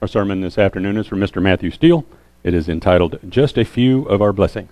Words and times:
Our 0.00 0.06
sermon 0.06 0.42
this 0.42 0.58
afternoon 0.58 0.96
is 0.96 1.08
from 1.08 1.18
Mr. 1.18 1.42
Matthew 1.42 1.72
Steel. 1.72 2.04
It 2.44 2.54
is 2.54 2.68
entitled 2.68 3.18
Just 3.28 3.58
a 3.58 3.64
Few 3.64 4.04
of 4.04 4.22
Our 4.22 4.32
Blessings. 4.32 4.70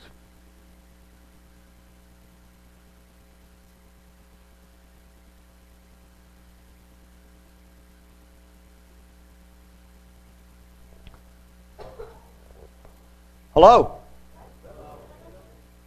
Hello. 13.53 13.99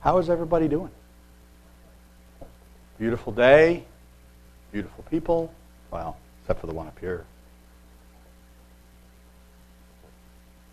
How 0.01 0.17
is 0.17 0.29
everybody 0.29 0.67
doing? 0.67 0.91
Beautiful 2.97 3.31
day, 3.31 3.85
beautiful 4.73 5.05
people. 5.09 5.53
Well, 5.91 6.17
except 6.41 6.59
for 6.59 6.67
the 6.67 6.73
one 6.73 6.87
up 6.87 6.99
here. 6.99 7.23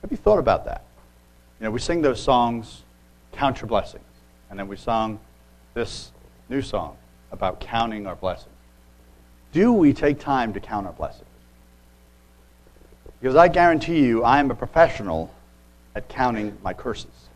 Have 0.07 0.13
you 0.13 0.19
thought 0.19 0.39
about 0.39 0.67
that? 0.67 0.85
You 1.59 1.65
know, 1.65 1.73
we 1.73 1.81
sing 1.81 2.01
those 2.01 2.23
songs, 2.23 2.85
Count 3.33 3.61
Your 3.61 3.67
Blessings, 3.67 4.05
and 4.49 4.57
then 4.57 4.69
we 4.69 4.77
sung 4.77 5.19
this 5.75 6.13
new 6.49 6.63
song 6.63 6.97
about 7.33 7.59
counting 7.59 8.07
our 8.07 8.15
blessings. 8.15 8.55
Do 9.51 9.73
we 9.73 9.93
take 9.93 10.21
time 10.21 10.53
to 10.53 10.61
count 10.61 10.87
our 10.87 10.93
blessings? 10.93 11.27
Because 13.21 13.35
I 13.35 13.49
guarantee 13.49 13.99
you, 13.99 14.23
I 14.23 14.39
am 14.39 14.49
a 14.53 14.55
professional 14.55 15.35
at 15.97 16.09
counting 16.09 16.57
my 16.63 16.73
curses. 16.73 17.29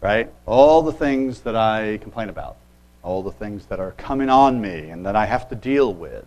Right? 0.00 0.32
All 0.46 0.80
the 0.80 0.94
things 0.94 1.42
that 1.42 1.56
I 1.56 1.98
complain 1.98 2.30
about, 2.30 2.56
all 3.02 3.22
the 3.22 3.32
things 3.32 3.66
that 3.66 3.80
are 3.80 3.92
coming 3.98 4.30
on 4.30 4.58
me 4.62 4.88
and 4.88 5.04
that 5.04 5.14
I 5.14 5.26
have 5.26 5.46
to 5.50 5.54
deal 5.54 5.92
with. 5.92 6.24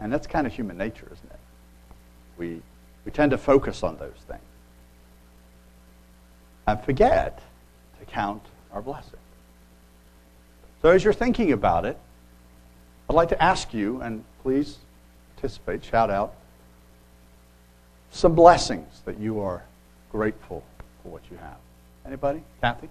And 0.00 0.12
that's 0.12 0.26
kind 0.26 0.48
of 0.48 0.52
human 0.52 0.76
nature, 0.76 1.06
isn't 1.12 1.30
it? 1.30 1.38
We 2.36 2.60
we 3.04 3.12
tend 3.12 3.30
to 3.32 3.38
focus 3.38 3.82
on 3.82 3.96
those 3.96 4.18
things 4.28 4.40
and 6.66 6.82
forget 6.84 7.42
to 7.98 8.06
count 8.06 8.42
our 8.72 8.82
blessings. 8.82 9.16
So, 10.80 10.90
as 10.90 11.04
you're 11.04 11.12
thinking 11.12 11.52
about 11.52 11.84
it, 11.84 11.98
I'd 13.08 13.14
like 13.14 13.28
to 13.30 13.42
ask 13.42 13.74
you, 13.74 14.00
and 14.00 14.24
please 14.42 14.78
participate, 15.36 15.84
shout 15.84 16.10
out, 16.10 16.34
some 18.10 18.34
blessings 18.34 19.00
that 19.04 19.18
you 19.18 19.40
are 19.40 19.62
grateful 20.10 20.62
for 21.02 21.08
what 21.10 21.22
you 21.30 21.36
have. 21.38 21.56
Anybody? 22.06 22.42
Kathy? 22.60 22.88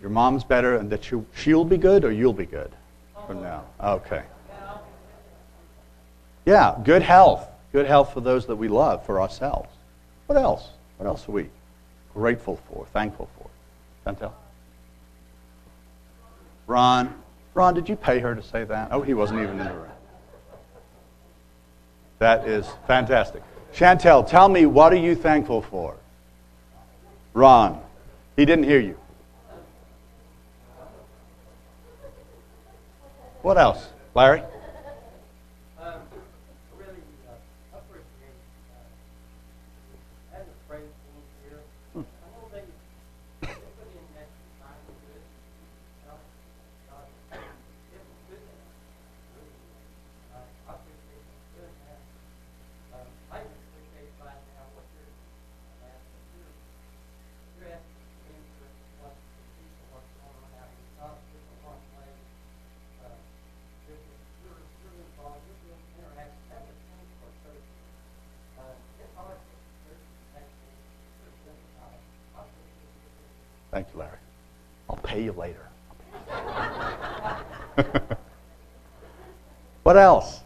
Your 0.00 0.10
mom's 0.10 0.44
better, 0.44 0.76
and 0.76 0.90
that 0.90 1.10
you, 1.10 1.26
she'll 1.34 1.64
be 1.64 1.76
good, 1.76 2.04
or 2.04 2.12
you'll 2.12 2.32
be 2.32 2.46
good? 2.46 2.70
From 3.28 3.42
now. 3.42 3.64
Okay. 3.78 4.22
Yeah, 6.46 6.80
good 6.82 7.02
health. 7.02 7.46
Good 7.72 7.86
health 7.86 8.14
for 8.14 8.22
those 8.22 8.46
that 8.46 8.56
we 8.56 8.68
love, 8.68 9.04
for 9.04 9.20
ourselves. 9.20 9.68
What 10.26 10.38
else? 10.38 10.70
What 10.96 11.06
else 11.06 11.28
are 11.28 11.32
we 11.32 11.50
grateful 12.14 12.58
for, 12.68 12.86
thankful 12.86 13.28
for? 13.36 13.50
Chantel? 14.04 14.32
Ron? 16.66 17.14
Ron, 17.52 17.74
did 17.74 17.88
you 17.88 17.96
pay 17.96 18.18
her 18.18 18.34
to 18.34 18.42
say 18.42 18.64
that? 18.64 18.88
Oh, 18.92 19.02
he 19.02 19.12
wasn't 19.12 19.40
even 19.40 19.60
in 19.60 19.66
the 19.66 19.74
room. 19.74 19.90
That 22.18 22.48
is 22.48 22.66
fantastic. 22.86 23.42
Chantel, 23.74 24.26
tell 24.26 24.48
me, 24.48 24.64
what 24.64 24.92
are 24.92 24.96
you 24.96 25.14
thankful 25.14 25.60
for? 25.60 25.96
Ron, 27.34 27.80
he 28.36 28.46
didn't 28.46 28.64
hear 28.64 28.80
you. 28.80 28.98
What 33.48 33.56
else? 33.56 33.88
Larry? 34.14 34.42
Thank 73.70 73.94
you, 73.94 74.00
Larry. 74.00 74.18
I'll 74.90 74.96
pay 74.96 75.22
you 75.22 75.30
later. 75.30 75.68
What 79.88 79.96
else? 79.96 80.42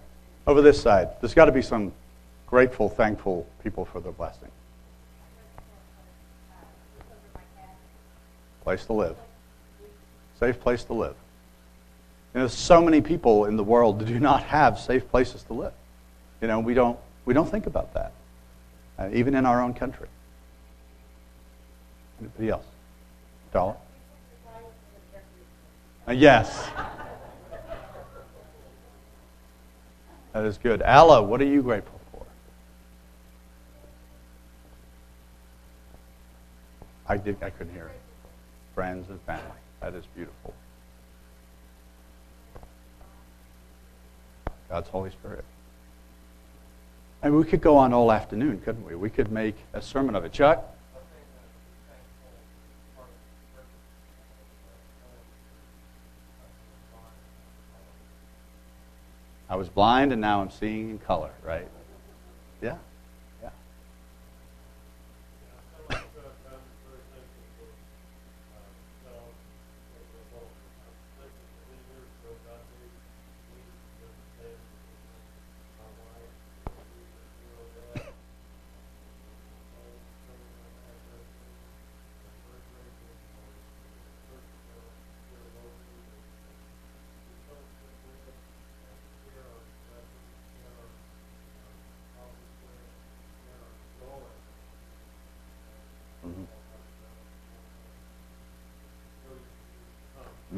Over 0.46 0.62
this 0.62 0.80
side. 0.80 1.20
There's 1.20 1.34
got 1.34 1.46
to 1.46 1.52
be 1.52 1.62
some 1.62 1.92
grateful, 2.46 2.88
thankful 2.88 3.44
people 3.64 3.84
for 3.84 3.98
their 3.98 4.12
blessing. 4.12 4.52
Place 8.62 8.84
to 8.84 8.92
live. 8.92 9.16
Safe 10.38 10.60
place 10.60 10.84
to 10.84 10.92
live. 10.92 11.16
You 12.32 12.42
know, 12.42 12.46
so 12.46 12.80
many 12.82 13.00
people 13.00 13.46
in 13.46 13.56
the 13.56 13.64
world 13.64 14.06
do 14.06 14.20
not 14.20 14.44
have 14.44 14.78
safe 14.78 15.10
places 15.10 15.42
to 15.48 15.54
live. 15.54 15.74
You 16.40 16.46
know, 16.46 16.60
we 16.60 16.72
don't, 16.72 16.96
we 17.24 17.34
don't 17.34 17.50
think 17.50 17.66
about 17.66 17.94
that, 17.94 18.12
uh, 18.96 19.08
even 19.12 19.34
in 19.34 19.44
our 19.44 19.60
own 19.60 19.74
country. 19.74 20.06
Anybody 22.20 22.48
else? 22.48 22.66
Dollar? 23.52 23.74
Uh, 26.06 26.12
yes. 26.12 26.70
That 30.32 30.44
is 30.44 30.58
good. 30.58 30.82
Allah, 30.82 31.22
what 31.22 31.40
are 31.40 31.46
you 31.46 31.62
grateful 31.62 32.00
for? 32.10 32.24
I 37.06 37.16
did. 37.18 37.42
I 37.42 37.50
couldn't 37.50 37.74
hear 37.74 37.86
it. 37.86 38.00
Friends 38.74 39.10
and 39.10 39.20
family. 39.22 39.44
That 39.80 39.94
is 39.94 40.04
beautiful. 40.14 40.54
God's 44.70 44.88
Holy 44.88 45.10
Spirit. 45.10 45.44
And 47.22 47.36
we 47.36 47.44
could 47.44 47.60
go 47.60 47.76
on 47.76 47.92
all 47.92 48.10
afternoon, 48.10 48.60
couldn't 48.64 48.86
we? 48.86 48.94
We 48.94 49.10
could 49.10 49.30
make 49.30 49.56
a 49.74 49.82
sermon 49.82 50.16
of 50.16 50.24
it. 50.24 50.32
Chuck? 50.32 50.71
I 59.52 59.54
was 59.54 59.68
blind 59.68 60.12
and 60.12 60.20
now 60.22 60.40
I'm 60.40 60.50
seeing 60.50 60.88
in 60.88 60.98
color, 60.98 61.30
right? 61.44 61.68
Yeah. 62.62 62.78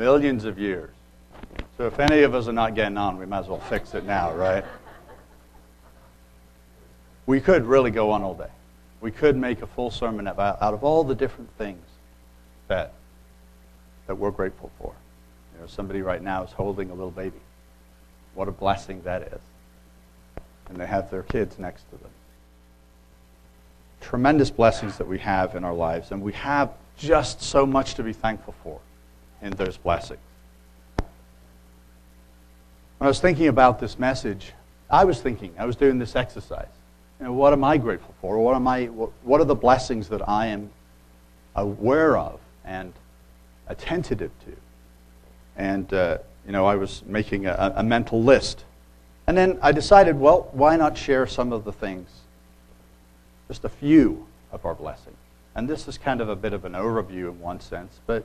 Millions 0.05 0.45
of 0.45 0.59
years. 0.59 0.91
So 1.79 1.87
if 1.87 1.99
any 1.99 2.25
of 2.25 2.35
us 2.35 2.47
are 2.47 2.53
not 2.53 2.75
getting 2.75 2.99
on, 2.99 3.17
we 3.17 3.25
might 3.25 3.39
as 3.39 3.49
well 3.49 3.59
fix 3.59 3.95
it 3.95 4.05
now, 4.05 4.35
right? 4.35 4.63
We 7.25 7.41
could 7.41 7.65
really 7.65 7.91
go 7.91 8.11
on 8.11 8.21
all 8.21 8.35
day. 8.35 8.51
We 9.01 9.11
could 9.11 9.35
make 9.35 9.63
a 9.63 9.67
full 9.67 9.91
sermon 9.91 10.27
about 10.27 10.61
out 10.61 10.75
of 10.75 10.85
all 10.85 11.05
the 11.05 11.15
different 11.15 11.49
things 11.57 11.87
that 12.69 12.93
that 14.07 14.17
we're 14.17 14.31
grateful 14.31 14.71
for. 14.79 14.93
You 15.55 15.63
know, 15.63 15.67
somebody 15.69 16.03
right 16.03 16.21
now 16.21 16.45
is 16.45 16.53
holding 16.53 16.91
a 16.91 16.95
little 16.95 17.11
baby. 17.11 17.41
What 18.35 18.47
a 18.47 18.53
blessing 18.53 19.01
that 19.05 19.23
is. 19.23 19.41
And 20.69 20.77
they 20.77 20.87
have 20.87 21.11
their 21.11 21.23
kids 21.23 21.59
next 21.59 21.85
to 21.85 21.97
them. 21.97 22.11
Tremendous 24.03 24.51
blessings 24.51 24.99
that 24.99 25.09
we 25.09 25.19
have 25.21 25.55
in 25.55 25.65
our 25.65 25.73
lives, 25.73 26.11
and 26.11 26.21
we 26.21 26.35
have 26.35 26.75
just 26.99 27.41
so 27.41 27.65
much 27.65 27.95
to 27.95 28.03
be 28.03 28.13
thankful 28.13 28.55
for 28.63 28.81
in 29.43 29.53
those 29.53 29.77
blessings. 29.77 30.21
When 32.99 33.07
I 33.07 33.09
was 33.09 33.21
thinking 33.21 33.49
about 33.49 33.81
this 33.81 33.99
message, 33.99 34.53
I 34.91 35.05
was 35.05 35.21
thinking, 35.21 35.55
I 35.59 35.67
was 35.67 35.77
doing 35.77 35.99
this 35.99 36.17
exercise. 36.17 36.69
You 37.21 37.27
know, 37.27 37.33
what 37.33 37.53
am 37.53 37.65
I 37.65 37.77
grateful 37.77 38.15
for? 38.21 38.39
What, 38.39 38.55
am 38.55 38.67
I, 38.67 38.87
what 38.87 39.41
are 39.41 39.45
the 39.45 39.55
blessings 39.55 40.09
that 40.09 40.29
I 40.29 40.47
am 40.47 40.71
aware 41.55 42.17
of 42.17 42.41
and 42.65 42.93
attentive 43.67 44.31
to? 44.47 44.57
And, 45.57 45.93
uh, 45.93 46.19
you 46.47 46.53
know, 46.53 46.67
I 46.67 46.77
was 46.77 47.03
making 47.07 47.47
a, 47.47 47.75
a 47.77 47.83
mental 47.83 48.23
list. 48.23 48.65
And 49.27 49.37
then 49.37 49.59
I 49.63 49.73
decided, 49.73 50.19
well, 50.19 50.49
why 50.53 50.77
not 50.77 50.99
share 50.99 51.27
some 51.27 51.53
of 51.53 51.65
the 51.65 51.73
things, 51.73 52.09
just 53.49 53.65
a 53.65 53.69
few 53.69 54.27
of 54.53 54.65
our 54.65 54.75
blessings? 54.75 55.17
And 55.55 55.69
this 55.69 55.89
is 55.89 55.97
kind 55.99 56.21
of 56.21 56.29
a 56.29 56.37
bit 56.37 56.53
of 56.53 56.65
an 56.65 56.73
overview 56.73 57.29
in 57.29 57.41
one 57.41 57.61
sense, 57.61 58.01
but, 58.07 58.25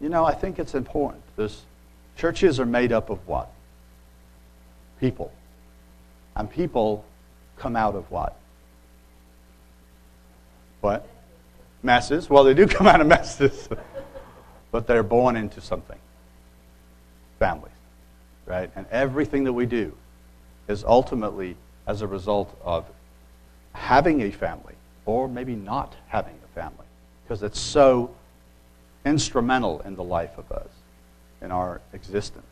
you 0.00 0.08
know, 0.08 0.24
I 0.24 0.34
think 0.34 0.58
it's 0.58 0.74
important. 0.74 1.22
There's, 1.36 1.62
churches 2.16 2.60
are 2.60 2.66
made 2.66 2.92
up 2.92 3.10
of 3.10 3.26
what? 3.26 3.50
People. 5.00 5.32
And 6.36 6.50
people 6.50 7.04
come 7.56 7.76
out 7.76 7.94
of 7.94 8.10
what? 8.10 8.36
What? 10.80 11.06
Messes. 11.82 12.30
Well, 12.30 12.44
they 12.44 12.54
do 12.54 12.66
come 12.66 12.86
out 12.86 13.00
of 13.00 13.06
messes, 13.06 13.68
but 14.70 14.86
they're 14.86 15.02
born 15.02 15.36
into 15.36 15.60
something. 15.60 15.98
Families, 17.38 17.72
right? 18.46 18.70
And 18.76 18.86
everything 18.90 19.44
that 19.44 19.52
we 19.52 19.66
do 19.66 19.92
is 20.68 20.84
ultimately 20.84 21.56
as 21.86 22.02
a 22.02 22.06
result 22.06 22.56
of 22.62 22.84
having 23.72 24.22
a 24.22 24.30
family 24.30 24.74
or 25.06 25.28
maybe 25.28 25.54
not 25.54 25.94
having 26.08 26.34
a 26.44 26.54
family 26.54 26.84
because 27.24 27.42
it's 27.42 27.60
so 27.60 28.14
instrumental 29.08 29.80
in 29.80 29.96
the 29.96 30.04
life 30.04 30.38
of 30.38 30.52
us, 30.52 30.68
in 31.42 31.50
our 31.50 31.80
existence. 31.92 32.44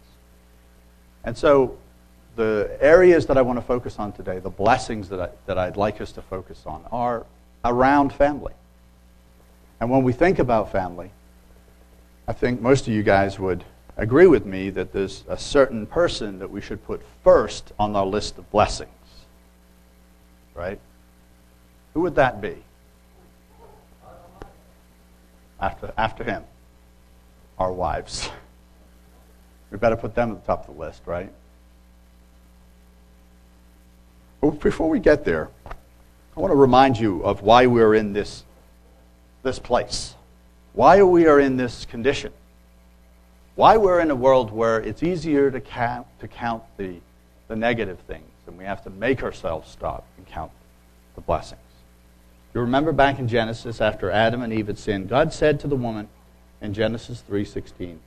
And 1.23 1.37
so 1.37 1.77
the 2.37 2.77
areas 2.81 3.27
that 3.27 3.39
I 3.39 3.43
want 3.43 3.59
to 3.59 3.65
focus 3.65 3.99
on 3.99 4.13
today, 4.13 4.39
the 4.39 4.51
blessings 4.51 5.09
that, 5.11 5.21
I, 5.21 5.29
that 5.47 5.59
I'd 5.59 5.77
like 5.77 6.01
us 6.01 6.13
to 6.13 6.23
focus 6.23 6.63
on, 6.67 6.85
are 6.91 7.27
around 7.65 8.13
family. 8.13 8.55
And 9.81 9.91
when 9.91 10.03
we 10.03 10.13
think 10.13 10.39
about 10.39 10.73
family, 10.73 11.11
I 12.29 12.33
think 12.33 12.61
most 12.61 12.87
of 12.87 12.93
you 12.93 13.03
guys 13.03 13.39
would 13.39 13.65
agree 13.97 14.27
with 14.27 14.47
me 14.47 14.71
that 14.71 14.93
there's 14.93 15.25
a 15.29 15.39
certain 15.39 15.87
person 15.87 16.39
that 16.39 16.51
we 16.51 16.61
should 16.61 16.85
put 16.85 17.03
first 17.23 17.73
on 17.79 17.97
our 17.97 18.07
list 18.07 18.39
of 18.39 18.51
blessings. 18.51 18.91
Right? 20.55 20.81
Who 21.95 22.01
would 22.01 22.15
that 22.17 22.41
be? 22.41 22.57
After, 25.61 25.93
after 25.97 26.25
him, 26.25 26.45
our 27.59 27.73
wives. 27.73 28.29
We 29.71 29.79
better 29.79 29.97
put 29.97 30.15
them 30.15 30.33
at 30.33 30.41
the 30.43 30.47
top 30.47 30.69
of 30.69 30.75
the 30.75 30.81
list, 30.81 31.03
right? 31.07 31.33
But 34.41 34.61
before 34.61 34.89
we 34.89 35.01
get 35.01 35.25
there, 35.25 35.49
I 35.67 36.41
want 36.41 36.53
to 36.53 36.57
remind 36.57 36.99
you 36.99 37.23
of 37.25 37.43
why 37.43 37.67
we're 37.67 37.95
in 37.95 38.13
this, 38.13 38.45
this 39.43 39.59
place. 39.59 40.15
Why 40.75 41.03
we 41.03 41.27
are 41.27 41.41
in 41.41 41.57
this 41.57 41.87
condition. 41.87 42.33
Why 43.55 43.79
we're 43.79 44.01
in 44.01 44.11
a 44.11 44.15
world 44.15 44.53
where 44.53 44.79
it's 44.79 45.03
easier 45.03 45.51
to 45.51 45.61
count, 45.61 46.07
to 46.21 46.29
count 46.29 46.63
the, 46.77 47.01
the 47.49 47.57
negative 47.57 47.99
things, 48.01 48.29
and 48.47 48.59
we 48.59 48.65
have 48.65 48.85
to 48.85 48.91
make 48.91 49.23
ourselves 49.23 49.71
stop 49.71 50.05
and 50.19 50.27
count 50.27 50.53
the 51.15 51.23
blessings. 51.23 51.61
You 52.57 52.63
remember 52.63 52.93
back 52.93 53.19
in 53.19 53.29
Genesis, 53.29 53.83
after 53.83 54.11
Adam 54.11 54.41
and 54.41 54.51
Eve 54.51 54.69
had 54.69 54.79
sinned, 54.79 55.11
God 55.11 55.31
said 55.35 55.61
to 55.61 55.69
the 55.69 55.77
woman 55.77 56.09
in 56.63 56.73
Genesis 56.73 57.21
3:16, 57.21 58.01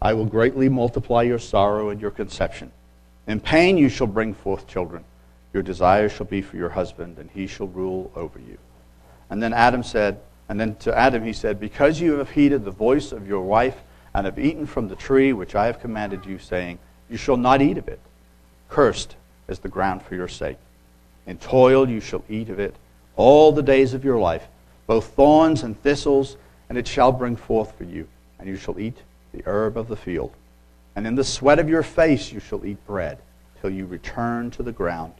"I 0.00 0.14
will 0.14 0.26
greatly 0.26 0.68
multiply 0.68 1.22
your 1.22 1.40
sorrow 1.40 1.90
and 1.90 2.00
your 2.00 2.12
conception. 2.12 2.70
In 3.26 3.40
pain 3.40 3.76
you 3.76 3.88
shall 3.88 4.06
bring 4.06 4.32
forth 4.32 4.68
children." 4.68 5.02
Your 5.52 5.64
desire 5.64 6.08
shall 6.08 6.26
be 6.26 6.40
for 6.40 6.56
your 6.56 6.68
husband, 6.68 7.18
and 7.18 7.30
he 7.30 7.48
shall 7.48 7.66
rule 7.66 8.12
over 8.14 8.38
you. 8.38 8.58
And 9.28 9.42
then 9.42 9.52
Adam 9.52 9.82
said, 9.82 10.20
and 10.48 10.60
then 10.60 10.76
to 10.76 10.96
Adam 10.96 11.24
he 11.24 11.32
said, 11.32 11.58
Because 11.58 12.00
you 12.00 12.18
have 12.18 12.30
heeded 12.30 12.64
the 12.64 12.70
voice 12.70 13.10
of 13.10 13.26
your 13.26 13.42
wife, 13.42 13.82
and 14.14 14.24
have 14.24 14.38
eaten 14.38 14.66
from 14.66 14.86
the 14.86 14.94
tree 14.94 15.32
which 15.32 15.56
I 15.56 15.66
have 15.66 15.80
commanded 15.80 16.26
you, 16.26 16.38
saying, 16.38 16.78
You 17.10 17.16
shall 17.16 17.36
not 17.36 17.60
eat 17.60 17.76
of 17.76 17.88
it. 17.88 17.98
Cursed 18.68 19.16
is 19.48 19.58
the 19.58 19.68
ground 19.68 20.02
for 20.02 20.14
your 20.14 20.28
sake. 20.28 20.58
In 21.26 21.38
toil 21.38 21.88
you 21.88 21.98
shall 21.98 22.22
eat 22.28 22.50
of 22.50 22.60
it 22.60 22.76
all 23.18 23.52
the 23.52 23.62
days 23.62 23.92
of 23.92 24.04
your 24.04 24.18
life, 24.18 24.46
both 24.86 25.08
thorns 25.08 25.62
and 25.62 25.78
thistles, 25.82 26.38
and 26.70 26.78
it 26.78 26.88
shall 26.88 27.12
bring 27.12 27.36
forth 27.36 27.76
for 27.76 27.84
you, 27.84 28.08
and 28.38 28.48
you 28.48 28.56
shall 28.56 28.80
eat 28.80 28.96
the 29.32 29.42
herb 29.44 29.76
of 29.76 29.88
the 29.88 29.96
field. 29.96 30.32
And 30.96 31.06
in 31.06 31.16
the 31.16 31.24
sweat 31.24 31.58
of 31.58 31.68
your 31.68 31.82
face 31.82 32.32
you 32.32 32.40
shall 32.40 32.64
eat 32.64 32.84
bread, 32.86 33.18
till 33.60 33.70
you 33.70 33.84
return 33.84 34.50
to 34.52 34.62
the 34.62 34.72
ground 34.72 35.12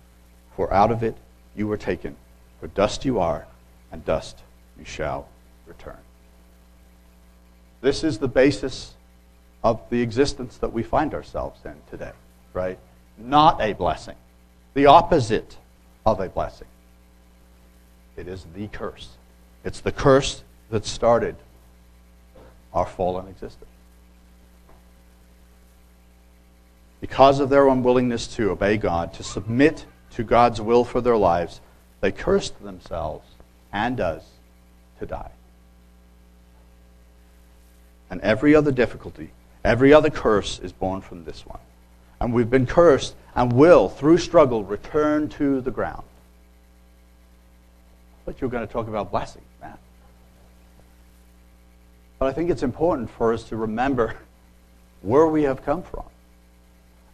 for 0.54 0.72
out 0.72 0.90
of 0.90 1.02
it 1.02 1.16
you 1.56 1.66
were 1.66 1.76
taken. 1.76 2.16
For 2.60 2.68
dust 2.68 3.04
you 3.04 3.18
are, 3.18 3.46
and 3.92 4.04
dust 4.04 4.38
you 4.78 4.84
shall 4.84 5.28
return. 5.66 5.98
This 7.80 8.02
is 8.04 8.18
the 8.18 8.28
basis 8.28 8.94
of 9.62 9.80
the 9.90 10.00
existence 10.00 10.56
that 10.58 10.72
we 10.72 10.82
find 10.82 11.14
ourselves 11.14 11.60
in 11.64 11.74
today, 11.90 12.12
right? 12.52 12.78
Not 13.16 13.60
a 13.60 13.72
blessing. 13.72 14.16
The 14.74 14.86
opposite 14.86 15.56
of 16.06 16.20
a 16.20 16.28
blessing. 16.28 16.68
It 18.19 18.26
is 18.26 18.44
the 18.56 18.67
curse. 18.67 19.11
It's 19.65 19.81
the 19.81 19.93
curse 19.93 20.43
that 20.70 20.85
started 20.85 21.37
our 22.75 22.85
fallen 22.85 23.29
existence. 23.29 23.70
Because 27.00 27.38
of 27.38 27.49
their 27.49 27.69
unwillingness 27.69 28.26
to 28.35 28.50
obey 28.50 28.76
God, 28.76 29.15
to 29.15 29.23
submit 29.23 29.87
to 30.15 30.25
God's 30.25 30.61
will 30.61 30.85
for 30.85 31.00
their 31.00 31.17
lives, 31.17 31.61
they 32.00 32.11
cursed 32.11 32.61
themselves 32.61 33.25
and 33.73 34.00
us 34.00 34.25
to 34.99 35.06
die. 35.06 35.31
And 38.11 38.20
every 38.23 38.53
other 38.55 38.73
difficulty, 38.73 39.31
every 39.65 39.93
other 39.93 40.11
curse 40.11 40.59
is 40.59 40.73
born 40.73 41.03
from 41.03 41.25
this 41.25 41.47
one. 41.47 41.61
And 42.20 42.35
we've 42.35 42.50
been 42.50 42.67
cursed 42.67 43.15
and 43.37 43.53
will, 43.53 43.88
through 43.88 44.19
struggle, 44.19 44.65
return 44.65 45.29
to 45.31 45.61
the 45.61 45.70
ground. 45.70 46.03
But 48.28 48.42
you're 48.42 48.50
going 48.50 48.66
to 48.66 48.70
talk 48.70 48.88
about 48.88 49.10
blessing, 49.10 49.40
man. 49.58 49.78
But 52.19 52.26
I 52.26 52.32
think 52.32 52.50
it's 52.50 52.62
important 52.62 53.08
for 53.08 53.32
us 53.32 53.44
to 53.44 53.56
remember 53.56 54.16
where 55.00 55.26
we 55.26 55.44
have 55.44 55.64
come 55.64 55.82
from 55.82 56.05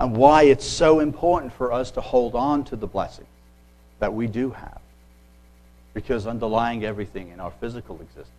and 0.00 0.16
why 0.16 0.42
it's 0.42 0.66
so 0.66 0.98
important 0.98 1.52
for 1.52 1.72
us 1.72 1.92
to 1.92 2.00
hold 2.00 2.34
on 2.34 2.64
to 2.64 2.74
the 2.74 2.88
blessings 2.88 3.28
that 4.00 4.12
we 4.12 4.26
do 4.26 4.50
have. 4.50 4.80
Because 5.92 6.26
underlying 6.26 6.84
everything 6.84 7.28
in 7.28 7.38
our 7.38 7.52
physical 7.60 8.00
existence 8.00 8.34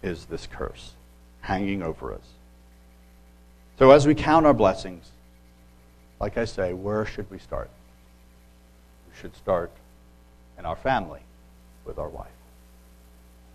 is 0.00 0.26
this 0.26 0.46
curse 0.46 0.92
hanging 1.40 1.82
over 1.82 2.14
us. 2.14 2.34
So 3.80 3.90
as 3.90 4.06
we 4.06 4.14
count 4.14 4.46
our 4.46 4.54
blessings, 4.54 5.10
like 6.20 6.38
I 6.38 6.44
say, 6.44 6.72
where 6.72 7.04
should 7.04 7.28
we 7.32 7.40
start? 7.40 7.68
We 9.08 9.20
should 9.20 9.34
start 9.34 9.72
in 10.56 10.64
our 10.64 10.76
family 10.76 11.22
with 11.90 11.98
our 11.98 12.08
wife, 12.08 12.30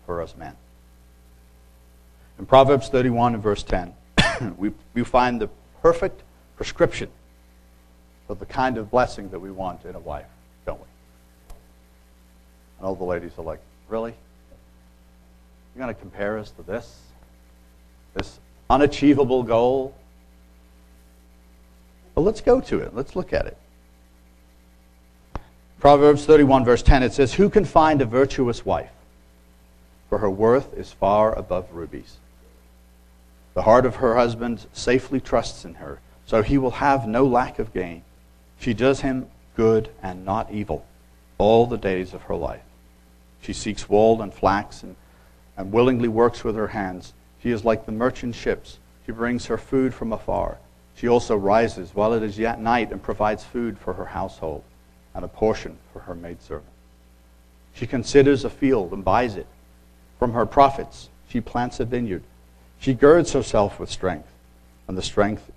for 0.04 0.20
us 0.20 0.36
men. 0.36 0.54
In 2.38 2.44
Proverbs 2.44 2.90
31 2.90 3.32
and 3.32 3.42
verse 3.42 3.62
10, 3.62 3.94
we, 4.58 4.72
we 4.92 5.02
find 5.04 5.40
the 5.40 5.48
perfect 5.80 6.22
prescription 6.58 7.08
for 8.26 8.34
the 8.34 8.44
kind 8.44 8.76
of 8.76 8.90
blessing 8.90 9.30
that 9.30 9.38
we 9.38 9.50
want 9.50 9.86
in 9.86 9.94
a 9.94 9.98
wife, 9.98 10.26
don't 10.66 10.78
we? 10.78 10.86
And 12.78 12.86
all 12.86 12.94
the 12.94 13.04
ladies 13.04 13.32
are 13.38 13.42
like, 13.42 13.60
really? 13.88 14.14
You're 15.74 15.82
going 15.82 15.94
to 15.94 15.98
compare 15.98 16.38
us 16.38 16.50
to 16.50 16.62
this? 16.62 16.94
This 18.12 18.38
unachievable 18.68 19.44
goal? 19.44 19.94
Well, 22.14 22.26
let's 22.26 22.42
go 22.42 22.60
to 22.60 22.80
it. 22.80 22.94
Let's 22.94 23.16
look 23.16 23.32
at 23.32 23.46
it. 23.46 23.56
Proverbs 25.80 26.24
31, 26.24 26.64
verse 26.64 26.82
10, 26.82 27.02
it 27.02 27.12
says, 27.12 27.34
Who 27.34 27.50
can 27.50 27.64
find 27.64 28.00
a 28.00 28.06
virtuous 28.06 28.64
wife? 28.64 28.90
For 30.08 30.18
her 30.18 30.30
worth 30.30 30.72
is 30.74 30.92
far 30.92 31.36
above 31.36 31.66
rubies. 31.72 32.16
The 33.54 33.62
heart 33.62 33.86
of 33.86 33.96
her 33.96 34.16
husband 34.16 34.66
safely 34.72 35.20
trusts 35.20 35.64
in 35.64 35.74
her 35.74 36.00
so 36.26 36.42
he 36.42 36.58
will 36.58 36.72
have 36.72 37.06
no 37.06 37.24
lack 37.24 37.58
of 37.58 37.72
gain. 37.72 38.02
She 38.58 38.74
does 38.74 39.00
him 39.00 39.28
good 39.56 39.88
and 40.02 40.24
not 40.24 40.50
evil 40.50 40.84
all 41.38 41.66
the 41.66 41.78
days 41.78 42.12
of 42.12 42.22
her 42.22 42.34
life. 42.34 42.62
She 43.40 43.52
seeks 43.52 43.88
wool 43.88 44.20
and 44.20 44.34
flax 44.34 44.82
and, 44.82 44.96
and 45.56 45.72
willingly 45.72 46.08
works 46.08 46.42
with 46.42 46.56
her 46.56 46.68
hands. 46.68 47.14
She 47.42 47.50
is 47.50 47.64
like 47.64 47.86
the 47.86 47.92
merchant 47.92 48.34
ships. 48.34 48.78
She 49.06 49.12
brings 49.12 49.46
her 49.46 49.56
food 49.56 49.94
from 49.94 50.12
afar. 50.12 50.58
She 50.96 51.06
also 51.06 51.36
rises 51.36 51.94
while 51.94 52.12
it 52.12 52.22
is 52.22 52.38
yet 52.38 52.60
night 52.60 52.90
and 52.90 53.02
provides 53.02 53.44
food 53.44 53.78
for 53.78 53.92
her 53.94 54.06
household 54.06 54.64
and 55.16 55.24
a 55.24 55.28
portion 55.28 55.78
for 55.92 56.00
her 56.00 56.14
maidservant. 56.14 56.70
She 57.74 57.86
considers 57.86 58.44
a 58.44 58.50
field 58.50 58.92
and 58.92 59.02
buys 59.02 59.36
it. 59.36 59.46
From 60.18 60.34
her 60.34 60.46
profits, 60.46 61.08
she 61.28 61.40
plants 61.40 61.80
a 61.80 61.86
vineyard. 61.86 62.22
She 62.78 62.94
girds 62.94 63.32
herself 63.32 63.80
with 63.80 63.90
strength, 63.90 64.28
and 64.86 64.96
the 64.96 65.02
strength 65.02 65.50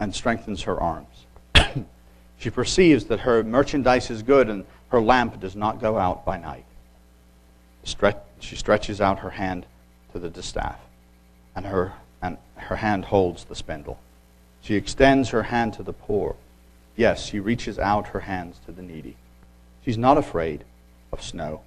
and 0.00 0.14
strengthens 0.14 0.62
her 0.62 0.80
arms. 0.80 1.26
she 2.38 2.50
perceives 2.50 3.04
that 3.06 3.20
her 3.20 3.44
merchandise 3.44 4.10
is 4.10 4.22
good 4.22 4.50
and 4.50 4.64
her 4.88 5.00
lamp 5.00 5.40
does 5.40 5.56
not 5.56 5.80
go 5.80 5.96
out 5.96 6.24
by 6.24 6.36
night. 6.36 6.64
She 8.40 8.56
stretches 8.56 9.00
out 9.00 9.20
her 9.20 9.30
hand 9.30 9.66
to 10.12 10.18
the 10.18 10.30
distaff, 10.30 10.80
and 11.54 11.66
her, 11.66 11.92
and 12.22 12.38
her 12.56 12.76
hand 12.76 13.06
holds 13.06 13.44
the 13.44 13.54
spindle. 13.54 13.98
She 14.62 14.74
extends 14.74 15.30
her 15.30 15.44
hand 15.44 15.74
to 15.74 15.82
the 15.82 15.92
poor. 15.92 16.36
Yes, 16.96 17.24
she 17.26 17.40
reaches 17.40 17.78
out 17.78 18.08
her 18.08 18.20
hands 18.20 18.60
to 18.66 18.72
the 18.72 18.82
needy. 18.82 19.16
She's 19.84 19.98
not 19.98 20.18
afraid 20.18 20.64
of 21.12 21.22
snow 21.22 21.62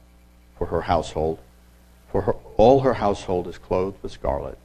for 0.58 0.68
her 0.68 0.82
household, 0.82 1.40
for 2.12 2.22
her, 2.22 2.34
all 2.56 2.82
her 2.82 2.96
household 2.96 3.48
is 3.48 3.58
clothed 3.58 4.02
with 4.02 4.12
scarlet. 4.12 4.58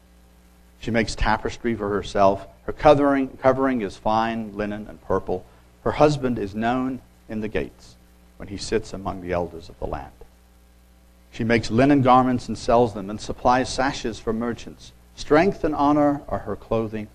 She 0.81 0.90
makes 0.90 1.14
tapestry 1.14 1.75
for 1.75 1.88
herself. 1.88 2.47
Her 2.64 2.73
covering, 2.73 3.37
covering 3.38 3.83
is 3.83 3.97
fine 3.97 4.57
linen 4.57 4.87
and 4.88 5.02
purple. 5.02 5.45
Her 5.85 5.92
husband 5.92 6.38
is 6.38 6.54
known 6.54 7.00
in 7.28 7.40
the 7.40 7.49
gates 7.49 7.97
when 8.37 8.49
he 8.49 8.57
sits 8.57 8.92
among 8.92 9.21
the 9.21 9.33
elders 9.33 9.69
of 9.69 9.78
the 9.78 9.87
land. 9.87 10.12
She 11.31 11.45
makes 11.45 11.71
linen 11.71 12.02
garments 12.02 12.49
and 12.49 12.59
sells 12.59 12.95
them, 12.95 13.09
and 13.09 13.21
supplies 13.21 13.73
sashes 13.73 14.19
for 14.19 14.33
merchants. 14.33 14.92
Strength 15.14 15.64
and 15.64 15.75
honor 15.75 16.23
are 16.28 16.40
her 16.40 16.57
clothing. 16.57 17.09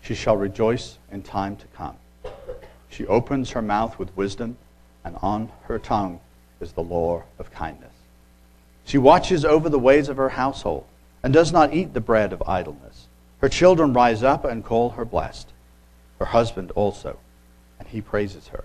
She 0.00 0.14
shall 0.14 0.36
rejoice 0.36 0.98
in 1.10 1.22
time 1.22 1.56
to 1.56 1.66
come. 1.68 1.96
She 2.88 3.06
opens 3.06 3.50
her 3.50 3.62
mouth 3.62 3.98
with 3.98 4.16
wisdom, 4.16 4.56
and 5.04 5.16
on 5.22 5.50
her 5.64 5.78
tongue 5.78 6.20
is 6.60 6.72
the 6.72 6.82
law 6.82 7.22
of 7.38 7.52
kindness. 7.52 7.92
She 8.84 8.98
watches 8.98 9.44
over 9.44 9.68
the 9.68 9.78
ways 9.78 10.08
of 10.08 10.16
her 10.16 10.30
household, 10.30 10.84
and 11.22 11.32
does 11.32 11.52
not 11.52 11.74
eat 11.74 11.94
the 11.94 12.00
bread 12.00 12.32
of 12.32 12.42
idleness. 12.46 13.06
Her 13.40 13.48
children 13.48 13.92
rise 13.92 14.22
up 14.22 14.44
and 14.44 14.64
call 14.64 14.90
her 14.90 15.04
blessed, 15.04 15.48
her 16.18 16.26
husband 16.26 16.70
also, 16.72 17.18
and 17.78 17.88
he 17.88 18.00
praises 18.00 18.48
her. 18.48 18.64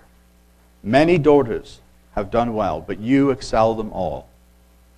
Many 0.82 1.18
daughters 1.18 1.80
have 2.14 2.30
done 2.30 2.54
well, 2.54 2.80
but 2.80 2.98
you 3.00 3.30
excel 3.30 3.74
them 3.74 3.92
all. 3.92 4.28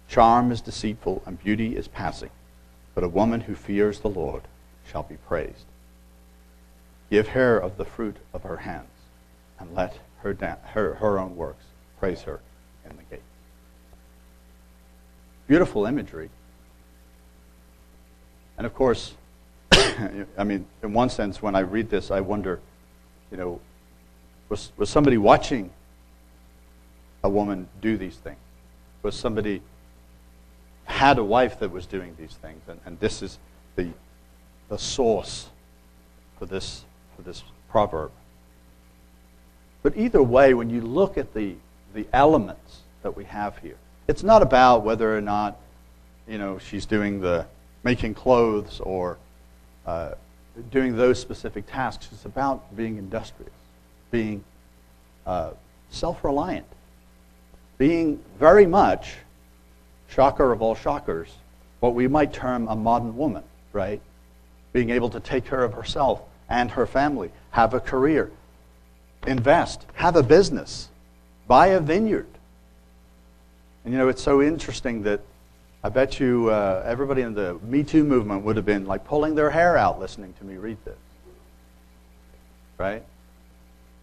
Charm 0.09 0.53
is 0.53 0.61
deceitful, 0.61 1.23
and 1.27 1.43
beauty 1.43 1.77
is 1.77 1.89
passing, 1.89 2.31
but 2.95 3.05
a 3.05 3.09
woman 3.09 3.43
who 3.43 3.55
fears 3.55 4.01
the 4.01 4.09
Lord 4.09 4.43
shall 4.91 5.03
be 5.03 5.17
praised. 5.17 5.67
Give 7.11 7.29
her 7.29 7.59
of 7.59 7.77
the 7.77 7.85
fruit 7.85 8.17
of 8.33 8.43
her 8.43 8.59
hands, 8.59 8.96
and 9.59 9.75
let 9.75 9.99
her, 10.19 10.35
her, 10.73 10.95
her 10.95 11.19
own 11.19 11.37
works 11.37 11.65
praise 11.99 12.23
her 12.23 12.41
in 12.89 12.97
the 12.97 13.03
gate. 13.05 13.23
Beautiful 15.47 15.87
imagery. 15.87 16.31
And 18.59 18.67
of 18.67 18.75
course, 18.75 19.15
I 19.73 20.45
mean, 20.45 20.67
in 20.83 20.93
one 20.93 21.11
sense, 21.11 21.43
when 21.43 21.55
I 21.55 21.61
read 21.61 21.91
this, 21.91 22.11
I 22.11 22.21
wonder, 22.21 22.61
you 23.31 23.37
know, 23.37 23.61
was, 24.49 24.73
was 24.77 24.91
somebody 24.91 25.19
watching 25.19 25.71
a 27.23 27.29
woman 27.29 27.69
do 27.81 27.97
these 27.97 28.17
things? 28.17 28.39
Was 29.03 29.15
somebody 29.15 29.63
had 30.85 31.19
a 31.19 31.25
wife 31.25 31.59
that 31.61 31.71
was 31.71 31.87
doing 31.87 32.15
these 32.19 32.33
things, 32.35 32.63
and, 32.69 32.81
and 32.87 32.99
this 33.01 33.23
is 33.23 33.39
the, 33.75 33.91
the 34.69 34.79
source 34.79 35.49
for 36.39 36.47
this, 36.47 36.85
for 37.15 37.23
this 37.23 37.43
proverb. 37.69 38.13
But 39.87 39.97
either 39.97 40.21
way, 40.21 40.53
when 40.53 40.69
you 40.69 40.81
look 40.81 41.17
at 41.17 41.33
the, 41.33 41.55
the 41.95 42.09
elements 42.13 42.81
that 43.05 43.17
we 43.17 43.23
have 43.27 43.57
here, 43.59 43.77
it's 44.09 44.25
not 44.25 44.43
about 44.43 44.83
whether 44.83 45.17
or 45.17 45.21
not 45.21 45.61
you 46.27 46.39
know 46.39 46.59
she's 46.59 46.87
doing 46.87 47.21
the 47.21 47.47
making 47.85 48.15
clothes 48.15 48.81
or 48.81 49.17
uh, 49.87 50.15
doing 50.73 50.97
those 50.97 51.21
specific 51.21 51.69
tasks. 51.69 52.09
It's 52.11 52.25
about 52.25 52.77
being 52.77 52.99
industrious, 52.99 53.53
being 54.11 54.43
uh, 55.25 55.51
self-reliant, 55.91 56.67
being 57.79 58.21
very 58.41 58.67
much 58.67 59.15
shocker 60.09 60.51
of 60.51 60.63
all 60.63 60.75
shockers, 60.75 61.33
what 61.79 61.95
we 61.95 62.09
might 62.09 62.33
term 62.33 62.67
a 62.67 62.75
modern 62.75 63.17
woman, 63.17 63.45
right? 63.73 64.01
Being 64.73 64.91
able 64.91 65.11
to 65.11 65.21
take 65.21 65.45
care 65.45 65.63
of 65.63 65.75
herself 65.75 66.23
and 66.49 66.73
her 66.73 66.89
family, 66.89 67.31
have 67.53 67.73
a 67.73 67.79
career, 67.79 68.33
invest, 69.27 69.87
have 69.95 70.17
a 70.17 70.23
business, 70.23 70.89
buy 71.47 71.69
a 71.69 71.81
vineyard. 71.81 72.27
And 73.85 73.93
you 73.93 73.99
know, 73.99 74.09
it's 74.09 74.23
so 74.23 74.43
interesting 74.43 75.03
that 75.05 75.21
I 75.85 75.89
bet 75.89 76.19
you 76.19 76.51
uh, 76.51 76.83
everybody 76.85 77.23
in 77.23 77.35
the 77.35 77.59
Me 77.63 77.85
Too 77.85 78.03
movement 78.03 78.45
would 78.45 78.57
have 78.57 78.65
been 78.65 78.87
like 78.87 79.05
pulling 79.05 79.37
their 79.37 79.51
hair 79.51 79.77
out 79.77 80.01
listening 80.01 80.35
to 80.41 80.45
me 80.45 80.57
read 80.57 80.79
this. 80.85 80.97
Right? 82.79 83.05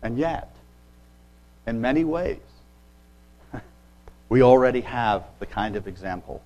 And 0.01 0.17
yet, 0.17 0.55
in 1.67 1.81
many 1.81 2.03
ways, 2.03 2.39
we 4.29 4.41
already 4.41 4.81
have 4.81 5.23
the 5.39 5.45
kind 5.45 5.75
of 5.75 5.87
example 5.87 6.41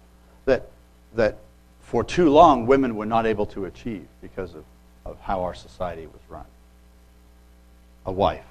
that, 0.46 0.70
that 1.16 1.38
for 1.82 2.04
too 2.04 2.30
long 2.30 2.66
women 2.66 2.96
were 2.96 3.06
not 3.06 3.26
able 3.26 3.46
to 3.46 3.66
achieve 3.66 4.08
because 4.22 4.56
of, 4.56 4.64
of 5.06 5.20
how 5.22 5.44
our 5.44 5.54
society 5.54 6.06
was 6.08 6.22
run. 6.30 6.46
A 8.06 8.12
wife, 8.12 8.46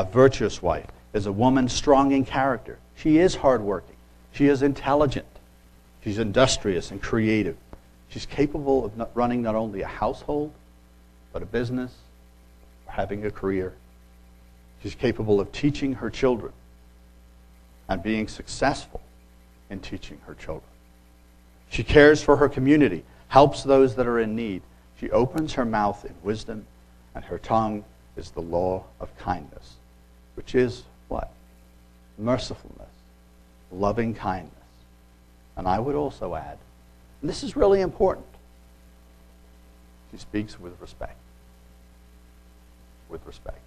a 0.00 0.04
virtuous 0.04 0.62
wife, 0.62 0.86
is 1.12 1.26
a 1.26 1.32
woman 1.32 1.68
strong 1.68 2.12
in 2.12 2.24
character. 2.24 2.78
She 2.96 3.18
is 3.18 3.34
hardworking. 3.34 3.96
She 4.32 4.46
is 4.46 4.62
intelligent. 4.62 5.26
She's 6.02 6.18
industrious 6.18 6.90
and 6.90 7.02
creative. 7.02 7.56
She's 8.08 8.24
capable 8.24 8.84
of 8.84 8.96
not 8.96 9.10
running 9.14 9.42
not 9.42 9.54
only 9.54 9.82
a 9.82 9.86
household, 9.86 10.52
but 11.32 11.42
a 11.42 11.46
business, 11.46 11.92
or 12.86 12.92
having 12.92 13.26
a 13.26 13.30
career. 13.30 13.74
She's 14.82 14.94
capable 14.94 15.38
of 15.38 15.52
teaching 15.52 15.92
her 15.94 16.08
children 16.08 16.52
and 17.88 18.02
being 18.02 18.26
successful 18.26 19.02
in 19.68 19.80
teaching 19.80 20.18
her 20.26 20.34
children. 20.34 20.70
She 21.68 21.84
cares 21.84 22.22
for 22.22 22.36
her 22.36 22.48
community, 22.48 23.04
helps 23.28 23.62
those 23.62 23.96
that 23.96 24.06
are 24.06 24.18
in 24.18 24.34
need. 24.34 24.62
She 24.98 25.10
opens 25.10 25.52
her 25.54 25.66
mouth 25.66 26.04
in 26.06 26.14
wisdom, 26.22 26.66
and 27.14 27.24
her 27.24 27.38
tongue 27.38 27.84
is 28.16 28.30
the 28.30 28.40
law 28.40 28.84
of 28.98 29.16
kindness, 29.18 29.76
which 30.40 30.54
is 30.54 30.84
what? 31.08 31.30
Mercifulness, 32.18 32.88
loving 33.70 34.14
kindness. 34.14 34.54
And 35.54 35.68
I 35.68 35.78
would 35.78 35.94
also 35.94 36.34
add, 36.34 36.56
and 37.20 37.28
this 37.28 37.42
is 37.42 37.56
really 37.56 37.82
important, 37.82 38.24
she 40.10 40.16
speaks 40.16 40.58
with 40.58 40.72
respect. 40.80 41.18
With 43.10 43.20
respect. 43.26 43.60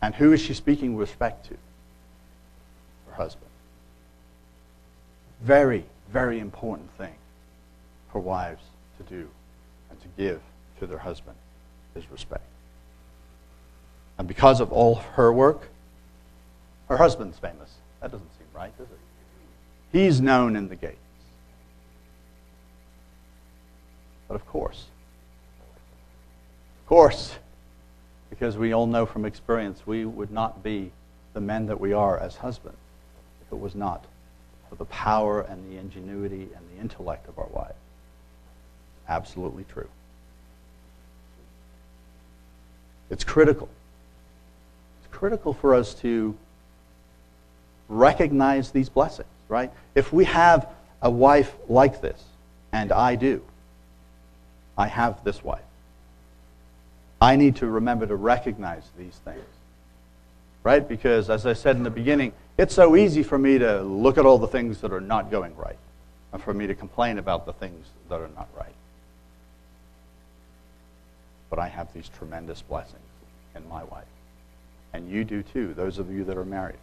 And 0.00 0.14
who 0.14 0.32
is 0.32 0.40
she 0.40 0.54
speaking 0.54 0.94
with 0.94 1.08
respect 1.08 1.48
to? 1.48 1.56
her 3.08 3.16
husband. 3.16 3.50
Very, 5.42 5.84
very 6.12 6.38
important 6.38 6.88
thing 6.92 7.14
for 8.12 8.20
wives 8.20 8.62
to 8.98 9.02
do 9.02 9.28
and 9.90 10.00
to 10.02 10.06
give 10.16 10.40
to 10.78 10.86
their 10.86 10.98
husband 10.98 11.36
is 11.96 12.08
respect. 12.12 12.44
And 14.18 14.28
because 14.28 14.60
of 14.60 14.70
all 14.70 14.96
her 15.16 15.32
work, 15.32 15.70
her 16.90 16.96
husband's 16.96 17.38
famous. 17.38 17.70
That 18.00 18.10
doesn't 18.10 18.28
seem 18.36 18.48
right, 18.52 18.76
does 18.76 18.88
it? 18.88 18.98
He's 19.92 20.20
known 20.20 20.56
in 20.56 20.68
the 20.68 20.74
gates. 20.74 20.96
But 24.26 24.34
of 24.34 24.46
course, 24.46 24.86
of 26.82 26.88
course, 26.88 27.34
because 28.28 28.58
we 28.58 28.72
all 28.72 28.86
know 28.86 29.06
from 29.06 29.24
experience, 29.24 29.86
we 29.86 30.04
would 30.04 30.32
not 30.32 30.62
be 30.62 30.90
the 31.32 31.40
men 31.40 31.66
that 31.66 31.80
we 31.80 31.92
are 31.92 32.18
as 32.18 32.36
husbands 32.36 32.78
if 33.46 33.52
it 33.52 33.60
was 33.60 33.74
not 33.74 34.04
for 34.68 34.74
the 34.74 34.84
power 34.86 35.42
and 35.42 35.70
the 35.70 35.78
ingenuity 35.78 36.48
and 36.56 36.64
the 36.74 36.80
intellect 36.80 37.28
of 37.28 37.38
our 37.38 37.48
wives. 37.52 37.74
Absolutely 39.08 39.64
true. 39.72 39.88
It's 43.10 43.24
critical. 43.24 43.68
It's 45.00 45.12
critical 45.12 45.52
for 45.52 45.74
us 45.74 45.94
to 45.94 46.36
recognize 47.90 48.70
these 48.70 48.88
blessings, 48.88 49.28
right? 49.48 49.70
If 49.94 50.12
we 50.12 50.24
have 50.24 50.68
a 51.02 51.10
wife 51.10 51.52
like 51.68 52.00
this, 52.00 52.22
and 52.72 52.92
I 52.92 53.16
do, 53.16 53.42
I 54.78 54.86
have 54.86 55.22
this 55.24 55.44
wife, 55.44 55.60
I 57.20 57.36
need 57.36 57.56
to 57.56 57.66
remember 57.66 58.06
to 58.06 58.16
recognize 58.16 58.84
these 58.96 59.18
things, 59.24 59.44
right? 60.62 60.88
Because 60.88 61.28
as 61.28 61.44
I 61.44 61.52
said 61.52 61.76
in 61.76 61.82
the 61.82 61.90
beginning, 61.90 62.32
it's 62.56 62.74
so 62.74 62.96
easy 62.96 63.22
for 63.22 63.38
me 63.38 63.58
to 63.58 63.82
look 63.82 64.16
at 64.16 64.24
all 64.24 64.38
the 64.38 64.46
things 64.46 64.80
that 64.80 64.92
are 64.92 65.00
not 65.00 65.30
going 65.30 65.56
right 65.56 65.78
and 66.32 66.42
for 66.42 66.54
me 66.54 66.66
to 66.66 66.74
complain 66.74 67.18
about 67.18 67.44
the 67.44 67.52
things 67.52 67.86
that 68.08 68.20
are 68.20 68.30
not 68.36 68.48
right. 68.56 68.74
But 71.50 71.58
I 71.58 71.68
have 71.68 71.92
these 71.92 72.08
tremendous 72.08 72.62
blessings 72.62 73.02
in 73.56 73.68
my 73.68 73.82
wife. 73.84 74.04
And 74.92 75.10
you 75.10 75.24
do 75.24 75.42
too, 75.42 75.74
those 75.74 75.98
of 75.98 76.10
you 76.10 76.24
that 76.24 76.36
are 76.36 76.44
married. 76.44 76.78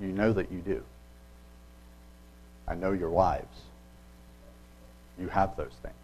You 0.00 0.08
know 0.08 0.32
that 0.32 0.52
you 0.52 0.58
do. 0.58 0.82
I 2.68 2.74
know 2.74 2.92
your 2.92 3.10
wives. 3.10 3.62
You 5.18 5.28
have 5.28 5.56
those 5.56 5.72
things. 5.82 5.94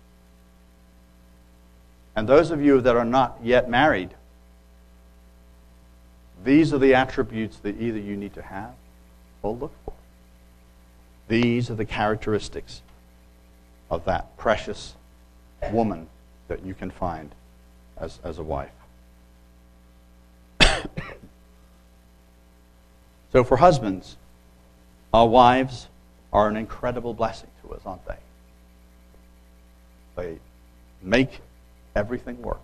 And 2.15 2.29
those 2.29 2.51
of 2.51 2.63
you 2.63 2.81
that 2.81 2.97
are 2.97 3.05
not 3.05 3.39
yet 3.43 3.69
married, 3.69 4.11
these 6.45 6.73
are 6.73 6.79
the 6.79 6.95
attributes 6.95 7.59
that 7.59 7.81
either 7.81 7.99
you 7.99 8.17
need 8.17 8.35
to 8.35 8.43
have 8.43 8.75
or 9.43 9.55
look 9.55 9.73
for. 9.85 9.95
These 11.29 11.71
are 11.71 11.75
the 11.75 11.85
characteristics 11.85 12.83
of 13.91 14.05
that 14.05 14.37
precious 14.37 14.95
woman 15.71 16.09
that 16.49 16.65
you 16.65 16.75
can 16.75 16.91
find 16.91 17.35
as, 17.97 18.19
as 18.25 18.39
a 18.39 18.43
wife. 18.43 18.71
so, 23.33 23.45
for 23.45 23.57
husbands, 23.57 24.17
our 25.13 25.27
wives 25.27 25.89
are 26.33 26.49
an 26.49 26.57
incredible 26.57 27.15
blessing 27.15 27.49
to 27.63 27.75
us, 27.75 27.81
aren't 27.87 28.07
they? 28.07 28.17
They 30.17 30.39
make 31.03 31.41
everything 31.97 32.41
work. 32.43 32.61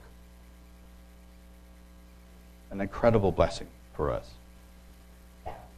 An 2.71 2.83
incredible 2.83 3.33
blessing 3.33 3.67
for 3.95 4.13
us. 4.13 4.29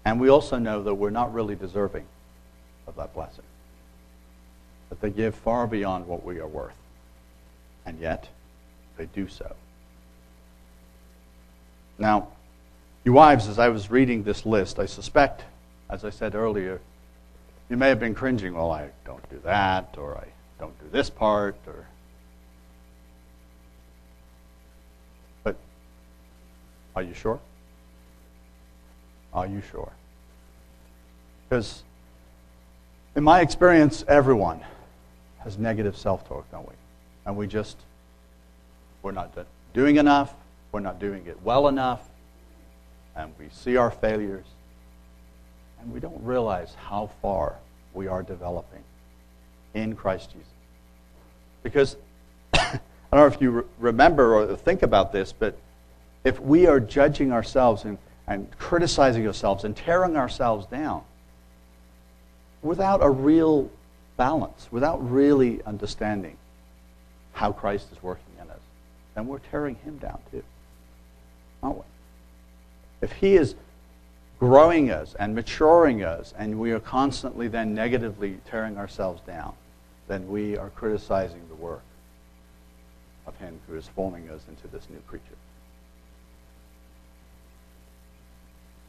And 0.04 0.20
we 0.20 0.28
also 0.28 0.58
know 0.58 0.82
that 0.82 0.94
we're 0.94 1.10
not 1.10 1.32
really 1.32 1.54
deserving 1.54 2.06
of 2.88 2.96
that 2.96 3.14
blessing. 3.14 3.44
That 4.88 5.00
they 5.00 5.10
give 5.10 5.36
far 5.36 5.68
beyond 5.68 6.08
what 6.08 6.24
we 6.24 6.40
are 6.40 6.48
worth. 6.48 6.74
And 7.86 7.98
yet, 8.00 8.28
they 8.96 9.06
do 9.06 9.28
so. 9.28 9.54
Now, 11.98 12.28
you 13.04 13.12
wives, 13.12 13.48
as 13.48 13.58
I 13.58 13.68
was 13.68 13.90
reading 13.90 14.22
this 14.22 14.44
list, 14.44 14.78
I 14.78 14.86
suspect, 14.86 15.44
as 15.88 16.04
I 16.04 16.10
said 16.10 16.34
earlier, 16.34 16.80
you 17.70 17.76
may 17.76 17.88
have 17.88 18.00
been 18.00 18.14
cringing, 18.14 18.54
well, 18.54 18.70
I 18.70 18.90
don't 19.06 19.26
do 19.30 19.40
that, 19.44 19.94
or 19.96 20.16
I 20.18 20.26
don't 20.58 20.78
do 20.80 20.86
this 20.90 21.08
part, 21.08 21.56
or. 21.66 21.86
But 25.44 25.56
are 26.94 27.02
you 27.02 27.14
sure? 27.14 27.40
Are 29.32 29.46
you 29.46 29.62
sure? 29.70 29.92
Because 31.48 31.84
in 33.16 33.24
my 33.24 33.40
experience, 33.40 34.04
everyone 34.08 34.60
has 35.38 35.56
negative 35.56 35.96
self 35.96 36.28
talk, 36.28 36.50
don't 36.50 36.68
we? 36.68 36.74
And 37.24 37.36
we 37.36 37.46
just, 37.46 37.78
we're 39.02 39.12
not 39.12 39.32
doing 39.72 39.96
enough, 39.96 40.34
we're 40.72 40.80
not 40.80 40.98
doing 40.98 41.26
it 41.26 41.40
well 41.42 41.68
enough, 41.68 42.09
and 43.16 43.32
we 43.38 43.48
see 43.50 43.76
our 43.76 43.90
failures, 43.90 44.46
and 45.80 45.92
we 45.92 46.00
don't 46.00 46.22
realize 46.22 46.74
how 46.74 47.10
far 47.22 47.56
we 47.94 48.06
are 48.06 48.22
developing 48.22 48.82
in 49.74 49.94
Christ 49.96 50.30
Jesus. 50.32 50.48
Because 51.62 51.96
I 52.54 52.80
don't 53.12 53.20
know 53.20 53.26
if 53.26 53.40
you 53.40 53.50
re- 53.50 53.64
remember 53.78 54.34
or 54.34 54.56
think 54.56 54.82
about 54.82 55.12
this, 55.12 55.32
but 55.32 55.56
if 56.24 56.40
we 56.40 56.66
are 56.66 56.80
judging 56.80 57.32
ourselves 57.32 57.84
and, 57.84 57.98
and 58.26 58.48
criticizing 58.58 59.26
ourselves 59.26 59.64
and 59.64 59.76
tearing 59.76 60.16
ourselves 60.16 60.66
down 60.66 61.02
without 62.62 63.02
a 63.02 63.10
real 63.10 63.70
balance, 64.16 64.68
without 64.70 65.10
really 65.10 65.62
understanding 65.64 66.36
how 67.32 67.52
Christ 67.52 67.88
is 67.92 68.02
working 68.02 68.34
in 68.40 68.50
us, 68.50 68.60
then 69.14 69.26
we're 69.26 69.38
tearing 69.38 69.76
him 69.76 69.98
down 69.98 70.18
too, 70.30 70.42
aren't 71.62 71.78
we? 71.78 71.84
If 73.00 73.12
he 73.12 73.36
is 73.36 73.54
growing 74.38 74.90
us 74.90 75.14
and 75.18 75.34
maturing 75.34 76.02
us, 76.02 76.34
and 76.38 76.58
we 76.58 76.72
are 76.72 76.80
constantly 76.80 77.48
then 77.48 77.74
negatively 77.74 78.38
tearing 78.46 78.78
ourselves 78.78 79.20
down, 79.26 79.54
then 80.08 80.28
we 80.28 80.56
are 80.56 80.70
criticizing 80.70 81.42
the 81.48 81.54
work 81.54 81.82
of 83.26 83.36
him 83.36 83.60
who 83.68 83.76
is 83.76 83.86
forming 83.88 84.28
us 84.30 84.42
into 84.48 84.66
this 84.68 84.88
new 84.90 85.00
creature. 85.06 85.24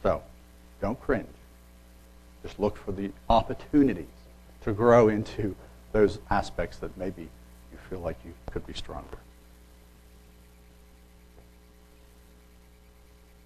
So, 0.02 0.22
don't 0.80 1.00
cringe. 1.00 1.28
Just 2.42 2.58
look 2.58 2.76
for 2.76 2.92
the 2.92 3.12
opportunities 3.30 4.06
to 4.64 4.72
grow 4.72 5.08
into 5.08 5.54
those 5.92 6.18
aspects 6.30 6.78
that 6.78 6.96
maybe 6.96 7.22
you 7.70 7.78
feel 7.88 8.00
like 8.00 8.16
you 8.24 8.32
could 8.50 8.66
be 8.66 8.72
stronger. 8.72 9.18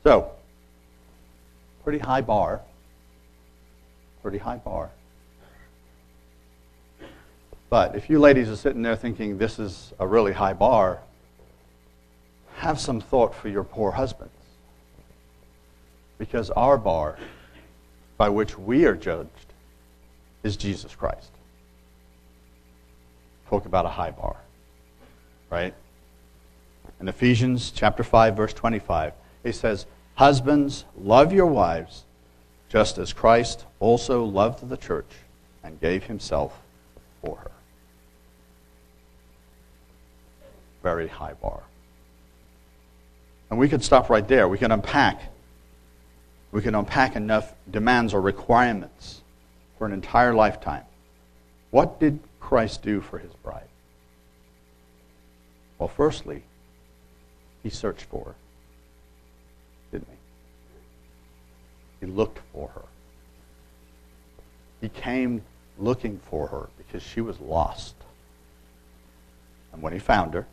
So, 0.03 0.31
pretty 1.87 2.01
high 2.01 2.21
bar. 2.21 2.61
Pretty 4.21 4.39
high 4.39 4.57
bar. 4.57 4.91
But 7.71 7.95
if 7.95 8.11
you 8.11 8.19
ladies 8.19 8.51
are 8.51 8.57
sitting 8.57 8.83
there 8.83 8.97
thinking 8.97 9.39
this 9.39 9.61
is 9.61 9.93
a 10.01 10.05
really 10.05 10.33
high 10.33 10.53
bar, 10.53 10.99
have 12.57 12.81
some 12.81 13.01
thought 13.01 13.37
for 13.37 13.49
your 13.49 13.63
poor 13.63 13.93
husbands. 13.93 14.35
Because 16.19 16.51
our 16.51 16.77
bar 16.77 17.19
by 18.17 18.31
which 18.31 18.59
we 18.59 18.85
are 18.85 18.97
judged 18.97 19.53
is 20.43 20.57
Jesus 20.57 20.93
Christ. 20.93 21.31
Talk 23.49 23.65
about 23.65 23.87
a 23.87 23.91
high 23.91 24.11
bar, 24.11 24.35
right? 25.51 25.73
In 26.99 27.07
Ephesians 27.07 27.71
chapter 27.71 28.03
5 28.03 28.37
verse 28.37 28.53
25, 28.55 29.13
it 29.45 29.53
says, 29.53 29.87
"Husbands, 30.17 30.85
love 30.97 31.33
your 31.33 31.47
wives, 31.47 32.05
just 32.69 32.99
as 32.99 33.13
Christ 33.13 33.65
also 33.81 34.25
loved 34.25 34.69
the 34.69 34.77
church 34.77 35.11
and 35.63 35.81
gave 35.81 36.05
himself 36.05 36.61
for 37.23 37.37
her." 37.37 37.51
Very 40.83 41.09
high 41.09 41.35
bar. 41.35 41.63
And 43.51 43.59
we 43.59 43.69
could 43.69 43.85
stop 43.85 44.11
right 44.11 44.27
there. 44.27 44.49
We 44.49 44.59
can 44.59 44.73
unpack 44.73 45.23
we 46.53 46.63
can 46.63 46.75
unpack 46.75 47.17
enough 47.17 47.55
demands 47.71 48.15
or 48.15 48.21
requirements 48.23 49.21
for 49.77 49.87
an 49.87 49.93
entire 49.93 50.33
lifetime. 50.33 50.85
What 51.71 52.01
did 52.01 52.19
Christ 52.41 52.83
do 52.83 53.03
for 53.03 53.19
his 53.19 53.33
bride? 53.43 53.69
Well, 55.79 55.89
firstly, 55.89 56.45
he 57.63 57.69
searched 57.69 58.05
for 58.05 58.25
her, 58.25 58.35
didn't 59.93 60.09
he? 62.07 62.13
Looked 62.13 62.41
for 62.53 62.69
her. 62.69 62.85
He 64.81 64.89
came 64.89 65.43
looking 65.79 66.19
for 66.31 66.49
her 66.49 66.69
because 66.79 67.03
she 67.03 67.21
was 67.21 67.41
lost. 67.41 67.95
And 69.73 69.83
when 69.83 69.93
he 69.93 69.99
found 69.99 70.35
her, 70.35 70.47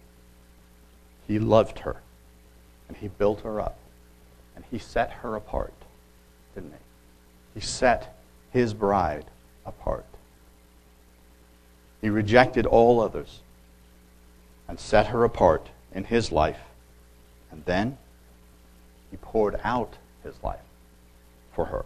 he 1.27 1.39
loved 1.39 1.79
her 1.79 1.97
and 2.87 2.97
he 2.97 3.07
built 3.07 3.41
her 3.41 3.61
up 3.61 3.77
and 4.55 4.65
he 4.69 4.77
set 4.77 5.11
her 5.11 5.35
apart 5.35 5.73
didn't 6.53 6.71
he? 6.71 7.59
He 7.59 7.59
set 7.59 8.15
his 8.51 8.73
bride 8.73 9.25
apart. 9.65 10.05
He 12.01 12.09
rejected 12.09 12.65
all 12.65 12.99
others 12.99 13.39
and 14.67 14.79
set 14.79 15.07
her 15.07 15.23
apart 15.23 15.69
in 15.93 16.03
his 16.05 16.31
life. 16.31 16.59
And 17.51 17.63
then 17.65 17.97
he 19.11 19.17
poured 19.17 19.59
out 19.63 19.95
his 20.23 20.35
life 20.43 20.59
for 21.53 21.65
her. 21.65 21.85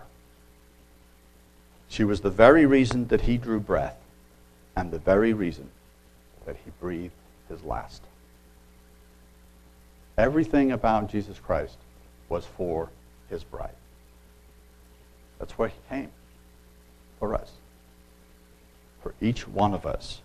She 1.90 2.04
was 2.04 2.22
the 2.22 2.30
very 2.30 2.66
reason 2.66 3.08
that 3.08 3.22
he 3.22 3.38
drew 3.38 3.60
breath 3.60 3.98
and 4.76 4.92
the 4.92 5.00
very 5.00 5.34
reason 5.34 5.70
that 6.46 6.58
he 6.64 6.72
breathed 6.80 7.14
his 7.50 7.64
last. 7.64 8.04
Everything 10.18 10.72
about 10.72 11.10
Jesus 11.10 11.40
Christ 11.40 11.78
was 12.30 12.46
for 12.46 12.90
his 13.30 13.44
bride. 13.44 13.76
That's 15.40 15.58
why 15.58 15.70
he 15.70 15.80
came. 15.90 16.12
For 17.20 17.34
us. 17.34 17.52
For 19.02 19.14
each 19.22 19.48
one 19.48 19.74
of 19.74 19.86
us. 19.86 20.22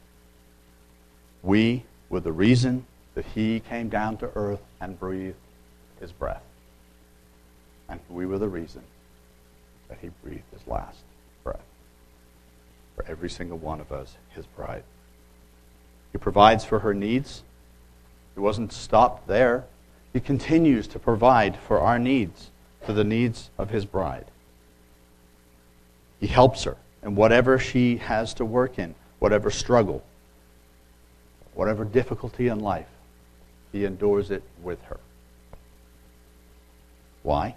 We 1.43 1.85
were 2.09 2.21
the 2.21 2.33
reason 2.33 2.87
that 3.15 3.27
he 3.27 3.61
came 3.61 3.89
down 3.89 4.17
to 4.19 4.31
earth 4.35 4.63
and 4.81 4.99
breathed 4.99 5.37
his 6.01 6.13
breath. 6.13 6.43
And 7.89 8.01
we 8.09 8.27
were 8.27 8.39
the 8.39 8.49
reason 8.49 8.83
that 9.93 9.99
he 10.01 10.11
breathed 10.25 10.51
his 10.51 10.67
last 10.67 11.01
breath. 11.45 11.61
For 12.97 13.05
every 13.07 13.29
single 13.29 13.59
one 13.59 13.79
of 13.79 13.93
us, 13.93 14.17
his 14.31 14.47
bride. 14.47 14.85
He 16.13 16.19
provides 16.19 16.65
for 16.65 16.79
her 16.79 16.95
needs. 16.95 17.43
He 18.35 18.41
wasn't 18.41 18.73
stopped 18.73 19.29
there. 19.29 19.65
He 20.15 20.21
continues 20.21 20.87
to 20.89 20.99
provide 20.99 21.59
for 21.59 21.79
our 21.79 21.99
needs, 21.99 22.51
for 22.81 22.95
the 22.95 23.05
needs 23.05 23.51
of 23.59 23.69
his 23.69 23.85
bride. 23.85 24.25
He 26.21 26.27
helps 26.27 26.65
her 26.65 26.79
in 27.03 27.15
whatever 27.15 27.59
she 27.59 27.99
has 27.99 28.33
to 28.35 28.47
work 28.47 28.79
in, 28.79 28.95
whatever 29.19 29.51
struggle, 29.51 30.03
whatever 31.53 31.85
difficulty 31.85 32.49
in 32.49 32.61
life. 32.61 32.89
He 33.73 33.85
endures 33.85 34.31
it 34.31 34.43
with 34.63 34.81
her. 34.85 35.01
Why? 37.23 37.57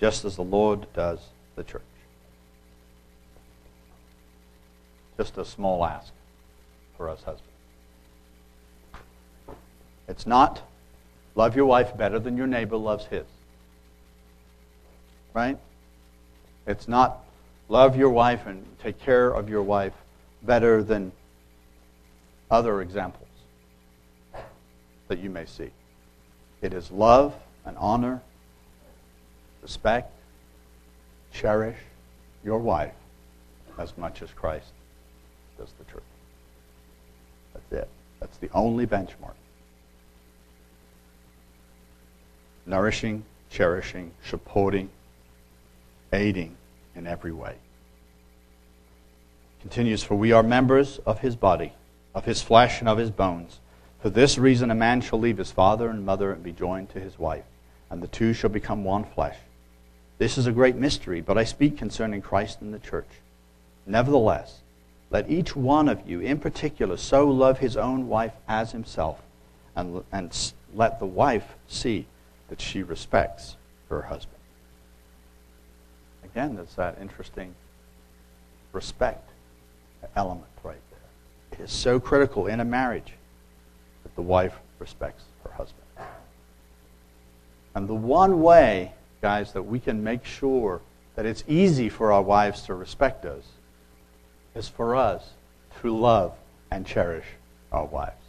just 0.00 0.24
as 0.24 0.36
the 0.36 0.44
Lord 0.44 0.86
does 0.92 1.20
the 1.54 1.64
church. 1.64 1.82
Just 5.16 5.38
a 5.38 5.44
small 5.44 5.84
ask 5.84 6.12
for 6.96 7.08
us 7.08 7.22
husbands. 7.22 7.52
It's 10.08 10.26
not 10.26 10.62
love 11.34 11.56
your 11.56 11.66
wife 11.66 11.96
better 11.96 12.18
than 12.18 12.36
your 12.36 12.46
neighbor 12.46 12.76
loves 12.76 13.06
his. 13.06 13.26
Right? 15.32 15.58
It's 16.66 16.88
not 16.88 17.24
love 17.68 17.96
your 17.96 18.10
wife 18.10 18.46
and 18.46 18.64
take 18.82 19.00
care 19.00 19.30
of 19.30 19.48
your 19.48 19.62
wife 19.62 19.94
better 20.42 20.82
than 20.82 21.12
other 22.50 22.80
examples 22.80 23.28
that 25.08 25.18
you 25.18 25.30
may 25.30 25.46
see. 25.46 25.70
It 26.62 26.72
is 26.72 26.90
love 26.90 27.34
and 27.64 27.76
honor, 27.78 28.22
respect, 29.66 30.12
cherish 31.32 31.78
your 32.44 32.60
wife 32.60 32.94
as 33.78 33.98
much 33.98 34.22
as 34.22 34.30
Christ 34.30 34.70
does 35.58 35.72
the 35.76 35.84
church. 35.92 36.04
That's 37.52 37.72
it. 37.82 37.88
That's 38.20 38.36
the 38.38 38.48
only 38.54 38.86
benchmark. 38.86 39.34
Nourishing, 42.64 43.24
cherishing, 43.50 44.12
supporting, 44.24 44.88
aiding 46.12 46.56
in 46.94 47.08
every 47.08 47.32
way. 47.32 47.56
Continues, 49.62 50.04
for 50.04 50.14
we 50.14 50.30
are 50.30 50.44
members 50.44 51.00
of 51.04 51.18
his 51.18 51.34
body, 51.34 51.72
of 52.14 52.24
his 52.24 52.40
flesh, 52.40 52.78
and 52.78 52.88
of 52.88 52.98
his 52.98 53.10
bones. 53.10 53.58
For 54.00 54.10
this 54.10 54.38
reason, 54.38 54.70
a 54.70 54.76
man 54.76 55.00
shall 55.00 55.18
leave 55.18 55.38
his 55.38 55.50
father 55.50 55.88
and 55.88 56.06
mother 56.06 56.30
and 56.30 56.44
be 56.44 56.52
joined 56.52 56.90
to 56.90 57.00
his 57.00 57.18
wife, 57.18 57.46
and 57.90 58.00
the 58.00 58.06
two 58.06 58.32
shall 58.32 58.50
become 58.50 58.84
one 58.84 59.02
flesh. 59.02 59.34
This 60.18 60.38
is 60.38 60.46
a 60.46 60.52
great 60.52 60.76
mystery, 60.76 61.20
but 61.20 61.36
I 61.36 61.44
speak 61.44 61.76
concerning 61.76 62.22
Christ 62.22 62.60
and 62.60 62.72
the 62.72 62.78
church. 62.78 63.08
Nevertheless, 63.84 64.60
let 65.10 65.30
each 65.30 65.54
one 65.54 65.88
of 65.88 66.08
you, 66.08 66.20
in 66.20 66.38
particular, 66.38 66.96
so 66.96 67.28
love 67.28 67.58
his 67.58 67.76
own 67.76 68.08
wife 68.08 68.32
as 68.48 68.72
himself, 68.72 69.20
and, 69.74 70.02
and 70.10 70.52
let 70.74 70.98
the 70.98 71.06
wife 71.06 71.54
see 71.68 72.06
that 72.48 72.60
she 72.60 72.82
respects 72.82 73.56
her 73.88 74.02
husband. 74.02 74.32
Again, 76.24 76.56
there's 76.56 76.74
that 76.74 76.98
interesting 77.00 77.54
respect 78.72 79.30
element 80.14 80.46
right 80.62 80.80
there. 80.90 81.58
It 81.58 81.64
is 81.64 81.72
so 81.72 82.00
critical 82.00 82.46
in 82.46 82.60
a 82.60 82.64
marriage 82.64 83.12
that 84.02 84.14
the 84.14 84.22
wife 84.22 84.54
respects 84.78 85.24
her 85.44 85.50
husband. 85.50 85.82
And 87.74 87.88
the 87.88 87.94
one 87.94 88.40
way, 88.40 88.92
guys, 89.26 89.50
that 89.54 89.62
we 89.64 89.80
can 89.80 90.04
make 90.04 90.24
sure 90.24 90.80
that 91.16 91.26
it's 91.26 91.42
easy 91.48 91.88
for 91.88 92.12
our 92.12 92.22
wives 92.22 92.62
to 92.62 92.72
respect 92.72 93.24
us 93.24 93.42
is 94.54 94.68
for 94.68 94.94
us 94.94 95.30
to 95.80 95.90
love 95.90 96.32
and 96.70 96.86
cherish 96.86 97.24
our 97.72 97.86
wives. 97.86 98.24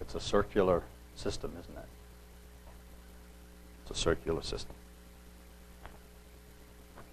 It's 0.00 0.14
a 0.14 0.20
circular 0.20 0.84
system, 1.16 1.50
isn't 1.58 1.76
it? 1.76 1.88
It's 3.82 3.98
a 3.98 4.00
circular 4.00 4.42
system. 4.42 4.76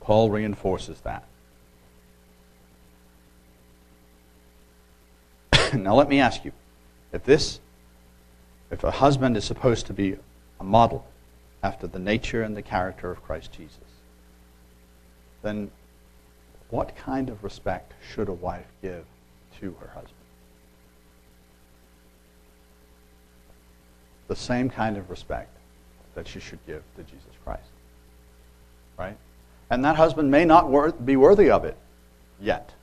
Paul 0.01 0.29
reinforces 0.29 1.01
that. 1.01 1.23
now 5.73 5.95
let 5.95 6.07
me 6.07 6.19
ask 6.19 6.45
you, 6.45 6.51
if 7.13 7.23
this 7.23 7.59
if 8.69 8.83
a 8.83 8.91
husband 8.91 9.37
is 9.37 9.43
supposed 9.43 9.87
to 9.87 9.93
be 9.93 10.17
a 10.59 10.63
model 10.63 11.03
after 11.61 11.87
the 11.87 11.99
nature 11.99 12.43
and 12.43 12.55
the 12.55 12.61
character 12.61 13.11
of 13.11 13.23
Christ 13.23 13.51
Jesus, 13.51 13.77
then 15.41 15.71
what 16.69 16.95
kind 16.95 17.29
of 17.29 17.43
respect 17.43 17.93
should 18.13 18.29
a 18.29 18.33
wife 18.33 18.67
give 18.81 19.05
to 19.59 19.75
her 19.79 19.87
husband? 19.87 20.13
The 24.27 24.35
same 24.35 24.69
kind 24.69 24.97
of 24.97 25.09
respect 25.09 25.49
that 26.15 26.27
she 26.27 26.39
should 26.39 26.59
give 26.67 26.83
to 26.95 27.03
Jesus 27.03 27.33
Christ. 27.43 27.69
Right? 28.97 29.17
And 29.69 29.83
that 29.85 29.95
husband 29.95 30.29
may 30.29 30.45
not 30.45 31.05
be 31.05 31.15
worthy 31.15 31.49
of 31.49 31.65
it 31.65 31.77
yet. 32.39 32.73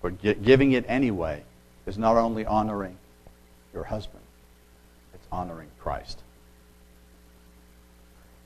But 0.00 0.20
giving 0.42 0.72
it 0.72 0.84
anyway 0.88 1.42
is 1.86 1.98
not 1.98 2.16
only 2.16 2.46
honoring 2.46 2.96
your 3.74 3.84
husband, 3.84 4.22
honoring 5.30 5.70
Christ. 5.78 6.22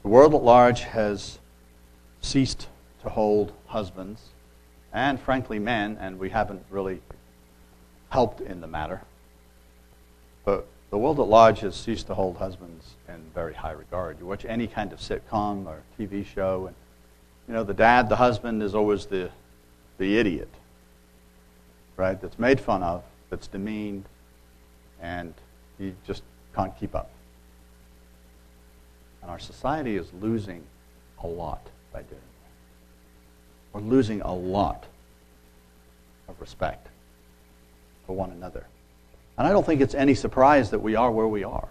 The 0.02 0.08
world 0.08 0.34
at 0.34 0.42
large 0.42 0.82
has 0.82 1.38
ceased 2.20 2.68
to 3.02 3.10
hold 3.10 3.52
husbands 3.66 4.22
and, 4.92 5.20
frankly, 5.20 5.58
men, 5.58 5.96
and 6.00 6.18
we 6.18 6.30
haven't 6.30 6.64
really 6.70 7.00
helped 8.08 8.40
in 8.40 8.60
the 8.60 8.66
matter. 8.66 9.02
But 10.44 10.66
the 10.90 10.98
world 10.98 11.20
at 11.20 11.28
large 11.28 11.60
has 11.60 11.76
ceased 11.76 12.08
to 12.08 12.14
hold 12.14 12.38
husbands 12.38 12.94
in 13.08 13.22
very 13.34 13.54
high 13.54 13.72
regard. 13.72 14.18
You 14.18 14.26
watch 14.26 14.44
any 14.44 14.66
kind 14.66 14.92
of 14.92 14.98
sitcom 14.98 15.66
or 15.66 15.82
TV 15.98 16.26
show, 16.26 16.66
and 16.66 16.76
you 17.46 17.54
know 17.54 17.62
the 17.62 17.74
dad, 17.74 18.08
the 18.08 18.16
husband, 18.16 18.62
is 18.62 18.74
always 18.74 19.06
the 19.06 19.30
the 19.98 20.18
idiot, 20.18 20.48
right? 21.96 22.20
That's 22.20 22.38
made 22.38 22.58
fun 22.58 22.82
of, 22.82 23.04
that's 23.28 23.46
demeaned, 23.46 24.06
and 25.00 25.34
he 25.78 25.94
just 26.06 26.22
can't 26.54 26.76
keep 26.78 26.94
up. 26.94 27.10
And 29.22 29.30
our 29.30 29.38
society 29.38 29.96
is 29.96 30.06
losing 30.20 30.64
a 31.22 31.26
lot 31.26 31.66
by 31.92 32.02
doing 32.02 32.20
that. 33.72 33.80
we're 33.80 33.88
losing 33.88 34.20
a 34.22 34.34
lot 34.34 34.84
of 36.28 36.40
respect 36.40 36.88
for 38.06 38.14
one 38.14 38.30
another. 38.30 38.64
And 39.36 39.46
I 39.46 39.52
don't 39.52 39.64
think 39.64 39.80
it's 39.80 39.94
any 39.94 40.14
surprise 40.14 40.70
that 40.70 40.78
we 40.78 40.96
are 40.96 41.10
where 41.10 41.28
we 41.28 41.44
are. 41.44 41.68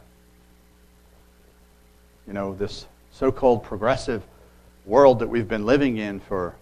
You 2.28 2.34
know, 2.34 2.54
this 2.54 2.86
so 3.12 3.32
called 3.32 3.64
progressive 3.64 4.24
world 4.86 5.20
that 5.20 5.28
we've 5.28 5.48
been 5.48 5.66
living 5.66 5.98
in 5.98 6.20
for 6.20 6.56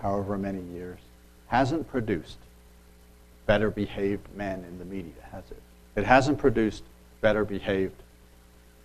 however 0.00 0.36
many 0.36 0.62
years 0.62 0.98
hasn't 1.46 1.88
produced 1.90 2.38
better 3.46 3.70
behaved 3.70 4.26
men 4.34 4.64
in 4.64 4.78
the 4.78 4.84
media, 4.84 5.12
has 5.30 5.44
it? 5.50 5.60
It 5.96 6.04
hasn't 6.04 6.38
produced 6.38 6.82
better 7.24 7.46
behaved 7.46 8.02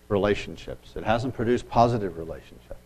relationships. 0.08 0.94
It 0.96 1.04
hasn't 1.04 1.34
produced 1.34 1.68
positive 1.68 2.16
relationships. 2.16 2.80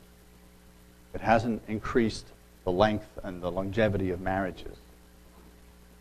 It 1.14 1.21
hasn't 1.21 1.62
increased 1.69 2.27
the 2.64 2.73
length 2.73 3.07
and 3.23 3.40
the 3.40 3.53
longevity 3.53 4.11
of 4.11 4.21
marriages. 4.21 4.77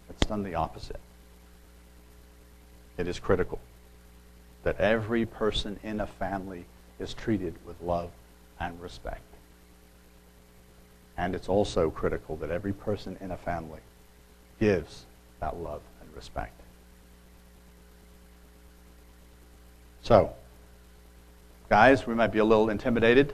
It's 0.10 0.26
done 0.26 0.42
the 0.42 0.56
opposite. 0.56 1.00
It 2.98 3.08
is 3.08 3.20
critical 3.20 3.60
that 4.64 4.80
every 4.80 5.24
person 5.24 5.80
in 5.84 6.02
a 6.02 6.08
family 6.08 6.66
is 6.98 7.14
treated 7.14 7.54
with 7.64 7.80
love 7.80 8.10
and 8.60 8.82
respect. 8.82 9.22
And 11.16 11.36
it's 11.36 11.48
also 11.48 11.92
critical 11.92 12.38
that 12.38 12.50
every 12.50 12.74
person 12.74 13.18
in 13.22 13.30
a 13.30 13.38
family 13.38 13.82
gives 14.60 15.06
that 15.42 15.58
love 15.58 15.82
and 16.02 16.10
respect. 16.16 16.63
So, 20.04 20.34
guys, 21.70 22.06
we 22.06 22.14
might 22.14 22.32
be 22.34 22.40
a 22.40 22.46
little 22.46 22.70
intimidated. 22.70 23.34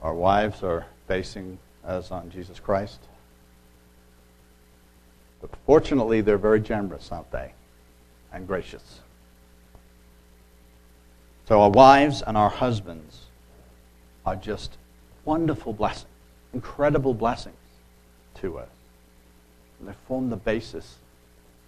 Our 0.00 0.14
wives 0.14 0.62
are 0.62 0.86
facing 1.08 1.58
us 1.84 2.12
on 2.12 2.30
Jesus 2.30 2.60
Christ. 2.60 3.00
But 5.40 5.50
fortunately, 5.66 6.20
they're 6.20 6.38
very 6.38 6.60
generous, 6.60 7.10
aren't 7.10 7.30
they? 7.32 7.52
And 8.32 8.46
gracious. 8.46 9.00
So 11.48 11.62
our 11.62 11.70
wives 11.70 12.22
and 12.22 12.36
our 12.36 12.50
husbands 12.50 13.22
are 14.24 14.36
just 14.36 14.76
wonderful 15.24 15.72
blessings, 15.72 16.12
incredible 16.52 17.14
blessings 17.14 17.56
to 18.36 18.58
us. 18.58 18.68
And 19.80 19.88
they 19.88 19.94
form 20.06 20.30
the 20.30 20.36
basis 20.36 20.96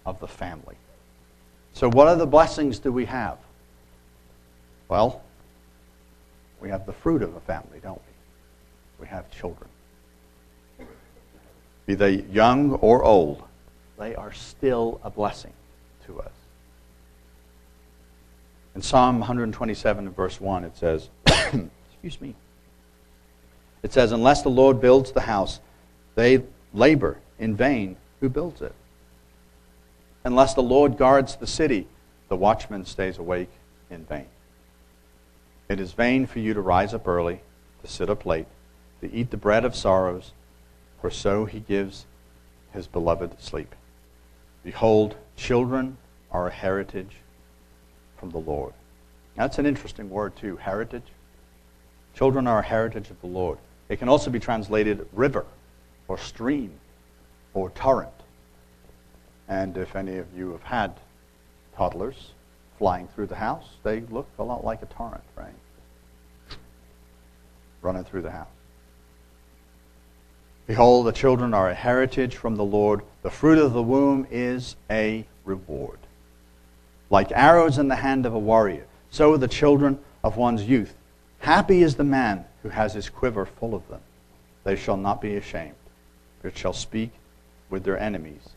of 0.05 0.19
the 0.19 0.27
family. 0.27 0.75
So, 1.73 1.89
what 1.89 2.07
other 2.07 2.25
blessings 2.25 2.79
do 2.79 2.91
we 2.91 3.05
have? 3.05 3.37
Well, 4.87 5.21
we 6.59 6.69
have 6.69 6.85
the 6.85 6.93
fruit 6.93 7.21
of 7.21 7.35
a 7.35 7.39
family, 7.41 7.79
don't 7.81 8.01
we? 8.01 9.05
We 9.05 9.07
have 9.07 9.31
children 9.31 9.69
be 11.85 11.95
they 11.95 12.23
young 12.31 12.73
or 12.75 13.03
old, 13.03 13.43
they 13.97 14.15
are 14.15 14.31
still 14.31 14.99
a 15.03 15.09
blessing 15.09 15.53
to 16.05 16.19
us. 16.19 16.31
In 18.75 18.81
Psalm 18.81 19.19
127 19.19 20.09
verse 20.11 20.39
1, 20.39 20.63
it 20.63 20.77
says, 20.77 21.09
excuse 21.27 22.21
me. 22.21 22.35
It 23.83 23.91
says, 23.91 24.11
Unless 24.11 24.43
the 24.43 24.49
Lord 24.49 24.79
builds 24.79 25.11
the 25.11 25.21
house, 25.21 25.59
they 26.15 26.43
labor 26.73 27.17
in 27.39 27.55
vain 27.55 27.97
who 28.21 28.29
builds 28.29 28.61
it. 28.61 28.73
Unless 30.23 30.53
the 30.53 30.63
Lord 30.63 30.97
guards 30.97 31.35
the 31.35 31.47
city, 31.47 31.87
the 32.29 32.35
watchman 32.35 32.85
stays 32.85 33.17
awake 33.17 33.49
in 33.89 34.05
vain. 34.05 34.27
It 35.67 35.79
is 35.79 35.93
vain 35.93 36.27
for 36.27 36.39
you 36.39 36.53
to 36.53 36.61
rise 36.61 36.93
up 36.93 37.07
early, 37.07 37.41
to 37.83 37.89
sit 37.89 38.09
up 38.09 38.25
late, 38.25 38.47
to 39.01 39.11
eat 39.11 39.31
the 39.31 39.37
bread 39.37 39.65
of 39.65 39.75
sorrows, 39.75 40.31
for 40.99 41.09
so 41.09 41.45
he 41.45 41.59
gives 41.59 42.05
his 42.73 42.87
beloved 42.87 43.41
sleep. 43.41 43.73
Behold, 44.63 45.15
children 45.35 45.97
are 46.31 46.47
a 46.47 46.51
heritage 46.51 47.15
from 48.17 48.29
the 48.29 48.37
Lord. 48.37 48.73
That's 49.35 49.57
an 49.57 49.65
interesting 49.65 50.09
word, 50.09 50.35
too 50.35 50.57
heritage. 50.57 51.07
Children 52.15 52.47
are 52.47 52.59
a 52.59 52.63
heritage 52.63 53.09
of 53.09 53.19
the 53.21 53.27
Lord. 53.27 53.57
It 53.89 53.97
can 53.97 54.09
also 54.09 54.29
be 54.29 54.39
translated 54.39 55.07
river 55.13 55.45
or 56.07 56.17
stream 56.17 56.71
or 57.53 57.69
torrent. 57.71 58.11
And 59.51 59.75
if 59.75 59.97
any 59.97 60.17
of 60.17 60.27
you 60.33 60.53
have 60.53 60.63
had 60.63 60.93
toddlers 61.75 62.31
flying 62.77 63.09
through 63.09 63.25
the 63.27 63.35
house, 63.35 63.67
they 63.83 63.99
look 63.99 64.29
a 64.39 64.43
lot 64.43 64.63
like 64.63 64.81
a 64.81 64.85
torrent, 64.85 65.25
right? 65.35 65.53
Running 67.81 68.05
through 68.05 68.21
the 68.21 68.31
house. 68.31 68.47
Behold, 70.67 71.05
the 71.05 71.11
children 71.11 71.53
are 71.53 71.69
a 71.69 71.75
heritage 71.75 72.37
from 72.37 72.55
the 72.55 72.63
Lord. 72.63 73.01
The 73.23 73.29
fruit 73.29 73.57
of 73.57 73.73
the 73.73 73.83
womb 73.83 74.25
is 74.31 74.77
a 74.89 75.27
reward. 75.43 75.99
Like 77.09 77.33
arrows 77.33 77.77
in 77.77 77.89
the 77.89 77.97
hand 77.97 78.25
of 78.25 78.33
a 78.33 78.39
warrior, 78.39 78.85
so 79.09 79.33
are 79.33 79.37
the 79.37 79.49
children 79.49 79.99
of 80.23 80.37
one's 80.37 80.63
youth. 80.63 80.95
Happy 81.39 81.83
is 81.83 81.95
the 81.95 82.05
man 82.05 82.45
who 82.63 82.69
has 82.69 82.93
his 82.93 83.09
quiver 83.09 83.45
full 83.45 83.75
of 83.75 83.85
them. 83.89 83.99
They 84.63 84.77
shall 84.77 84.95
not 84.95 85.19
be 85.19 85.35
ashamed, 85.35 85.75
but 86.41 86.57
shall 86.57 86.71
speak 86.71 87.11
with 87.69 87.83
their 87.83 87.99
enemies 87.99 88.47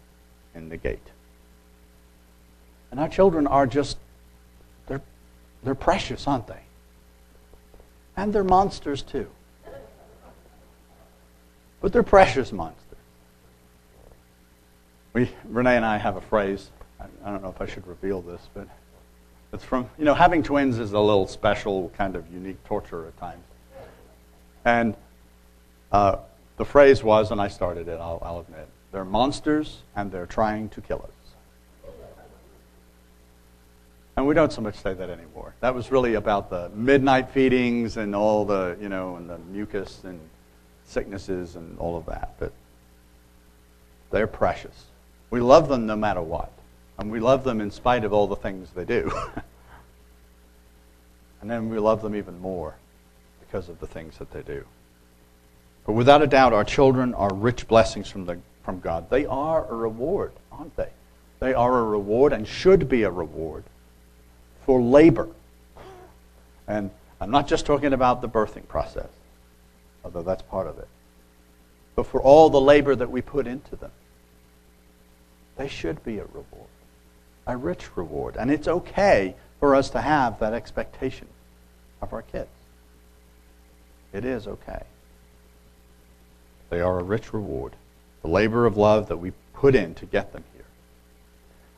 in 0.55 0.69
the 0.69 0.77
gate. 0.77 1.07
And 2.91 3.01
our 3.01 3.09
children 3.09 3.47
are 3.47 3.67
just, 3.67 3.99
they're, 4.87 5.03
they're 5.63 5.75
precious, 5.75 6.27
aren't 6.29 6.47
they? 6.47 6.61
And 8.17 8.33
they're 8.33 8.45
monsters 8.45 9.03
too. 9.03 9.29
But 11.81 11.93
they're 11.93 12.03
precious 12.03 12.53
monsters. 12.53 12.81
We, 15.13 15.31
Renee 15.49 15.77
and 15.77 15.85
I 15.85 15.99
have 15.99 16.17
a 16.17 16.21
phrase. 16.21 16.71
I, 17.01 17.05
I 17.25 17.31
don't 17.31 17.43
know 17.43 17.51
if 17.51 17.61
I 17.61 17.67
should 17.67 17.87
reveal 17.87 18.21
this, 18.23 18.41
but 18.55 18.69
it's 19.53 19.65
from, 19.65 19.89
you 19.99 20.05
know, 20.05 20.15
having 20.15 20.43
twins 20.43 20.79
is 20.79 20.93
a 20.93 20.99
little 20.99 21.27
special, 21.27 21.91
kind 21.97 22.17
of 22.17 22.25
unique 22.33 22.63
torture 22.65 23.07
at 23.07 23.17
times. 23.19 23.45
And 24.65 24.97
uh, 25.93 26.17
the 26.57 26.65
phrase 26.65 27.05
was, 27.05 27.31
and 27.31 27.41
I 27.41 27.49
started 27.49 27.87
it, 27.89 28.01
I'll, 28.01 28.19
I'll 28.23 28.41
admit, 28.41 28.69
they're 28.95 29.05
monsters 29.05 29.83
and 29.97 30.13
they're 30.13 30.25
trying 30.25 30.69
to 30.69 30.81
kill 30.81 31.03
us. 31.03 31.91
And 34.17 34.25
we 34.25 34.35
don't 34.35 34.53
so 34.53 34.61
much 34.61 34.77
say 34.77 34.95
that 34.95 35.11
anymore. 35.11 35.53
That 35.59 35.75
was 35.75 35.91
really 35.91 36.15
about 36.15 36.49
the 36.49 36.69
midnight 36.69 37.31
feedings 37.31 37.97
and 37.97 38.15
all 38.15 38.45
the, 38.45 38.77
you 38.81 38.89
know, 38.89 39.17
and 39.17 39.29
the 39.29 39.39
mucus 39.39 40.05
and 40.05 40.21
sicknesses 40.85 41.57
and 41.57 41.77
all 41.81 41.97
of 41.97 42.07
that. 42.07 42.35
But 42.39 42.53
they're 44.13 44.29
precious. 44.29 44.85
We 45.31 45.41
love 45.41 45.69
them 45.69 45.87
no 45.87 45.97
matter 45.97 46.23
what. 46.23 46.53
And 46.97 47.11
we 47.11 47.19
love 47.19 47.43
them 47.43 47.61
in 47.61 47.73
spite 47.73 48.05
of 48.05 48.13
all 48.13 48.29
the 48.29 48.37
things 48.37 48.69
they 48.77 48.85
do. 48.85 49.11
and 51.41 51.51
then 51.51 51.69
we 51.69 51.81
love 51.81 52.01
them 52.01 52.15
even 52.15 52.41
more 52.41 52.77
because 53.41 53.69
of 53.69 53.81
the 53.81 53.89
things 53.89 54.19
that 54.19 54.31
they 54.31 54.43
do. 54.43 54.65
But 55.85 55.95
without 55.95 56.23
a 56.23 56.29
doubt, 56.29 56.53
our 56.53 56.65
children 56.65 57.13
are 57.15 57.35
rich 57.35 57.67
blessings 57.67 58.09
from, 58.09 58.27
the, 58.27 58.39
from 58.65 58.81
God. 58.81 59.11
They 59.11 59.27
are 59.27 59.71
a 59.71 59.77
reward, 59.77 60.33
aren't 60.51 60.77
they? 60.77 60.91
They 61.41 61.55
are 61.55 61.79
a 61.79 61.85
reward 61.85 62.33
and 62.33 62.49
should 62.49 62.89
be 62.89 63.03
a 63.03 63.11
reward 63.11 63.65
for 64.65 64.81
labor. 64.81 65.29
And 66.67 66.91
I'm 67.21 67.31
not 67.31 67.47
just 67.47 67.67
talking 67.67 67.93
about 67.93 68.23
the 68.23 68.29
birthing 68.29 68.67
process, 68.67 69.11
although 70.05 70.23
that's 70.23 70.43
part 70.43 70.67
of 70.67 70.79
it, 70.79 70.89
but 71.95 72.07
for 72.07 72.23
all 72.23 72.51
the 72.51 72.61
labor 72.61 72.97
that 72.97 73.11
we 73.11 73.21
put 73.21 73.47
into 73.47 73.77
them. 73.77 73.93
They 75.57 75.69
should 75.69 76.03
be 76.03 76.19
a 76.19 76.25
reward, 76.25 76.69
a 77.47 77.57
rich 77.57 77.97
reward. 77.97 78.37
And 78.37 78.51
it's 78.51 78.67
okay 78.67 79.37
for 79.61 79.75
us 79.75 79.91
to 79.91 80.01
have 80.01 80.41
that 80.41 80.53
expectation 80.53 81.29
of 82.03 82.13
our 82.13 82.23
kids. 82.23 82.49
It 84.13 84.25
is 84.25 84.49
okay. 84.49 84.83
They 86.71 86.81
are 86.81 86.99
a 86.99 87.05
rich 87.05 87.33
reward, 87.33 87.77
the 88.25 88.31
labor 88.31 88.65
of 88.65 88.79
love 88.79 89.09
that 89.09 89.19
we 89.19 89.33
put 89.53 89.75
in 89.75 89.95
to 89.95 90.07
get 90.07 90.33
them 90.33 90.43
here. 90.55 90.65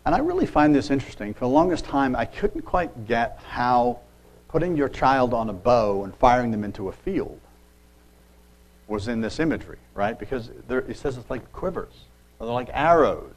And 0.07 0.15
I 0.15 0.19
really 0.19 0.47
find 0.47 0.73
this 0.73 0.91
interesting. 0.91 1.35
For 1.35 1.41
the 1.41 1.49
longest 1.49 1.85
time, 1.85 2.15
I 2.15 2.25
couldn't 2.25 2.63
quite 2.63 3.09
get 3.09 3.41
how 3.49 3.99
putting 4.47 4.77
your 4.77 4.89
child 4.89 5.35
on 5.35 5.51
a 5.51 5.53
bow 5.53 6.05
and 6.05 6.15
firing 6.15 6.53
them 6.53 6.63
into 6.63 6.89
a 6.89 6.93
field 6.93 7.41
was 8.87 9.09
in 9.09 9.21
this 9.21 9.41
imagery, 9.41 9.79
right? 9.93 10.17
Because 10.17 10.53
there, 10.69 10.79
it 10.79 10.97
says 10.97 11.17
it's 11.17 11.29
like 11.29 11.53
quivers, 11.53 12.05
they're 12.39 12.47
like 12.47 12.71
arrows, 12.73 13.35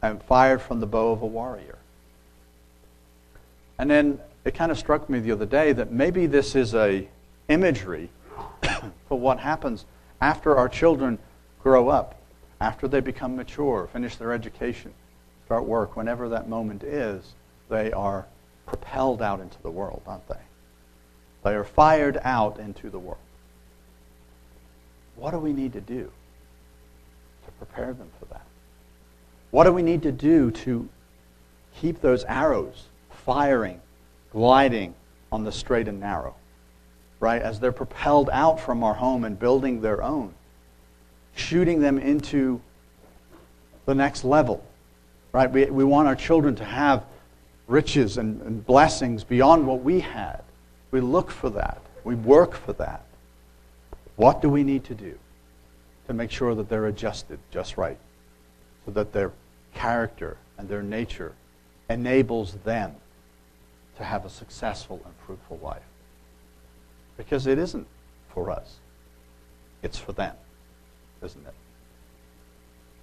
and 0.00 0.22
fired 0.22 0.62
from 0.62 0.78
the 0.78 0.86
bow 0.86 1.10
of 1.10 1.22
a 1.22 1.26
warrior. 1.26 1.78
And 3.78 3.90
then 3.90 4.20
it 4.44 4.54
kind 4.54 4.70
of 4.70 4.78
struck 4.78 5.10
me 5.10 5.18
the 5.18 5.32
other 5.32 5.46
day 5.46 5.72
that 5.72 5.90
maybe 5.90 6.26
this 6.26 6.54
is 6.54 6.72
a 6.76 7.08
imagery 7.48 8.10
for 9.08 9.18
what 9.18 9.40
happens 9.40 9.86
after 10.20 10.56
our 10.56 10.68
children 10.68 11.18
grow 11.68 11.90
up, 11.90 12.14
after 12.62 12.88
they 12.88 13.00
become 13.00 13.36
mature, 13.36 13.90
finish 13.92 14.16
their 14.16 14.32
education, 14.32 14.90
start 15.44 15.66
work, 15.66 15.98
whenever 15.98 16.30
that 16.30 16.48
moment 16.48 16.82
is, 16.82 17.34
they 17.68 17.92
are 17.92 18.26
propelled 18.64 19.20
out 19.20 19.38
into 19.38 19.60
the 19.62 19.70
world, 19.70 20.00
aren't 20.06 20.26
they? 20.28 20.40
They 21.44 21.54
are 21.54 21.64
fired 21.64 22.18
out 22.24 22.58
into 22.58 22.88
the 22.88 22.98
world. 22.98 23.20
What 25.16 25.32
do 25.32 25.38
we 25.38 25.52
need 25.52 25.74
to 25.74 25.82
do 25.82 26.10
to 27.44 27.50
prepare 27.58 27.92
them 27.92 28.08
for 28.18 28.24
that? 28.32 28.46
What 29.50 29.64
do 29.64 29.72
we 29.74 29.82
need 29.82 30.00
to 30.04 30.12
do 30.12 30.50
to 30.50 30.88
keep 31.76 32.00
those 32.00 32.24
arrows 32.24 32.86
firing, 33.10 33.82
gliding 34.32 34.94
on 35.30 35.44
the 35.44 35.52
straight 35.52 35.86
and 35.86 36.00
narrow? 36.00 36.34
right, 37.20 37.42
as 37.42 37.58
they're 37.60 37.72
propelled 37.72 38.30
out 38.32 38.60
from 38.60 38.84
our 38.84 38.94
home 38.94 39.24
and 39.24 39.38
building 39.38 39.80
their 39.80 40.02
own, 40.02 40.34
shooting 41.38 41.80
them 41.80 41.98
into 41.98 42.60
the 43.86 43.94
next 43.94 44.24
level, 44.24 44.64
right? 45.32 45.50
We, 45.50 45.66
we 45.66 45.84
want 45.84 46.08
our 46.08 46.16
children 46.16 46.54
to 46.56 46.64
have 46.64 47.04
riches 47.66 48.18
and, 48.18 48.40
and 48.42 48.64
blessings 48.66 49.24
beyond 49.24 49.66
what 49.66 49.82
we 49.82 50.00
had. 50.00 50.42
We 50.90 51.00
look 51.00 51.30
for 51.30 51.50
that, 51.50 51.80
we 52.04 52.14
work 52.14 52.54
for 52.54 52.72
that. 52.74 53.04
What 54.16 54.42
do 54.42 54.48
we 54.48 54.64
need 54.64 54.84
to 54.84 54.94
do 54.94 55.16
to 56.08 56.12
make 56.12 56.30
sure 56.30 56.54
that 56.54 56.68
they're 56.68 56.86
adjusted 56.86 57.38
just 57.50 57.76
right 57.76 57.98
so 58.84 58.90
that 58.92 59.12
their 59.12 59.32
character 59.74 60.36
and 60.56 60.68
their 60.68 60.82
nature 60.82 61.34
enables 61.88 62.54
them 62.64 62.94
to 63.96 64.04
have 64.04 64.24
a 64.24 64.30
successful 64.30 65.00
and 65.04 65.14
fruitful 65.24 65.60
life? 65.62 65.82
Because 67.16 67.46
it 67.46 67.58
isn't 67.58 67.86
for 68.30 68.50
us. 68.50 68.76
It's 69.82 69.98
for 69.98 70.12
them, 70.12 70.34
isn't 71.22 71.46
it? 71.46 71.54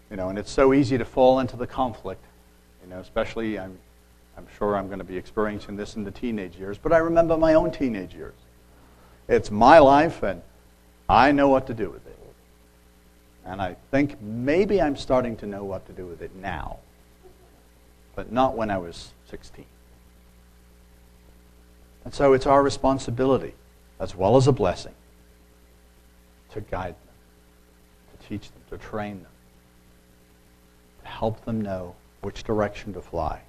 You 0.10 0.18
know, 0.18 0.30
and 0.30 0.38
it's 0.38 0.52
so 0.52 0.74
easy 0.74 0.98
to 0.98 1.06
fall 1.06 1.40
into 1.40 1.56
the 1.58 1.68
conflict. 1.68 2.24
You 2.84 2.90
know, 2.90 3.00
especially 3.00 3.60
I'm 3.60 3.78
I'm 4.38 4.48
sure 4.58 4.76
I'm 4.76 4.88
going 4.88 5.00
to 5.00 5.06
be 5.06 5.18
experiencing 5.18 5.78
this 5.78 5.96
in 5.96 6.04
the 6.04 6.12
teenage 6.12 6.58
years, 6.58 6.78
but 6.78 6.92
I 6.92 6.98
remember 6.98 7.38
my 7.38 7.54
own 7.54 7.72
teenage 7.72 8.14
years. 8.14 8.36
It's 9.28 9.50
my 9.50 9.80
life 9.80 10.24
and 10.24 10.42
I 11.08 11.32
know 11.32 11.48
what 11.48 11.68
to 11.68 11.74
do 11.74 11.90
with 11.90 12.06
it. 12.06 12.18
And 13.46 13.62
I 13.62 13.76
think 13.92 14.20
maybe 14.22 14.82
I'm 14.82 14.96
starting 14.96 15.38
to 15.38 15.46
know 15.46 15.64
what 15.64 15.86
to 15.86 15.94
do 15.94 16.06
with 16.06 16.22
it 16.22 16.36
now, 16.36 16.80
but 18.16 18.32
not 18.32 18.58
when 18.58 18.72
I 18.72 18.78
was 18.78 19.14
16. 19.30 19.66
And 22.04 22.14
so 22.14 22.34
it's 22.34 22.48
our 22.48 22.62
responsibility 22.62 23.54
as 24.00 24.16
well 24.16 24.36
as 24.36 24.48
a 24.48 24.52
blessing, 24.52 24.94
to 26.52 26.62
guide 26.62 26.96
teach 28.28 28.52
them, 28.52 28.62
to 28.70 28.78
train 28.78 29.22
them, 29.22 29.32
to 31.04 31.08
help 31.08 31.44
them 31.46 31.62
know 31.62 31.96
which 32.22 32.44
direction 32.44 32.94
to 32.94 33.02
fly, 33.02 33.42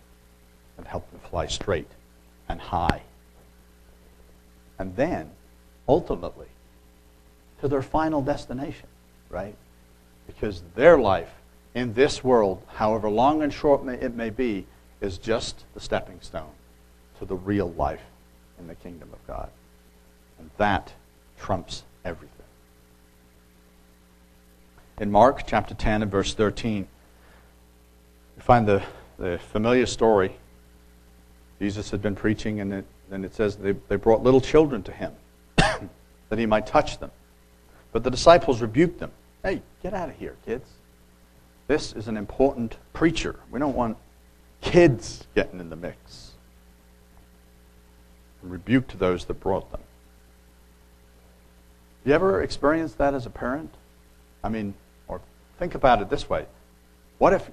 and 0.77 0.87
help 0.87 1.11
them 1.11 1.21
fly 1.31 1.47
straight 1.47 1.91
and 2.49 2.61
high. 2.61 3.03
And 4.79 4.95
then, 4.97 5.31
ultimately, 5.89 6.49
to 7.61 7.69
their 7.69 7.83
final 7.83 8.21
destination, 8.21 8.89
right? 9.31 9.55
Because 10.27 10.63
their 10.75 10.99
life 10.99 11.33
in 11.75 11.95
this 11.95 12.23
world, 12.23 12.63
however 12.75 13.09
long 13.09 13.43
and 13.43 13.53
short 13.53 13.87
it 13.87 14.15
may 14.15 14.31
be, 14.31 14.67
is 15.01 15.19
just 15.19 15.65
the 15.75 15.81
stepping 15.81 16.21
stone 16.21 16.53
to 17.19 17.25
the 17.25 17.37
real 17.37 17.71
life 17.73 18.03
in 18.59 18.67
the 18.67 18.75
kingdom 18.75 19.11
of 19.13 19.27
God. 19.27 19.51
And 20.39 20.51
that 20.59 20.93
trumps 21.39 21.85
everything. 22.05 22.36
In 24.99 25.11
Mark 25.11 25.47
chapter 25.47 25.75
10 25.75 26.03
and 26.03 26.11
verse 26.11 26.33
13, 26.33 26.89
we 28.37 28.43
find 28.43 28.67
the, 28.67 28.83
the 29.19 29.39
familiar 29.53 29.85
story. 29.85 30.35
Jesus 31.59 31.91
had 31.91 32.01
been 32.01 32.17
preaching, 32.17 32.61
and 32.61 32.73
it, 32.73 32.87
and 33.11 33.23
it 33.23 33.35
says 33.35 33.57
they, 33.57 33.73
they 33.73 33.97
brought 33.97 34.23
little 34.23 34.41
children 34.41 34.83
to 34.85 34.93
him 34.93 35.13
that 35.57 36.39
he 36.39 36.47
might 36.47 36.67
touch 36.67 36.99
them. 36.99 37.11
But 37.93 38.05
the 38.05 38.11
disciples 38.11 38.63
rebuked 38.63 38.99
them. 38.99 39.11
Hey, 39.43 39.61
get 39.83 39.93
out 39.93 40.09
of 40.09 40.17
here, 40.17 40.37
kids. 40.47 40.67
This 41.67 41.93
is 41.93 42.09
an 42.09 42.17
important 42.17 42.79
preacher. 42.95 43.39
We 43.51 43.59
don't 43.59 43.77
want 43.77 43.99
kids 44.63 45.27
getting 45.35 45.61
in 45.61 45.69
the 45.69 45.77
mix. 45.77 46.33
And 48.41 48.51
rebuked 48.51 48.99
those 48.99 49.27
that 49.27 49.41
brought 49.41 49.71
them. 49.73 49.81
You 52.07 52.15
ever 52.15 52.43
experienced 52.43 52.97
that 52.97 53.13
as 53.13 53.27
a 53.27 53.31
parent? 53.31 53.75
I 54.43 54.49
mean, 54.49 54.75
think 55.59 55.75
about 55.75 56.03
it 56.03 56.11
this 56.11 56.29
way. 56.29 56.47
What 57.19 57.33
if 57.33 57.51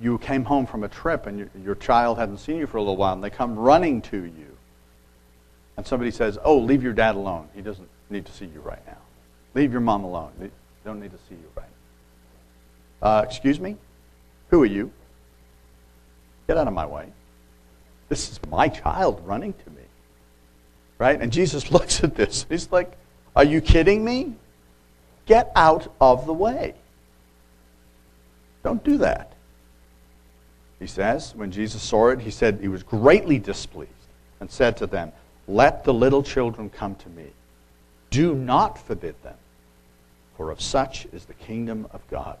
you 0.00 0.18
came 0.18 0.44
home 0.44 0.66
from 0.66 0.84
a 0.84 0.88
trip 0.88 1.26
and 1.26 1.38
your, 1.38 1.50
your 1.62 1.74
child 1.74 2.18
hadn't 2.18 2.38
seen 2.38 2.56
you 2.56 2.66
for 2.66 2.78
a 2.78 2.80
little 2.80 2.96
while 2.96 3.12
and 3.12 3.22
they 3.22 3.30
come 3.30 3.56
running 3.56 4.02
to 4.02 4.16
you 4.16 4.56
and 5.76 5.86
somebody 5.86 6.10
says, 6.10 6.38
Oh, 6.42 6.58
leave 6.58 6.82
your 6.82 6.92
dad 6.92 7.14
alone. 7.14 7.48
He 7.54 7.62
doesn't 7.62 7.88
need 8.10 8.26
to 8.26 8.32
see 8.32 8.46
you 8.46 8.60
right 8.60 8.84
now. 8.86 8.98
Leave 9.54 9.72
your 9.72 9.80
mom 9.80 10.04
alone. 10.04 10.32
They 10.38 10.50
don't 10.84 11.00
need 11.00 11.12
to 11.12 11.18
see 11.28 11.34
you 11.34 11.48
right 11.54 11.68
now. 13.02 13.08
Uh, 13.08 13.22
excuse 13.22 13.60
me? 13.60 13.76
Who 14.50 14.62
are 14.62 14.66
you? 14.66 14.92
Get 16.46 16.56
out 16.56 16.66
of 16.66 16.74
my 16.74 16.86
way. 16.86 17.08
This 18.08 18.30
is 18.30 18.40
my 18.48 18.68
child 18.68 19.22
running 19.24 19.52
to 19.52 19.70
me. 19.70 19.82
Right? 20.98 21.20
And 21.20 21.32
Jesus 21.32 21.70
looks 21.70 22.02
at 22.02 22.14
this. 22.14 22.46
He's 22.48 22.70
like, 22.72 22.92
Are 23.34 23.44
you 23.44 23.60
kidding 23.60 24.04
me? 24.04 24.34
Get 25.26 25.50
out 25.56 25.92
of 26.00 26.26
the 26.26 26.32
way. 26.32 26.74
Don't 28.66 28.82
do 28.82 28.98
that. 28.98 29.30
He 30.80 30.88
says, 30.88 31.36
when 31.36 31.52
Jesus 31.52 31.80
saw 31.80 32.08
it, 32.08 32.20
he 32.20 32.32
said 32.32 32.58
he 32.60 32.66
was 32.66 32.82
greatly 32.82 33.38
displeased 33.38 33.92
and 34.40 34.50
said 34.50 34.76
to 34.78 34.88
them, 34.88 35.12
Let 35.46 35.84
the 35.84 35.94
little 35.94 36.24
children 36.24 36.68
come 36.68 36.96
to 36.96 37.08
me. 37.10 37.26
Do 38.10 38.34
not 38.34 38.76
forbid 38.76 39.14
them, 39.22 39.36
for 40.36 40.50
of 40.50 40.60
such 40.60 41.06
is 41.12 41.26
the 41.26 41.34
kingdom 41.34 41.86
of 41.92 42.00
God. 42.10 42.38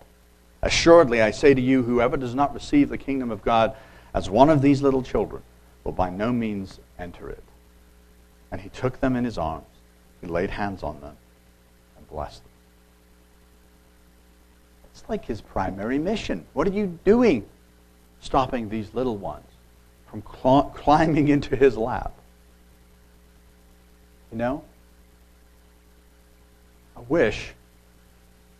Assuredly, 0.62 1.22
I 1.22 1.30
say 1.30 1.54
to 1.54 1.60
you, 1.60 1.84
whoever 1.84 2.16
does 2.16 2.34
not 2.34 2.52
receive 2.54 2.88
the 2.88 2.98
kingdom 2.98 3.30
of 3.30 3.44
God 3.44 3.76
as 4.12 4.28
one 4.28 4.50
of 4.50 4.60
these 4.60 4.82
little 4.82 5.04
children 5.04 5.44
will 5.84 5.92
by 5.92 6.10
no 6.10 6.32
means 6.32 6.80
enter 6.98 7.30
it. 7.30 7.44
And 8.50 8.60
he 8.60 8.68
took 8.70 8.98
them 8.98 9.14
in 9.14 9.22
his 9.22 9.38
arms, 9.38 9.68
he 10.20 10.26
laid 10.26 10.50
hands 10.50 10.82
on 10.82 11.00
them, 11.00 11.16
and 11.96 12.08
blessed 12.10 12.42
them. 12.42 12.55
Like 15.08 15.24
his 15.24 15.40
primary 15.40 15.98
mission. 15.98 16.46
What 16.52 16.66
are 16.66 16.72
you 16.72 16.98
doing 17.04 17.46
stopping 18.20 18.68
these 18.68 18.92
little 18.94 19.16
ones 19.16 19.46
from 20.10 20.22
cl- 20.22 20.72
climbing 20.74 21.28
into 21.28 21.54
his 21.56 21.76
lap? 21.76 22.12
You 24.32 24.38
know? 24.38 24.64
I 26.96 27.00
wish 27.08 27.52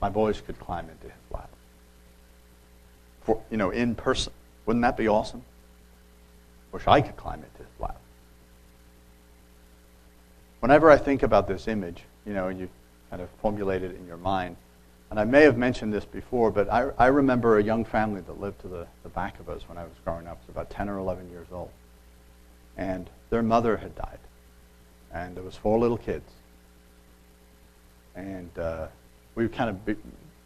my 0.00 0.09
boys 0.09 0.40
could 0.40 0.59
climb 0.61 0.88
into 0.90 1.04
his 1.04 1.32
lap. 1.32 1.50
For, 3.22 3.42
you 3.50 3.56
know, 3.56 3.70
in 3.70 3.94
person. 3.94 4.32
Wouldn't 4.66 4.82
that 4.82 4.96
be 4.96 5.09
awesome? 5.09 5.42
Wish 6.70 6.87
I 6.87 7.00
could 7.00 7.16
climb 7.16 7.42
into 7.42 7.59
his 7.59 7.80
lap. 7.80 7.98
Whenever 10.61 10.90
I 10.90 10.96
think 10.96 11.22
about 11.22 11.48
this 11.48 11.68
image, 11.68 12.02
you 12.24 12.35
know, 12.35 12.48
you 12.48 12.68
kind 13.11 13.22
of 13.22 13.28
formulate 13.40 13.82
it 13.82 13.96
in 13.96 14.06
your 14.06 14.16
mind, 14.16 14.56
and 15.10 15.20
I 15.20 15.24
may 15.24 15.42
have 15.42 15.56
mentioned 15.56 15.92
this 15.92 16.04
before, 16.04 16.50
but 16.50 16.68
I, 16.70 16.90
I 16.98 17.06
remember 17.06 17.58
a 17.58 17.62
young 17.62 17.84
family 17.84 18.20
that 18.22 18.40
lived 18.40 18.60
to 18.62 18.68
the, 18.68 18.86
the 19.02 19.08
back 19.08 19.38
of 19.38 19.48
us 19.48 19.68
when 19.68 19.78
I 19.78 19.84
was 19.84 19.92
growing 20.04 20.26
up. 20.26 20.38
It 20.42 20.48
was 20.48 20.54
about 20.54 20.70
10 20.70 20.88
or 20.88 20.98
11 20.98 21.30
years 21.30 21.46
old. 21.52 21.70
And 22.76 23.08
their 23.30 23.42
mother 23.42 23.76
had 23.76 23.94
died. 23.94 24.18
And 25.12 25.36
there 25.36 25.44
was 25.44 25.54
four 25.54 25.78
little 25.78 25.96
kids. 25.96 26.28
And 28.16 28.50
uh, 28.58 28.88
we 29.36 29.48
kind 29.48 29.70
of 29.70 29.84
be, 29.84 29.96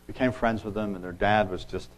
became 0.06 0.32
friends 0.32 0.62
with 0.62 0.74
them, 0.74 0.94
and 0.94 1.02
their 1.02 1.12
dad 1.12 1.50
was 1.50 1.64
just, 1.64 1.88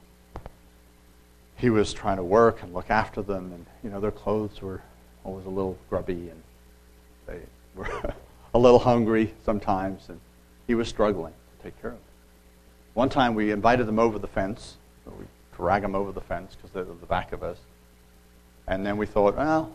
he 1.57 1.68
was 1.68 1.92
trying 1.92 2.18
to 2.18 2.25
work 2.25 2.62
and 2.62 2.72
look 2.72 2.90
after 2.90 3.22
them, 3.22 3.53
and, 3.53 3.66
you 3.83 3.90
know, 3.90 3.98
their 3.98 4.11
clothes 4.11 4.62
were 4.62 4.83
always 5.25 5.46
a 5.46 5.51
little 5.51 5.77
grubby, 5.90 6.31
and 6.31 6.42
they 7.27 7.40
were 7.75 8.14
a 8.55 8.59
little 8.59 8.79
hungry 8.79 9.35
sometimes, 9.44 10.09
and 10.09 10.20
he 10.66 10.75
was 10.75 10.88
struggling 10.88 11.33
to 11.33 11.64
take 11.64 11.81
care 11.81 11.90
of 11.90 11.96
them. 11.96 12.12
One 12.95 13.09
time 13.09 13.35
we 13.35 13.51
invited 13.51 13.87
them 13.87 13.99
over 13.99 14.19
the 14.19 14.27
fence. 14.27 14.77
We 15.07 15.25
drag 15.57 15.83
them 15.83 15.95
over 15.95 16.13
the 16.13 16.21
fence 16.21 16.55
because 16.55 16.71
they're 16.71 16.83
at 16.83 17.01
the 17.01 17.07
back 17.07 17.33
of 17.33 17.43
us. 17.43 17.59
And 18.67 18.85
then 18.85 18.97
we 18.97 19.07
thought, 19.07 19.37
well, 19.37 19.73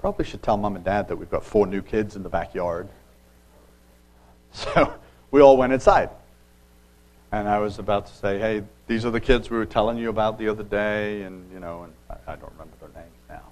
probably 0.00 0.24
should 0.24 0.42
tell 0.42 0.56
mom 0.56 0.76
and 0.76 0.84
dad 0.84 1.08
that 1.08 1.16
we've 1.16 1.30
got 1.30 1.44
four 1.44 1.66
new 1.66 1.82
kids 1.82 2.16
in 2.16 2.22
the 2.22 2.28
backyard. 2.28 2.88
So 4.52 4.94
we 5.30 5.42
all 5.42 5.58
went 5.58 5.74
inside. 5.74 6.08
And 7.30 7.46
I 7.46 7.58
was 7.58 7.78
about 7.78 8.06
to 8.06 8.14
say, 8.14 8.38
hey, 8.38 8.62
these 8.86 9.04
are 9.04 9.10
the 9.10 9.20
kids 9.20 9.50
we 9.50 9.58
were 9.58 9.66
telling 9.66 9.98
you 9.98 10.08
about 10.08 10.38
the 10.38 10.48
other 10.48 10.62
day. 10.62 11.22
And, 11.24 11.52
you 11.52 11.60
know, 11.60 11.82
and 11.82 11.92
I, 12.08 12.32
I 12.32 12.36
don't 12.36 12.52
remember 12.52 12.74
their 12.80 13.02
names 13.02 13.12
now. 13.28 13.42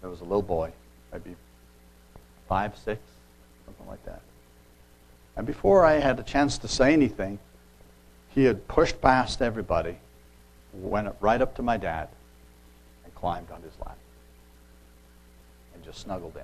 There 0.00 0.10
was 0.10 0.22
a 0.22 0.24
little 0.24 0.42
boy, 0.42 0.72
maybe 1.12 1.36
five, 2.48 2.76
six, 2.78 3.00
something 3.64 3.86
like 3.86 4.04
that. 4.06 4.22
And 5.36 5.46
before 5.46 5.84
I 5.84 6.00
had 6.00 6.18
a 6.18 6.24
chance 6.24 6.58
to 6.58 6.68
say 6.68 6.92
anything, 6.92 7.38
he 8.30 8.44
had 8.44 8.66
pushed 8.68 9.00
past 9.00 9.42
everybody, 9.42 9.96
went 10.72 11.12
right 11.20 11.40
up 11.40 11.56
to 11.56 11.62
my 11.62 11.76
dad, 11.76 12.08
and 13.04 13.14
climbed 13.14 13.50
on 13.50 13.62
his 13.62 13.72
lap. 13.84 13.98
And 15.74 15.84
just 15.84 16.00
snuggled 16.00 16.36
in. 16.36 16.42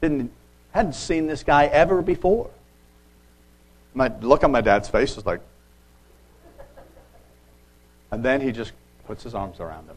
Didn't, 0.00 0.32
hadn't 0.70 0.94
seen 0.94 1.26
this 1.26 1.42
guy 1.42 1.66
ever 1.66 2.00
before. 2.00 2.50
My 3.94 4.10
look 4.20 4.44
on 4.44 4.52
my 4.52 4.60
dad's 4.60 4.88
face 4.88 5.16
was 5.16 5.26
like, 5.26 5.40
and 8.10 8.24
then 8.24 8.40
he 8.40 8.52
just 8.52 8.72
puts 9.06 9.22
his 9.22 9.34
arms 9.34 9.58
around 9.58 9.86
him, 9.86 9.96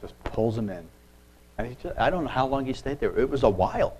just 0.00 0.14
pulls 0.24 0.56
him 0.56 0.70
in. 0.70 0.86
And 1.56 1.66
he 1.66 1.76
just, 1.82 1.98
I 1.98 2.10
don't 2.10 2.24
know 2.24 2.30
how 2.30 2.46
long 2.46 2.64
he 2.64 2.72
stayed 2.72 3.00
there. 3.00 3.18
It 3.18 3.28
was 3.28 3.42
a 3.42 3.48
while. 3.48 3.96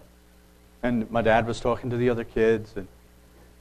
And 0.82 1.10
my 1.10 1.22
dad 1.22 1.46
was 1.46 1.58
talking 1.58 1.90
to 1.90 1.96
the 1.96 2.08
other 2.08 2.22
kids, 2.22 2.74
and 2.76 2.86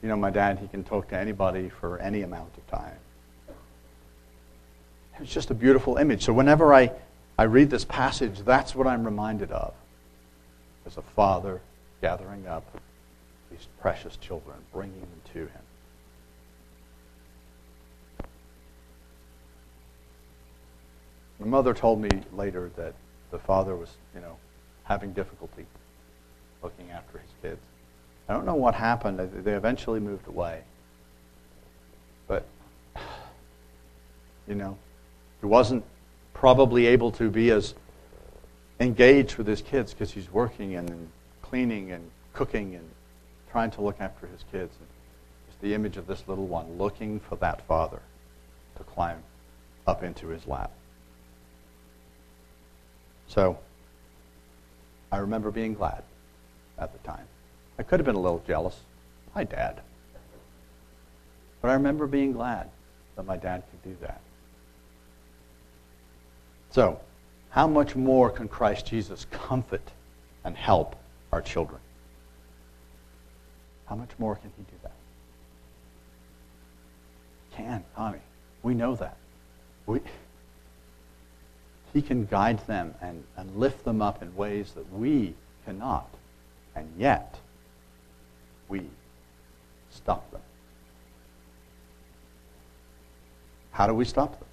you 0.02 0.08
know, 0.08 0.16
my 0.16 0.30
dad, 0.30 0.58
he 0.58 0.68
can 0.68 0.84
talk 0.84 1.08
to 1.08 1.16
anybody 1.16 1.68
for 1.68 1.98
any 1.98 2.22
amount 2.22 2.56
of 2.56 2.66
time. 2.68 2.96
It's 5.20 5.32
just 5.32 5.50
a 5.50 5.54
beautiful 5.54 5.96
image. 5.96 6.24
So 6.24 6.32
whenever 6.32 6.72
I, 6.72 6.92
I 7.36 7.44
read 7.44 7.70
this 7.70 7.84
passage, 7.84 8.40
that's 8.44 8.74
what 8.74 8.86
I'm 8.86 9.04
reminded 9.04 9.50
of. 9.50 9.74
As 10.86 10.96
a 10.96 11.02
father 11.02 11.60
gathering 12.00 12.46
up 12.46 12.64
these 13.50 13.66
precious 13.80 14.16
children, 14.16 14.56
bringing 14.72 15.00
them 15.00 15.20
to 15.32 15.40
him. 15.40 15.62
My 21.40 21.46
mother 21.46 21.74
told 21.74 22.00
me 22.00 22.10
later 22.32 22.70
that 22.76 22.94
the 23.30 23.38
father 23.38 23.76
was, 23.76 23.90
you 24.14 24.20
know, 24.20 24.36
having 24.84 25.12
difficulty 25.12 25.66
looking 26.62 26.90
after 26.90 27.18
his 27.18 27.30
kids. 27.42 27.60
I 28.28 28.34
don't 28.34 28.44
know 28.44 28.54
what 28.54 28.74
happened. 28.74 29.18
They 29.18 29.54
eventually 29.54 30.00
moved 30.00 30.28
away. 30.28 30.62
But, 32.26 32.46
you 34.46 34.54
know, 34.54 34.76
he 35.40 35.46
wasn't 35.46 35.84
probably 36.34 36.86
able 36.86 37.10
to 37.12 37.30
be 37.30 37.50
as 37.50 37.74
engaged 38.80 39.36
with 39.36 39.46
his 39.46 39.62
kids 39.62 39.92
because 39.92 40.12
he's 40.12 40.30
working 40.30 40.76
and 40.76 41.08
cleaning 41.42 41.90
and 41.90 42.10
cooking 42.34 42.74
and 42.74 42.88
trying 43.50 43.70
to 43.72 43.80
look 43.80 43.96
after 43.98 44.26
his 44.26 44.44
kids. 44.52 44.74
It's 45.48 45.56
the 45.62 45.74
image 45.74 45.96
of 45.96 46.06
this 46.06 46.22
little 46.28 46.46
one 46.46 46.76
looking 46.76 47.20
for 47.20 47.36
that 47.36 47.66
father 47.66 48.02
to 48.76 48.84
climb 48.84 49.22
up 49.86 50.02
into 50.02 50.28
his 50.28 50.46
lap. 50.46 50.70
So, 53.26 53.58
I 55.10 55.18
remember 55.18 55.50
being 55.50 55.74
glad 55.74 56.02
at 56.78 56.92
the 56.92 56.98
time. 56.98 57.26
I 57.78 57.82
could 57.82 58.00
have 58.00 58.06
been 58.06 58.16
a 58.16 58.20
little 58.20 58.42
jealous. 58.46 58.76
Hi, 59.34 59.44
Dad. 59.44 59.80
But 61.60 61.68
I 61.68 61.74
remember 61.74 62.06
being 62.06 62.32
glad 62.32 62.68
that 63.16 63.24
my 63.24 63.36
dad 63.36 63.62
could 63.70 63.90
do 63.90 63.96
that. 64.02 64.20
So, 66.70 67.00
how 67.50 67.66
much 67.66 67.96
more 67.96 68.30
can 68.30 68.48
Christ 68.48 68.86
Jesus 68.86 69.26
comfort 69.30 69.82
and 70.44 70.56
help 70.56 70.96
our 71.32 71.40
children? 71.40 71.80
How 73.86 73.96
much 73.96 74.10
more 74.18 74.36
can 74.36 74.50
he 74.56 74.62
do 74.64 74.78
that? 74.82 74.92
Can, 77.56 77.84
Tommy. 77.96 78.18
We 78.62 78.74
know 78.74 78.94
that. 78.96 79.16
We, 79.86 80.00
He 81.92 82.02
can 82.02 82.26
guide 82.26 82.64
them 82.66 82.94
and, 83.00 83.24
and 83.36 83.56
lift 83.56 83.84
them 83.84 84.02
up 84.02 84.22
in 84.22 84.34
ways 84.36 84.72
that 84.72 84.92
we 84.92 85.34
cannot. 85.64 86.08
And 86.76 86.88
yet, 86.98 87.38
we 88.68 88.82
stop 89.90 90.30
them. 90.30 90.40
How 93.70 93.86
do 93.86 93.94
we 93.94 94.04
stop 94.04 94.38
them? 94.38 94.48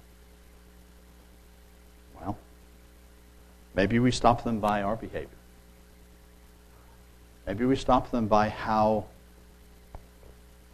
Well, 2.20 2.38
maybe 3.74 3.98
we 3.98 4.10
stop 4.10 4.44
them 4.44 4.60
by 4.60 4.82
our 4.82 4.96
behavior. 4.96 5.28
Maybe 7.46 7.64
we 7.64 7.76
stop 7.76 8.10
them 8.10 8.26
by 8.26 8.48
how, 8.48 9.06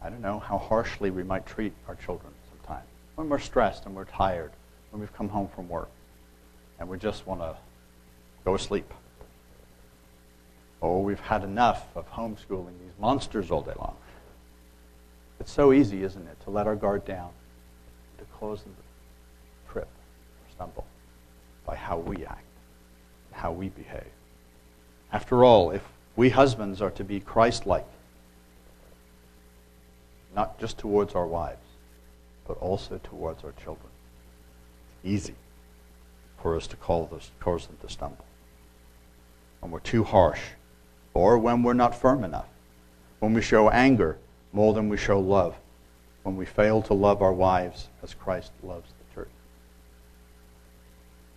I 0.01 0.09
don't 0.09 0.21
know, 0.21 0.39
how 0.39 0.57
harshly 0.57 1.11
we 1.11 1.23
might 1.23 1.45
treat 1.45 1.73
our 1.87 1.95
children 1.95 2.33
sometimes. 2.49 2.87
When 3.15 3.29
we're 3.29 3.39
stressed 3.39 3.85
and 3.85 3.95
we're 3.95 4.05
tired, 4.05 4.51
when 4.91 4.99
we've 4.99 5.13
come 5.13 5.29
home 5.29 5.49
from 5.53 5.69
work, 5.69 5.89
and 6.79 6.89
we 6.89 6.97
just 6.97 7.27
want 7.27 7.41
to 7.41 7.55
go 8.43 8.57
to 8.57 8.63
sleep. 8.63 8.91
Or 10.83 11.01
we've 11.01 11.19
had 11.21 11.45
enough 11.45 11.87
of 11.95 12.11
homeschooling 12.11 12.77
these 12.77 12.91
monsters 12.99 13.51
all 13.51 13.61
day 13.61 13.71
long. 13.79 13.95
It's 15.39 15.49
so 15.51 15.71
easy, 15.71 16.03
isn't 16.03 16.27
it, 16.27 16.37
to 16.43 16.49
let 16.49 16.67
our 16.67 16.75
guard 16.75 17.05
down, 17.05 17.29
to 18.17 18.25
cause 18.37 18.63
them 18.63 18.75
to 18.75 19.71
trip 19.71 19.87
or 19.87 20.51
stumble 20.51 20.85
by 21.65 21.77
how 21.77 21.99
we 21.99 22.25
act, 22.25 22.43
how 23.31 23.53
we 23.53 23.69
behave. 23.69 24.11
After 25.13 25.45
all, 25.45 25.71
if 25.71 25.83
we 26.17 26.29
husbands 26.29 26.81
are 26.81 26.91
to 26.91 27.03
be 27.05 27.21
Christ 27.21 27.65
like, 27.65 27.87
not 30.35 30.59
just 30.59 30.77
towards 30.77 31.15
our 31.15 31.27
wives, 31.27 31.65
but 32.45 32.57
also 32.57 32.99
towards 33.05 33.45
our 33.45 33.53
children. 33.53 33.87
It's 35.01 35.13
easy 35.13 35.35
for 36.41 36.57
us 36.57 36.67
to 36.67 36.75
call 36.75 37.05
those, 37.05 37.31
cause 37.39 37.67
them 37.67 37.77
to 37.81 37.89
stumble. 37.89 38.25
When 39.61 39.71
we're 39.71 39.79
too 39.79 40.03
harsh, 40.03 40.41
or 41.13 41.37
when 41.37 41.63
we're 41.63 41.73
not 41.73 41.93
firm 41.95 42.23
enough, 42.23 42.47
when 43.19 43.33
we 43.33 43.41
show 43.41 43.69
anger 43.69 44.17
more 44.51 44.73
than 44.73 44.89
we 44.89 44.97
show 44.97 45.19
love, 45.19 45.55
when 46.23 46.35
we 46.35 46.45
fail 46.45 46.81
to 46.83 46.93
love 46.93 47.21
our 47.21 47.33
wives 47.33 47.89
as 48.01 48.13
Christ 48.13 48.51
loves 48.63 48.89
the 48.89 49.15
church. 49.15 49.31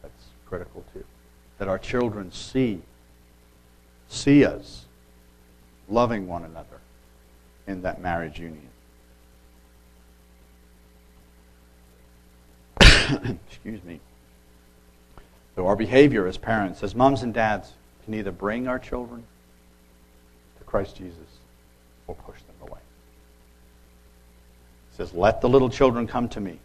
That's 0.02 0.24
critical 0.46 0.84
too. 0.92 1.04
That 1.58 1.68
our 1.68 1.78
children 1.78 2.32
see 2.32 2.82
see 4.08 4.44
us 4.44 4.84
loving 5.88 6.26
one 6.26 6.44
another 6.44 6.80
in 7.66 7.82
that 7.82 8.00
marriage 8.00 8.38
union. 8.38 8.68
Excuse 13.48 13.82
me. 13.84 14.00
So, 15.54 15.66
our 15.66 15.76
behavior 15.76 16.26
as 16.26 16.36
parents, 16.36 16.82
as 16.82 16.94
moms 16.94 17.22
and 17.22 17.32
dads, 17.32 17.72
can 18.04 18.14
either 18.14 18.30
bring 18.30 18.68
our 18.68 18.78
children 18.78 19.24
Christ 20.66 20.96
Jesus 20.96 21.16
will 22.06 22.14
push 22.14 22.38
them 22.42 22.68
away. 22.68 22.80
It 24.92 24.96
says, 24.96 25.14
Let 25.14 25.40
the 25.40 25.48
little 25.48 25.70
children 25.70 26.06
come 26.06 26.28
to 26.30 26.40
me, 26.40 26.58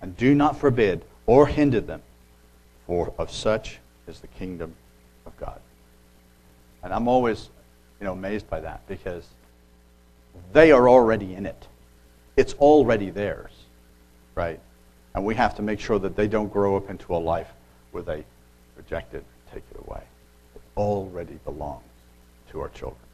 and 0.00 0.16
do 0.16 0.34
not 0.34 0.58
forbid 0.58 1.04
or 1.26 1.46
hinder 1.46 1.80
them, 1.80 2.02
for 2.86 3.12
of 3.18 3.30
such 3.30 3.78
is 4.06 4.20
the 4.20 4.28
kingdom 4.28 4.74
of 5.24 5.36
God. 5.38 5.60
And 6.82 6.92
I'm 6.92 7.08
always, 7.08 7.48
you 8.00 8.04
know, 8.06 8.12
amazed 8.12 8.48
by 8.48 8.60
that 8.60 8.86
because 8.86 9.26
they 10.52 10.70
are 10.70 10.88
already 10.88 11.34
in 11.34 11.46
it. 11.46 11.66
It's 12.36 12.54
already 12.54 13.10
theirs, 13.10 13.50
right? 14.34 14.60
And 15.14 15.24
we 15.24 15.34
have 15.34 15.56
to 15.56 15.62
make 15.62 15.80
sure 15.80 15.98
that 15.98 16.14
they 16.14 16.28
don't 16.28 16.52
grow 16.52 16.76
up 16.76 16.90
into 16.90 17.14
a 17.14 17.18
life 17.18 17.48
where 17.90 18.02
they 18.02 18.24
reject 18.76 19.14
it, 19.14 19.24
take 19.52 19.64
it 19.70 19.80
away. 19.86 20.02
It 20.54 20.60
already 20.76 21.38
belongs 21.44 21.82
to 22.50 22.60
our 22.60 22.68
children. 22.68 23.05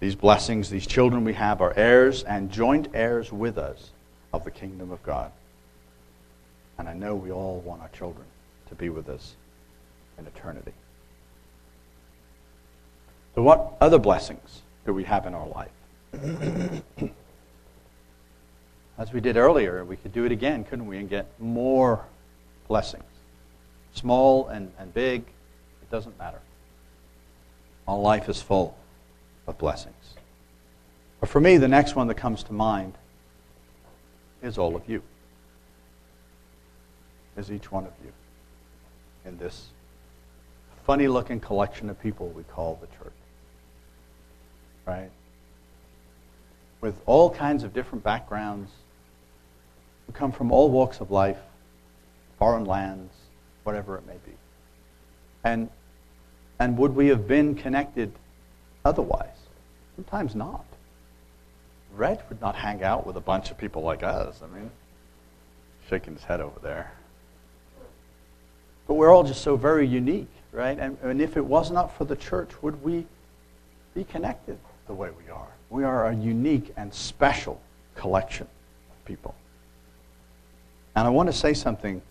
These 0.00 0.14
blessings, 0.14 0.70
these 0.70 0.86
children 0.86 1.24
we 1.24 1.32
have, 1.34 1.60
are 1.60 1.72
heirs 1.76 2.22
and 2.22 2.50
joint 2.50 2.88
heirs 2.94 3.32
with 3.32 3.58
us 3.58 3.90
of 4.32 4.44
the 4.44 4.50
kingdom 4.50 4.92
of 4.92 5.02
God. 5.02 5.32
And 6.78 6.88
I 6.88 6.94
know 6.94 7.16
we 7.16 7.32
all 7.32 7.60
want 7.60 7.82
our 7.82 7.88
children 7.88 8.24
to 8.68 8.76
be 8.76 8.90
with 8.90 9.08
us 9.08 9.34
in 10.18 10.26
eternity. 10.26 10.72
So, 13.34 13.42
what 13.42 13.76
other 13.80 13.98
blessings 13.98 14.62
do 14.86 14.94
we 14.94 15.02
have 15.04 15.26
in 15.26 15.34
our 15.34 15.48
life? 15.48 15.70
As 18.98 19.12
we 19.12 19.20
did 19.20 19.36
earlier, 19.36 19.84
we 19.84 19.96
could 19.96 20.12
do 20.12 20.24
it 20.24 20.32
again, 20.32 20.64
couldn't 20.64 20.86
we, 20.86 20.98
and 20.98 21.08
get 21.08 21.26
more 21.40 22.04
blessings. 22.68 23.04
Small 23.94 24.46
and, 24.48 24.70
and 24.78 24.94
big, 24.94 25.22
it 25.22 25.90
doesn't 25.90 26.16
matter. 26.18 26.40
Our 27.86 27.98
life 27.98 28.28
is 28.28 28.40
full 28.40 28.76
of 29.48 29.58
blessings. 29.58 30.14
But 31.18 31.28
for 31.28 31.40
me, 31.40 31.56
the 31.56 31.66
next 31.66 31.96
one 31.96 32.06
that 32.06 32.14
comes 32.14 32.44
to 32.44 32.52
mind 32.52 32.94
is 34.40 34.56
all 34.56 34.76
of 34.76 34.88
you. 34.88 35.02
Is 37.36 37.50
each 37.50 37.72
one 37.72 37.84
of 37.84 37.92
you 38.04 38.12
in 39.24 39.38
this 39.38 39.66
funny 40.86 41.08
looking 41.08 41.40
collection 41.40 41.90
of 41.90 42.00
people 42.00 42.28
we 42.28 42.44
call 42.44 42.78
the 42.80 42.86
church 43.02 43.12
right? 44.88 45.10
With 46.80 46.94
all 47.04 47.30
kinds 47.30 47.62
of 47.62 47.74
different 47.74 48.02
backgrounds, 48.02 48.70
who 50.06 50.12
come 50.12 50.32
from 50.32 50.50
all 50.50 50.70
walks 50.70 51.00
of 51.00 51.10
life, 51.10 51.38
foreign 52.38 52.64
lands, 52.64 53.12
whatever 53.64 53.96
it 53.96 54.06
may 54.06 54.16
be. 54.24 54.32
And, 55.44 55.68
and 56.58 56.78
would 56.78 56.96
we 56.96 57.08
have 57.08 57.28
been 57.28 57.54
connected 57.54 58.12
otherwise? 58.84 59.37
Sometimes 59.98 60.34
not. 60.34 60.64
Red 61.94 62.22
would 62.28 62.40
not 62.40 62.54
hang 62.54 62.82
out 62.82 63.06
with 63.06 63.16
a 63.16 63.20
bunch 63.20 63.50
of 63.50 63.58
people 63.58 63.82
like 63.82 64.02
us. 64.02 64.40
I 64.42 64.46
mean, 64.46 64.70
shaking 65.90 66.14
his 66.14 66.24
head 66.24 66.40
over 66.40 66.58
there. 66.60 66.92
But 68.86 68.94
we're 68.94 69.12
all 69.12 69.24
just 69.24 69.42
so 69.42 69.56
very 69.56 69.86
unique, 69.86 70.30
right? 70.52 70.78
And, 70.78 70.96
and 71.02 71.20
if 71.20 71.36
it 71.36 71.44
was 71.44 71.70
not 71.70 71.96
for 71.96 72.04
the 72.04 72.16
church, 72.16 72.50
would 72.62 72.82
we 72.82 73.06
be 73.94 74.04
connected? 74.04 74.58
the 74.88 74.94
way 74.94 75.10
we 75.10 75.30
are. 75.30 75.46
We 75.70 75.84
are 75.84 76.08
a 76.08 76.14
unique 76.14 76.72
and 76.76 76.92
special 76.92 77.60
collection 77.94 78.48
of 78.90 79.04
people. 79.04 79.34
And 80.96 81.06
I 81.06 81.10
want 81.10 81.28
to 81.28 81.32
say 81.32 81.54
something 81.54 82.02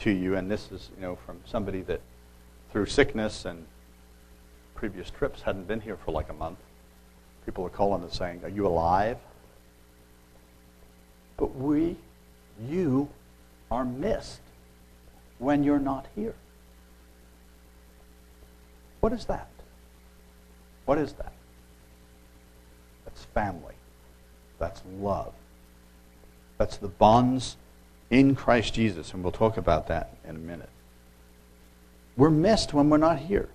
to 0.00 0.10
you, 0.10 0.36
and 0.36 0.50
this 0.50 0.70
is, 0.70 0.90
you 0.96 1.02
know, 1.02 1.16
from 1.24 1.40
somebody 1.46 1.80
that 1.82 2.00
through 2.70 2.86
sickness 2.86 3.46
and 3.46 3.64
previous 4.74 5.08
trips 5.08 5.42
hadn't 5.42 5.66
been 5.66 5.80
here 5.80 5.96
for 5.96 6.10
like 6.10 6.28
a 6.28 6.34
month. 6.34 6.58
People 7.44 7.66
are 7.66 7.70
calling 7.70 8.02
and 8.02 8.12
saying, 8.12 8.40
Are 8.44 8.48
you 8.48 8.66
alive? 8.66 9.18
But 11.36 11.54
we, 11.56 11.96
you, 12.68 13.08
are 13.70 13.84
missed 13.84 14.40
when 15.38 15.64
you're 15.64 15.80
not 15.80 16.06
here. 16.14 16.34
What 19.00 19.12
is 19.12 19.26
that? 19.26 19.48
What 20.84 20.98
is 20.98 21.12
that? 21.14 21.32
That's 23.04 23.24
family. 23.26 23.74
That's 24.58 24.80
love. 25.00 25.34
That's 26.56 26.76
the 26.76 26.88
bonds 26.88 27.56
in 28.10 28.34
Christ 28.34 28.74
Jesus, 28.74 29.12
and 29.12 29.22
we'll 29.22 29.32
talk 29.32 29.56
about 29.56 29.88
that 29.88 30.16
in 30.26 30.36
a 30.36 30.38
minute. 30.38 30.68
We're 32.16 32.30
missed 32.30 32.72
when 32.72 32.88
we're 32.90 32.96
not 32.96 33.18
here. 33.18 33.48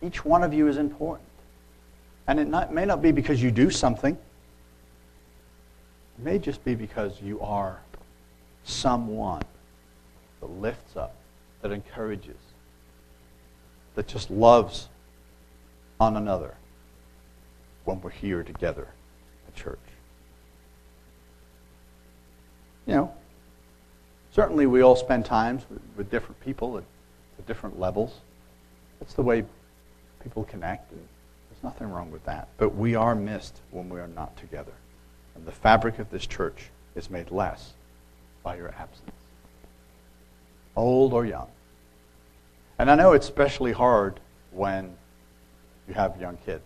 Each 0.00 0.24
one 0.24 0.44
of 0.44 0.54
you 0.54 0.68
is 0.68 0.78
important. 0.78 1.27
And 2.28 2.38
it 2.38 2.46
not, 2.46 2.72
may 2.72 2.84
not 2.84 3.00
be 3.00 3.10
because 3.10 3.42
you 3.42 3.50
do 3.50 3.70
something, 3.70 4.14
it 4.14 6.24
may 6.24 6.38
just 6.38 6.62
be 6.62 6.74
because 6.74 7.20
you 7.22 7.40
are 7.40 7.80
someone 8.64 9.42
that 10.40 10.46
lifts 10.46 10.94
up, 10.94 11.16
that 11.62 11.72
encourages, 11.72 12.36
that 13.94 14.06
just 14.06 14.30
loves 14.30 14.88
on 15.98 16.18
another 16.18 16.54
when 17.86 17.98
we're 18.02 18.10
here 18.10 18.42
together 18.42 18.88
at 19.48 19.56
church. 19.56 19.78
You 22.86 22.94
know, 22.94 23.14
certainly 24.32 24.66
we 24.66 24.82
all 24.82 24.96
spend 24.96 25.24
times 25.24 25.64
with, 25.70 25.80
with 25.96 26.10
different 26.10 26.38
people 26.40 26.76
at, 26.76 26.84
at 27.38 27.46
different 27.46 27.80
levels. 27.80 28.20
That's 29.00 29.14
the 29.14 29.22
way 29.22 29.44
people 30.22 30.44
connect, 30.44 30.92
and 30.92 31.00
there's 31.60 31.72
nothing 31.72 31.90
wrong 31.90 32.10
with 32.10 32.24
that. 32.24 32.48
But 32.56 32.74
we 32.74 32.94
are 32.94 33.14
missed 33.14 33.60
when 33.70 33.88
we 33.88 34.00
are 34.00 34.08
not 34.08 34.36
together. 34.36 34.72
And 35.34 35.46
the 35.46 35.52
fabric 35.52 35.98
of 35.98 36.10
this 36.10 36.26
church 36.26 36.70
is 36.94 37.10
made 37.10 37.30
less 37.30 37.72
by 38.42 38.56
your 38.56 38.68
absence, 38.70 39.10
old 40.76 41.12
or 41.12 41.26
young. 41.26 41.48
And 42.78 42.90
I 42.90 42.94
know 42.94 43.12
it's 43.12 43.26
especially 43.26 43.72
hard 43.72 44.20
when 44.52 44.96
you 45.88 45.94
have 45.94 46.20
young 46.20 46.38
kids 46.44 46.62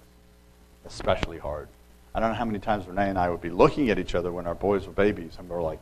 especially 0.84 1.38
hard. 1.38 1.68
I 2.14 2.20
don't 2.20 2.30
know 2.30 2.36
how 2.36 2.44
many 2.44 2.58
times 2.58 2.86
Renee 2.86 3.08
and 3.08 3.18
I 3.18 3.30
would 3.30 3.40
be 3.40 3.50
looking 3.50 3.88
at 3.90 3.98
each 3.98 4.14
other 4.14 4.32
when 4.32 4.46
our 4.46 4.54
boys 4.54 4.86
were 4.86 4.92
babies, 4.92 5.36
and 5.38 5.48
we're 5.48 5.62
like, 5.62 5.80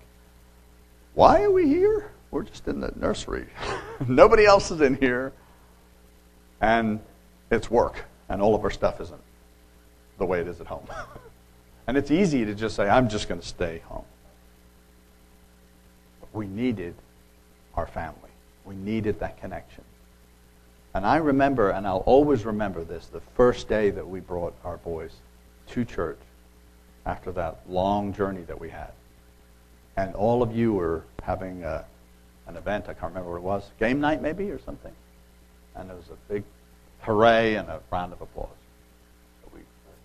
why 1.14 1.42
are 1.42 1.50
we 1.50 1.66
here? 1.66 2.12
we're 2.30 2.44
just 2.44 2.68
in 2.68 2.80
the 2.80 2.92
nursery. 2.96 3.46
Nobody 4.06 4.46
else 4.46 4.70
is 4.70 4.80
in 4.80 4.94
here. 4.96 5.32
And 6.60 7.00
it's 7.50 7.70
work, 7.70 8.04
and 8.30 8.40
all 8.40 8.54
of 8.54 8.64
our 8.64 8.70
stuff 8.70 9.00
isn't 9.00 9.20
the 10.18 10.24
way 10.24 10.40
it 10.40 10.48
is 10.48 10.60
at 10.60 10.66
home. 10.66 10.86
and 11.86 11.96
it's 11.98 12.10
easy 12.10 12.44
to 12.44 12.54
just 12.54 12.76
say, 12.76 12.88
I'm 12.88 13.08
just 13.08 13.28
going 13.28 13.40
to 13.40 13.46
stay 13.46 13.82
home. 13.86 14.04
But 16.20 16.32
we 16.32 16.46
needed 16.46 16.94
our 17.74 17.86
family, 17.86 18.30
we 18.64 18.76
needed 18.76 19.20
that 19.20 19.38
connection. 19.40 19.84
And 20.94 21.06
I 21.06 21.16
remember, 21.16 21.70
and 21.70 21.86
I'll 21.86 21.98
always 21.98 22.44
remember 22.44 22.82
this, 22.82 23.06
the 23.06 23.20
first 23.36 23.68
day 23.68 23.90
that 23.90 24.08
we 24.08 24.18
brought 24.18 24.54
our 24.64 24.78
boys 24.78 25.12
to 25.68 25.84
church 25.84 26.18
after 27.06 27.30
that 27.32 27.60
long 27.68 28.12
journey 28.12 28.42
that 28.42 28.60
we 28.60 28.70
had. 28.70 28.90
And 29.96 30.14
all 30.14 30.42
of 30.42 30.54
you 30.54 30.72
were 30.72 31.04
having 31.22 31.62
a, 31.62 31.84
an 32.48 32.56
event, 32.56 32.86
I 32.88 32.94
can't 32.94 33.12
remember 33.12 33.30
what 33.30 33.36
it 33.36 33.42
was, 33.42 33.70
game 33.78 34.00
night 34.00 34.20
maybe 34.20 34.50
or 34.50 34.58
something. 34.58 34.92
And 35.76 35.90
it 35.90 35.96
was 35.96 36.08
a 36.10 36.32
big 36.32 36.42
hooray 37.10 37.56
and 37.56 37.68
a 37.68 37.80
round 37.90 38.12
of 38.12 38.20
applause. 38.20 38.48
We 39.52 39.60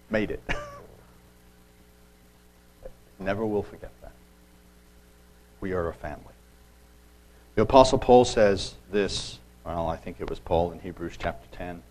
made 0.09 0.31
it. 0.31 0.41
Never 3.19 3.45
will 3.45 3.61
forget 3.61 3.91
that. 4.01 4.11
We 5.61 5.73
are 5.73 5.87
a 5.87 5.93
family. 5.93 6.33
The 7.53 7.61
Apostle 7.61 7.99
Paul 7.99 8.25
says 8.25 8.73
this, 8.91 9.37
well, 9.63 9.87
I 9.87 9.97
think 9.97 10.17
it 10.19 10.29
was 10.29 10.39
Paul 10.39 10.71
in 10.71 10.79
Hebrews 10.79 11.13
chapter 11.19 11.47
10, 11.55 11.83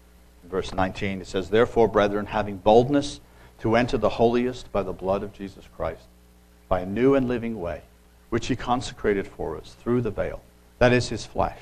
verse 0.51 0.75
19. 0.75 1.21
It 1.21 1.29
says, 1.29 1.49
Therefore, 1.49 1.87
brethren, 1.87 2.27
having 2.27 2.57
boldness 2.57 3.21
to 3.61 3.77
enter 3.77 3.97
the 3.97 4.09
holiest 4.09 4.73
by 4.73 4.83
the 4.83 4.93
blood 4.93 5.23
of 5.23 5.33
Jesus 5.33 5.65
Christ, 5.77 6.03
by 6.69 6.81
a 6.81 6.87
new 6.87 7.15
and 7.15 7.29
living 7.29 7.61
way, 7.61 7.83
which 8.31 8.49
he 8.49 8.57
consecrated 8.57 9.29
for 9.29 9.57
us 9.57 9.77
through 9.81 10.03
the 10.03 10.11
veil, 10.11 10.43
that 10.81 10.93
is 10.93 11.09
his 11.09 11.25
flesh, 11.25 11.61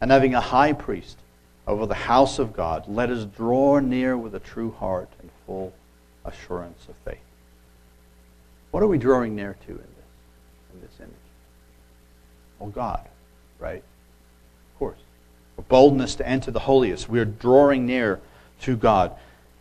and 0.00 0.10
having 0.10 0.34
a 0.34 0.40
high 0.40 0.72
priest 0.72 1.18
over 1.66 1.86
the 1.86 1.94
house 1.94 2.38
of 2.38 2.52
God, 2.52 2.84
let 2.88 3.10
us 3.10 3.24
draw 3.24 3.80
near 3.80 4.16
with 4.16 4.34
a 4.34 4.40
true 4.40 4.70
heart 4.70 5.10
and 5.20 5.30
full 5.46 5.72
assurance 6.24 6.86
of 6.88 6.94
faith. 7.04 7.18
What 8.70 8.82
are 8.82 8.86
we 8.86 8.98
drawing 8.98 9.34
near 9.34 9.56
to 9.66 9.70
in 9.70 9.76
this, 9.76 10.74
in 10.74 10.80
this 10.80 11.00
image? 11.00 11.14
Well, 12.58 12.70
God, 12.70 13.08
right? 13.58 13.82
Of 13.82 14.78
course. 14.78 14.98
A 15.58 15.62
boldness 15.62 16.14
to 16.16 16.28
enter 16.28 16.50
the 16.50 16.60
holiest. 16.60 17.08
We 17.08 17.18
are 17.18 17.24
drawing 17.24 17.86
near 17.86 18.20
to 18.62 18.76
God, 18.76 19.12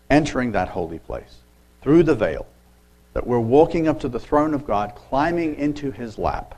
entering 0.10 0.51
that 0.51 0.70
holy 0.70 0.99
place 0.99 1.38
through 1.82 2.03
the 2.03 2.16
veil. 2.16 2.45
That 3.14 3.26
we're 3.26 3.39
walking 3.39 3.88
up 3.88 4.01
to 4.01 4.10
the 4.10 4.20
throne 4.20 4.53
of 4.53 4.68
God, 4.68 4.93
climbing 4.95 5.56
into 5.56 5.91
his 5.91 6.18
lap, 6.18 6.56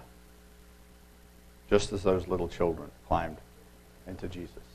just 1.69 1.93
as 1.93 2.01
those 2.01 2.27
little 2.27 2.47
children 2.47 2.89
climbed 3.07 3.37
into 4.07 4.27
Jesus. 4.27 4.66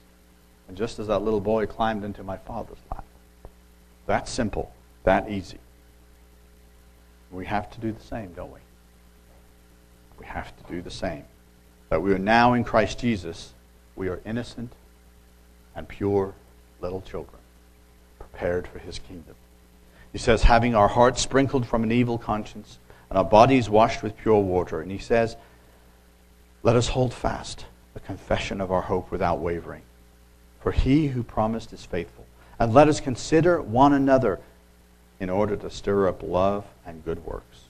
And 0.69 0.77
just 0.77 0.99
as 0.99 1.09
that 1.09 1.23
little 1.23 1.41
boy 1.41 1.67
climbed 1.67 2.05
into 2.05 2.23
my 2.23 2.37
father's 2.37 2.79
lap. 2.91 3.05
That 4.07 4.29
simple, 4.29 4.73
that 5.05 5.31
easy. 5.31 5.59
We 7.31 7.47
have 7.47 7.71
to 7.71 7.81
do 7.81 7.93
the 7.93 8.03
same, 8.03 8.33
don't 8.35 8.53
we? 8.53 8.61
We 10.19 10.27
have 10.27 10.55
to 10.57 10.73
do 10.73 10.83
the 10.83 10.91
same. 10.91 11.25
That 11.89 12.03
we 12.03 12.13
are 12.13 12.19
now 12.19 12.53
in 12.53 12.65
Christ 12.65 12.99
Jesus, 12.99 13.53
we 13.97 14.09
are 14.09 14.21
innocent 14.25 14.73
and 15.75 15.89
pure 15.89 16.35
little 16.81 17.01
children, 17.01 17.41
prepared 18.19 18.67
for 18.67 18.79
his 18.79 18.99
kingdom. 18.99 19.35
He 20.13 20.19
says, 20.19 20.43
having 20.43 20.75
our 20.75 20.89
hearts 20.89 21.23
sprinkled 21.23 21.67
from 21.67 21.83
an 21.83 21.93
evil 21.93 22.19
conscience 22.19 22.79
and 23.09 23.19
our 23.19 23.25
bodies 23.25 23.71
washed 23.71 24.03
with 24.03 24.17
pure 24.17 24.41
water. 24.41 24.81
And 24.81 24.91
he 24.91 24.99
says, 24.99 25.37
let 26.63 26.77
us 26.77 26.89
hold 26.89 27.13
fast 27.15 27.67
the 27.95 28.01
confession 28.01 28.61
of 28.61 28.71
our 28.71 28.83
hope 28.83 29.11
without 29.11 29.41
wavering. 29.41 29.83
For 30.63 30.71
he 30.73 31.09
who 31.09 31.23
promised 31.23 31.73
is 31.73 31.85
faithful. 31.85 32.25
And 32.59 32.73
let 32.73 32.89
us 32.89 33.01
consider 33.01 33.61
one 33.61 33.93
another 33.93 34.39
in 35.19 35.29
order 35.29 35.57
to 35.57 35.71
stir 35.71 36.09
up 36.09 36.23
love 36.23 36.65
and 36.87 37.05
good 37.05 37.25
works, 37.27 37.65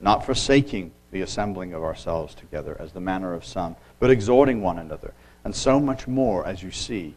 not 0.00 0.24
forsaking 0.24 0.92
the 1.10 1.22
assembling 1.22 1.74
of 1.74 1.82
ourselves 1.82 2.34
together 2.34 2.76
as 2.78 2.92
the 2.92 3.00
manner 3.00 3.34
of 3.34 3.44
some, 3.44 3.74
but 3.98 4.10
exhorting 4.10 4.62
one 4.62 4.78
another, 4.78 5.12
and 5.44 5.54
so 5.54 5.80
much 5.80 6.06
more 6.06 6.46
as 6.46 6.62
you 6.62 6.70
see 6.70 7.14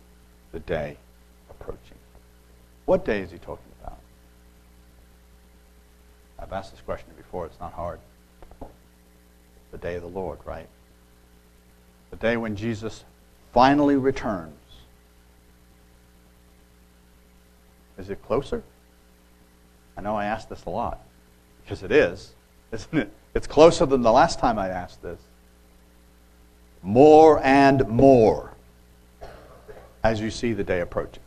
the 0.51 0.59
day 0.59 0.97
approaching. 1.49 1.97
What 2.85 3.05
day 3.05 3.21
is 3.21 3.31
he 3.31 3.37
talking 3.37 3.71
about? 3.81 3.99
I've 6.39 6.53
asked 6.53 6.71
this 6.71 6.81
question 6.81 7.09
before, 7.15 7.45
it's 7.45 7.59
not 7.59 7.73
hard. 7.73 7.99
The 9.71 9.77
day 9.77 9.95
of 9.95 10.01
the 10.01 10.07
Lord, 10.07 10.39
right? 10.45 10.67
The 12.09 12.17
day 12.17 12.37
when 12.37 12.55
Jesus 12.55 13.03
finally 13.53 13.95
returns 13.95 14.53
Is 17.97 18.09
it 18.09 18.21
closer? 18.23 18.63
I 19.97 20.01
know 20.01 20.15
I 20.15 20.25
ask 20.25 20.49
this 20.49 20.65
a 20.65 20.69
lot, 20.69 20.99
because 21.63 21.83
it 21.83 21.91
is, 21.91 22.33
isn't 22.71 22.97
it? 22.97 23.11
It's 23.35 23.47
closer 23.47 23.85
than 23.85 24.01
the 24.01 24.11
last 24.11 24.39
time 24.39 24.57
I 24.57 24.69
asked 24.69 25.01
this. 25.01 25.19
More 26.81 27.39
and 27.43 27.87
more 27.87 28.51
as 30.03 30.19
you 30.19 30.29
see 30.31 30.53
the 30.53 30.63
day 30.63 30.81
approaching. 30.81 31.23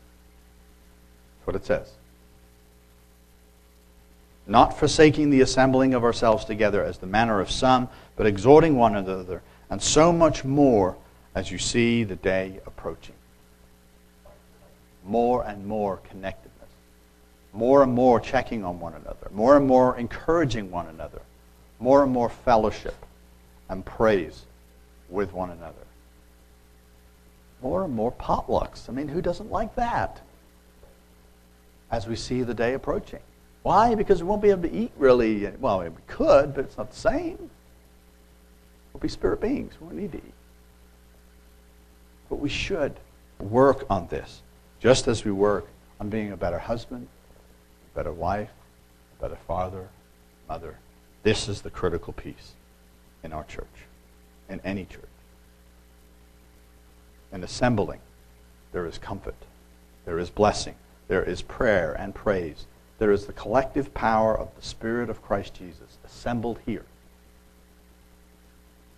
That's 1.38 1.46
what 1.46 1.56
it 1.56 1.64
says. 1.64 1.92
Not 4.46 4.78
forsaking 4.78 5.30
the 5.30 5.40
assembling 5.40 5.94
of 5.94 6.04
ourselves 6.04 6.44
together 6.44 6.84
as 6.84 6.98
the 6.98 7.06
manner 7.06 7.40
of 7.40 7.50
some, 7.50 7.88
but 8.16 8.26
exhorting 8.26 8.76
one 8.76 8.94
another, 8.94 9.42
and 9.70 9.82
so 9.82 10.12
much 10.12 10.44
more 10.44 10.96
as 11.34 11.50
you 11.50 11.58
see 11.58 12.04
the 12.04 12.16
day 12.16 12.60
approaching. 12.66 13.14
More 15.04 15.44
and 15.44 15.66
more 15.66 15.98
connected 16.08 16.45
more 17.56 17.82
and 17.82 17.92
more 17.92 18.20
checking 18.20 18.64
on 18.64 18.78
one 18.78 18.94
another, 18.94 19.28
more 19.32 19.56
and 19.56 19.66
more 19.66 19.96
encouraging 19.96 20.70
one 20.70 20.86
another, 20.88 21.22
more 21.78 22.02
and 22.02 22.12
more 22.12 22.28
fellowship 22.28 22.94
and 23.68 23.84
praise 23.84 24.44
with 25.08 25.32
one 25.32 25.50
another. 25.50 25.74
More 27.62 27.84
and 27.84 27.94
more 27.94 28.12
potlucks. 28.12 28.88
I 28.88 28.92
mean, 28.92 29.08
who 29.08 29.22
doesn't 29.22 29.50
like 29.50 29.74
that? 29.76 30.20
As 31.90 32.06
we 32.06 32.14
see 32.14 32.42
the 32.42 32.54
day 32.54 32.74
approaching. 32.74 33.20
Why? 33.62 33.94
Because 33.94 34.22
we 34.22 34.28
won't 34.28 34.42
be 34.42 34.50
able 34.50 34.62
to 34.62 34.72
eat 34.72 34.92
really. 34.96 35.46
Well, 35.58 35.80
we 35.80 35.90
could, 36.06 36.54
but 36.54 36.66
it's 36.66 36.76
not 36.76 36.90
the 36.90 36.96
same. 36.96 37.50
We'll 38.92 39.00
be 39.00 39.08
spirit 39.08 39.40
beings. 39.40 39.74
We 39.80 39.86
won't 39.86 39.98
need 39.98 40.12
to 40.12 40.18
eat. 40.18 40.34
But 42.28 42.36
we 42.36 42.48
should 42.48 42.94
work 43.38 43.86
on 43.88 44.08
this, 44.08 44.42
just 44.78 45.08
as 45.08 45.24
we 45.24 45.30
work 45.32 45.68
on 46.00 46.10
being 46.10 46.32
a 46.32 46.36
better 46.36 46.58
husband, 46.58 47.08
better 47.96 48.12
wife, 48.12 48.50
a 49.18 49.22
better 49.22 49.38
father, 49.48 49.88
mother. 50.48 50.76
This 51.22 51.48
is 51.48 51.62
the 51.62 51.70
critical 51.70 52.12
piece 52.12 52.52
in 53.24 53.32
our 53.32 53.44
church, 53.44 53.64
in 54.48 54.60
any 54.64 54.84
church. 54.84 55.02
In 57.32 57.42
assembling, 57.42 58.00
there 58.72 58.86
is 58.86 58.98
comfort, 58.98 59.34
there 60.04 60.18
is 60.18 60.30
blessing, 60.30 60.76
there 61.08 61.24
is 61.24 61.42
prayer 61.42 61.94
and 61.98 62.14
praise. 62.14 62.66
There 62.98 63.12
is 63.12 63.26
the 63.26 63.32
collective 63.32 63.92
power 63.92 64.36
of 64.36 64.54
the 64.56 64.62
Spirit 64.62 65.10
of 65.10 65.22
Christ 65.22 65.54
Jesus 65.54 65.98
assembled 66.04 66.58
here 66.64 66.84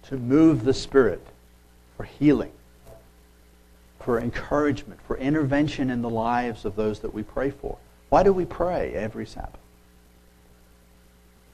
to 0.05 0.17
move 0.17 0.65
the 0.65 0.75
Spirit 0.75 1.25
for 1.97 2.05
healing, 2.05 2.53
for 4.01 4.21
encouragement, 4.21 5.01
for 5.07 5.17
intervention 5.17 5.91
in 5.91 6.01
the 6.01 6.11
lives 6.11 6.65
of 6.65 6.77
those 6.77 7.01
that 7.01 7.13
we 7.13 7.23
pray 7.23 7.51
for. 7.51 7.79
Why 8.09 8.23
do 8.23 8.33
we 8.33 8.45
pray 8.45 8.95
every 8.95 9.27
Sabbath? 9.27 9.61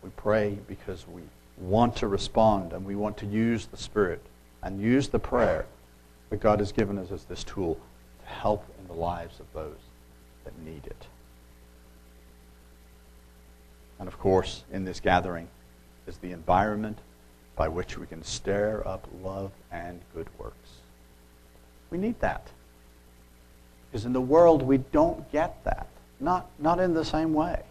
We 0.03 0.11
pray 0.11 0.59
because 0.69 1.07
we 1.09 1.23
want 1.59 1.97
to 1.97 2.09
respond 2.09 2.73
and 2.73 2.85
we 2.85 2.95
want 2.95 3.17
to 3.19 3.27
use 3.27 3.67
the 3.67 3.77
Spirit 3.77 4.21
and 4.63 4.81
use 4.81 5.09
the 5.09 5.19
prayer 5.19 5.67
that 6.31 6.41
God 6.41 6.61
has 6.61 6.73
given 6.73 6.99
us 6.99 7.11
as 7.11 7.25
this 7.25 7.45
tool 7.45 7.79
to 8.21 8.33
help 8.33 8.65
in 8.79 8.87
the 8.87 8.95
lives 8.95 9.41
of 9.41 9.47
those 9.53 9.79
that 10.45 10.59
need 10.61 10.87
it. 10.87 11.07
And 13.99 14.09
of 14.09 14.19
course, 14.19 14.65
in 14.73 14.85
this 14.85 15.01
gathering 15.01 15.49
is 16.07 16.19
the 16.19 16.33
environment 16.33 16.99
by 17.57 17.69
which 17.69 17.97
we 17.97 18.07
can 18.07 18.23
stir 18.23 18.83
up 18.85 19.09
love 19.23 19.53
and 19.71 20.01
good 20.15 20.29
works. 20.39 20.71
We 21.91 21.99
need 21.99 22.19
that. 22.21 22.49
Because 23.91 24.05
in 24.05 24.13
the 24.13 24.21
world, 24.21 24.63
we 24.63 24.79
don't 24.79 25.31
get 25.31 25.63
that. 25.65 25.87
Not, 26.25 26.49
not 26.59 26.81
in 26.81 26.95
the 26.95 27.05
same 27.05 27.35
way. 27.35 27.62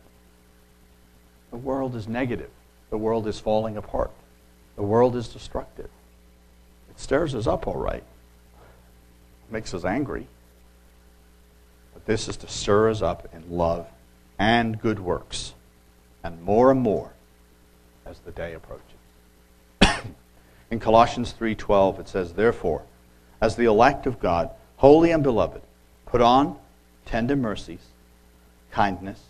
The 1.50 1.58
world 1.58 1.96
is 1.96 2.08
negative. 2.08 2.52
The 2.92 3.00
world 3.00 3.26
is 3.26 3.40
falling 3.40 3.78
apart. 3.78 4.12
The 4.76 4.84
world 4.84 5.16
is 5.16 5.28
destructive. 5.28 5.90
It 6.92 7.00
stirs 7.00 7.34
us 7.34 7.48
up 7.48 7.66
all 7.66 7.76
right. 7.76 8.04
It 8.04 9.52
makes 9.52 9.74
us 9.74 9.84
angry. 9.84 10.28
But 11.96 12.06
this 12.06 12.28
is 12.28 12.38
to 12.38 12.48
stir 12.48 12.92
us 12.92 13.02
up 13.02 13.28
in 13.34 13.58
love 13.58 13.88
and 14.38 14.80
good 14.80 15.00
works, 15.00 15.56
and 16.24 16.44
more 16.44 16.70
and 16.70 16.80
more 16.80 17.12
as 18.06 18.20
the 18.20 18.32
day 18.32 18.54
approaches. 18.54 18.84
In 20.70 20.80
Colossians 20.80 21.34
3:12 21.34 22.00
it 22.02 22.08
says, 22.08 22.34
"Therefore, 22.34 22.84
as 23.42 23.56
the 23.56 23.66
elect 23.66 24.06
of 24.06 24.20
God, 24.20 24.52
holy 24.78 25.10
and 25.10 25.24
beloved, 25.24 25.62
put 26.06 26.22
on 26.22 26.58
tender 27.06 27.36
mercies, 27.36 27.93
kindness, 28.74 29.22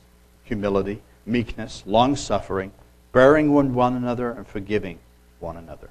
humility, 0.43 1.01
meekness, 1.25 1.83
long-suffering, 1.85 2.71
bearing 3.11 3.53
with 3.53 3.67
one 3.67 3.93
another 3.95 4.31
and 4.31 4.47
forgiving 4.47 4.97
one 5.39 5.57
another. 5.57 5.89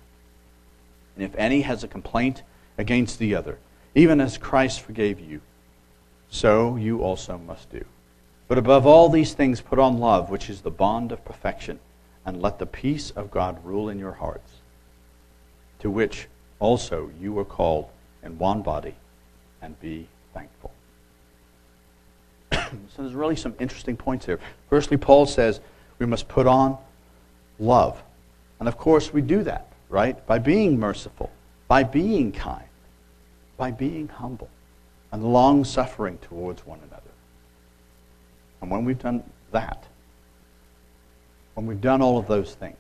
And 1.14 1.24
if 1.24 1.34
any 1.36 1.60
has 1.60 1.84
a 1.84 1.88
complaint 1.88 2.42
against 2.78 3.18
the 3.18 3.34
other, 3.34 3.58
even 3.94 4.22
as 4.22 4.38
Christ 4.38 4.80
forgave 4.80 5.20
you, 5.20 5.42
so 6.30 6.76
you 6.76 7.02
also 7.02 7.36
must 7.36 7.70
do. 7.70 7.84
But 8.48 8.56
above 8.56 8.86
all 8.86 9.10
these 9.10 9.34
things, 9.34 9.60
put 9.60 9.78
on 9.78 9.98
love, 9.98 10.30
which 10.30 10.48
is 10.48 10.62
the 10.62 10.70
bond 10.70 11.12
of 11.12 11.22
perfection, 11.24 11.78
and 12.24 12.40
let 12.40 12.58
the 12.58 12.66
peace 12.66 13.10
of 13.10 13.30
God 13.30 13.62
rule 13.64 13.90
in 13.90 13.98
your 13.98 14.12
hearts, 14.12 14.50
to 15.80 15.90
which 15.90 16.26
also 16.58 17.10
you 17.20 17.34
were 17.34 17.44
called 17.44 17.90
in 18.22 18.38
one 18.38 18.62
body, 18.62 18.94
and 19.60 19.78
be 19.78 20.08
thankful. 20.32 20.72
So 22.94 23.02
there's 23.02 23.14
really 23.14 23.36
some 23.36 23.54
interesting 23.58 23.96
points 23.96 24.26
here. 24.26 24.38
Firstly, 24.68 24.96
Paul 24.96 25.26
says 25.26 25.60
we 25.98 26.06
must 26.06 26.28
put 26.28 26.46
on 26.46 26.78
love. 27.58 28.02
And 28.58 28.68
of 28.68 28.76
course, 28.76 29.12
we 29.12 29.22
do 29.22 29.42
that, 29.44 29.66
right? 29.88 30.24
By 30.26 30.38
being 30.38 30.78
merciful, 30.78 31.30
by 31.68 31.82
being 31.82 32.32
kind, 32.32 32.64
by 33.56 33.70
being 33.70 34.08
humble, 34.08 34.48
and 35.10 35.32
long 35.32 35.64
suffering 35.64 36.18
towards 36.18 36.66
one 36.66 36.78
another. 36.88 37.02
And 38.60 38.70
when 38.70 38.84
we've 38.84 38.98
done 38.98 39.22
that, 39.50 39.84
when 41.54 41.66
we've 41.66 41.80
done 41.80 42.00
all 42.00 42.18
of 42.18 42.26
those 42.26 42.54
things, 42.54 42.76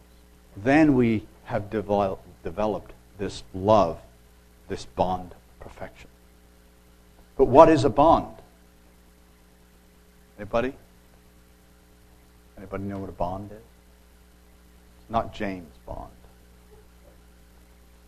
then 0.56 0.94
we 0.94 1.26
have 1.44 1.70
devel- 1.70 2.18
developed 2.42 2.92
this 3.18 3.42
love, 3.54 3.98
this 4.68 4.86
bond 4.86 5.32
of 5.32 5.60
perfection. 5.60 6.08
But 7.36 7.46
what 7.46 7.68
is 7.68 7.84
a 7.84 7.90
bond? 7.90 8.34
Anybody? 10.38 10.72
Anybody 12.56 12.84
know 12.84 12.98
what 12.98 13.08
a 13.08 13.12
bond 13.12 13.50
is? 13.52 13.58
It's 15.00 15.10
not 15.10 15.34
James 15.34 15.74
Bond. 15.86 16.10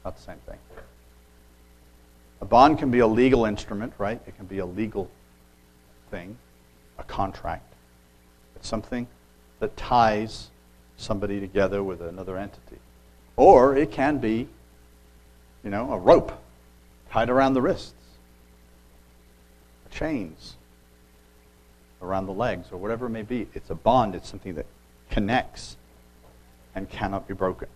Not 0.05 0.16
the 0.16 0.22
same 0.22 0.39
thing. 0.47 0.59
A 2.41 2.45
bond 2.45 2.79
can 2.79 2.91
be 2.91 2.99
a 2.99 3.07
legal 3.07 3.47
instrument, 3.47 3.95
right? 3.99 4.20
It 4.27 4.37
can 4.37 4.47
be 4.47 4.59
a 4.59 4.66
legal 4.66 5.11
thing, 6.11 6.37
a 6.99 7.05
contract. 7.05 7.72
It's 8.57 8.68
something 8.68 9.07
that 9.61 9.77
ties 9.77 10.51
somebody 10.97 11.41
together 11.41 11.83
with 11.83 12.03
another 12.03 12.37
entity. 12.37 12.79
Or 13.37 13.77
it 13.77 13.91
can 13.91 14.18
be, 14.18 14.49
you 15.62 15.70
know, 15.70 15.93
a 15.93 15.99
rope 15.99 16.33
tied 17.11 17.31
around 17.31 17.55
the 17.55 17.62
wrists, 17.62 17.95
chains 19.91 20.57
around 22.05 22.26
the 22.26 22.32
legs, 22.32 22.68
or 22.70 22.76
whatever 22.76 23.07
it 23.07 23.11
may 23.11 23.22
be. 23.22 23.48
It's 23.55 23.70
a 23.70 23.74
bond, 23.74 24.14
it's 24.14 24.28
something 24.28 24.55
that 24.55 24.66
connects 25.11 25.76
and 26.74 26.88
cannot 26.88 27.26
be 27.26 27.34
broken. 27.34 27.68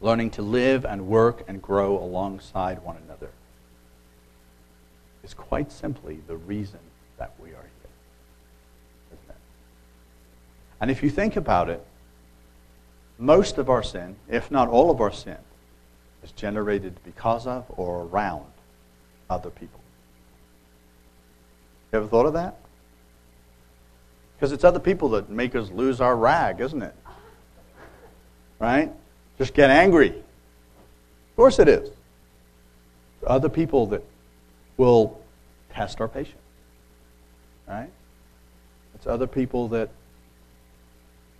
Learning 0.00 0.30
to 0.30 0.42
live 0.42 0.84
and 0.84 1.06
work 1.06 1.44
and 1.46 1.60
grow 1.60 1.98
alongside 1.98 2.82
one 2.82 2.96
another 3.06 3.30
is 5.22 5.34
quite 5.34 5.70
simply 5.70 6.20
the 6.26 6.36
reason 6.36 6.80
that 7.18 7.34
we 7.38 7.50
are 7.50 7.52
here. 7.52 7.90
Isn't 9.12 9.28
it? 9.28 9.36
And 10.80 10.90
if 10.90 11.02
you 11.02 11.10
think 11.10 11.36
about 11.36 11.68
it, 11.68 11.84
most 13.18 13.58
of 13.58 13.68
our 13.68 13.82
sin, 13.82 14.16
if 14.28 14.50
not 14.50 14.68
all 14.68 14.90
of 14.90 15.00
our 15.00 15.12
sin, 15.12 15.36
is 16.24 16.32
generated 16.32 16.94
because 17.04 17.46
of 17.46 17.66
or 17.68 18.04
around 18.04 18.46
other 19.28 19.50
people. 19.50 19.80
You 21.92 21.98
ever 21.98 22.06
thought 22.06 22.26
of 22.26 22.34
that? 22.34 22.56
Because 24.36 24.52
it's 24.52 24.64
other 24.64 24.78
people 24.78 25.10
that 25.10 25.28
make 25.28 25.54
us 25.54 25.70
lose 25.70 26.00
our 26.00 26.16
rag, 26.16 26.60
isn't 26.60 26.82
it? 26.82 26.94
Right? 28.58 28.92
Just 29.38 29.54
get 29.54 29.70
angry. 29.70 30.10
Of 30.10 31.36
course 31.36 31.58
it 31.58 31.68
is. 31.68 31.90
Other 33.26 33.48
people 33.48 33.86
that 33.88 34.02
will 34.76 35.20
test 35.72 36.00
our 36.00 36.08
patience. 36.08 36.36
Right? 37.66 37.90
It's 38.94 39.06
other 39.06 39.26
people 39.26 39.68
that 39.68 39.90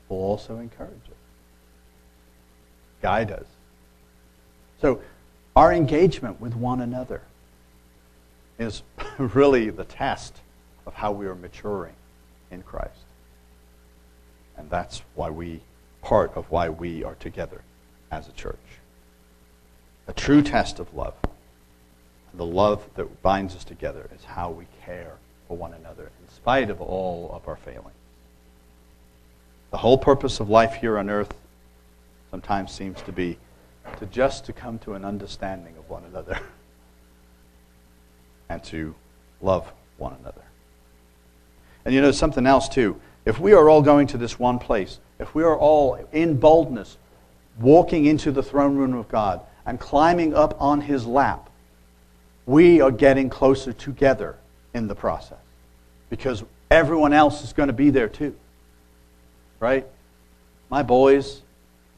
will 0.08 0.18
also 0.18 0.58
encourage 0.58 0.90
us, 0.90 1.16
guide 3.02 3.30
us. 3.30 3.46
So, 4.80 5.00
our 5.54 5.72
engagement 5.72 6.40
with 6.40 6.54
one 6.54 6.80
another 6.80 7.22
is 8.60 8.82
really 9.18 9.70
the 9.70 9.84
test 9.84 10.36
of 10.86 10.94
how 10.94 11.10
we 11.10 11.26
are 11.26 11.34
maturing 11.34 11.94
in 12.50 12.62
Christ. 12.62 13.06
And 14.56 14.68
that's 14.68 15.02
why 15.14 15.30
we, 15.30 15.60
part 16.02 16.36
of 16.36 16.50
why 16.50 16.68
we 16.68 17.02
are 17.02 17.14
together 17.14 17.62
as 18.10 18.28
a 18.28 18.32
church. 18.32 18.56
A 20.06 20.12
true 20.12 20.42
test 20.42 20.78
of 20.78 20.92
love. 20.94 21.14
The 22.34 22.44
love 22.44 22.86
that 22.94 23.22
binds 23.22 23.56
us 23.56 23.64
together 23.64 24.08
is 24.14 24.24
how 24.24 24.50
we 24.50 24.66
care 24.84 25.14
for 25.48 25.56
one 25.56 25.72
another 25.72 26.10
in 26.22 26.28
spite 26.28 26.70
of 26.70 26.80
all 26.80 27.30
of 27.32 27.48
our 27.48 27.56
failings. 27.56 27.96
The 29.70 29.78
whole 29.78 29.98
purpose 29.98 30.38
of 30.38 30.50
life 30.50 30.74
here 30.74 30.98
on 30.98 31.08
earth 31.08 31.32
sometimes 32.30 32.72
seems 32.72 33.00
to 33.02 33.12
be 33.12 33.38
to 33.98 34.06
just 34.06 34.44
to 34.44 34.52
come 34.52 34.78
to 34.80 34.94
an 34.94 35.04
understanding 35.04 35.74
of 35.78 35.88
one 35.88 36.04
another 36.04 36.40
and 38.50 38.62
to 38.64 38.94
love 39.40 39.72
one 39.96 40.14
another. 40.20 40.42
And 41.84 41.94
you 41.94 42.02
know 42.02 42.10
something 42.10 42.46
else 42.46 42.68
too. 42.68 43.00
If 43.24 43.38
we 43.38 43.52
are 43.52 43.70
all 43.70 43.80
going 43.80 44.08
to 44.08 44.18
this 44.18 44.38
one 44.38 44.58
place, 44.58 44.98
if 45.18 45.34
we 45.34 45.44
are 45.44 45.56
all 45.56 45.94
in 46.12 46.36
boldness 46.38 46.98
walking 47.58 48.06
into 48.06 48.32
the 48.32 48.42
throne 48.42 48.76
room 48.76 48.94
of 48.94 49.08
God 49.08 49.40
and 49.64 49.78
climbing 49.78 50.34
up 50.34 50.60
on 50.60 50.80
his 50.80 51.06
lap, 51.06 51.48
we 52.44 52.80
are 52.80 52.90
getting 52.90 53.30
closer 53.30 53.72
together 53.72 54.36
in 54.74 54.88
the 54.88 54.94
process 54.94 55.38
because 56.08 56.42
everyone 56.70 57.12
else 57.12 57.44
is 57.44 57.52
going 57.52 57.68
to 57.68 57.72
be 57.72 57.90
there 57.90 58.08
too. 58.08 58.34
Right? 59.60 59.86
My 60.70 60.82
boys 60.82 61.42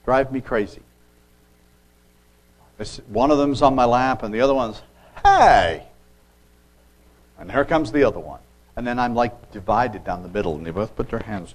drive 0.05 0.31
me 0.31 0.43
crazy. 0.43 0.83
One 3.09 3.31
of 3.31 3.39
them's 3.39 3.63
on 3.63 3.75
my 3.75 3.85
lap 3.87 4.23
and 4.23 4.35
the 4.35 4.41
other 4.41 4.55
one's, 4.55 4.83
hey! 5.25 5.87
And 7.39 7.51
here 7.51 7.65
comes 7.65 7.93
the 7.93 8.05
other 8.05 8.21
one. 8.21 8.41
And 8.77 8.87
then 8.87 8.99
I'm 8.99 9.15
like 9.15 9.53
divided 9.53 10.05
down 10.05 10.23
the 10.23 10.29
middle 10.29 10.57
and 10.57 10.67
they 10.67 10.71
both 10.71 10.95
put 10.97 11.11
their 11.11 11.21
hands 11.21 11.55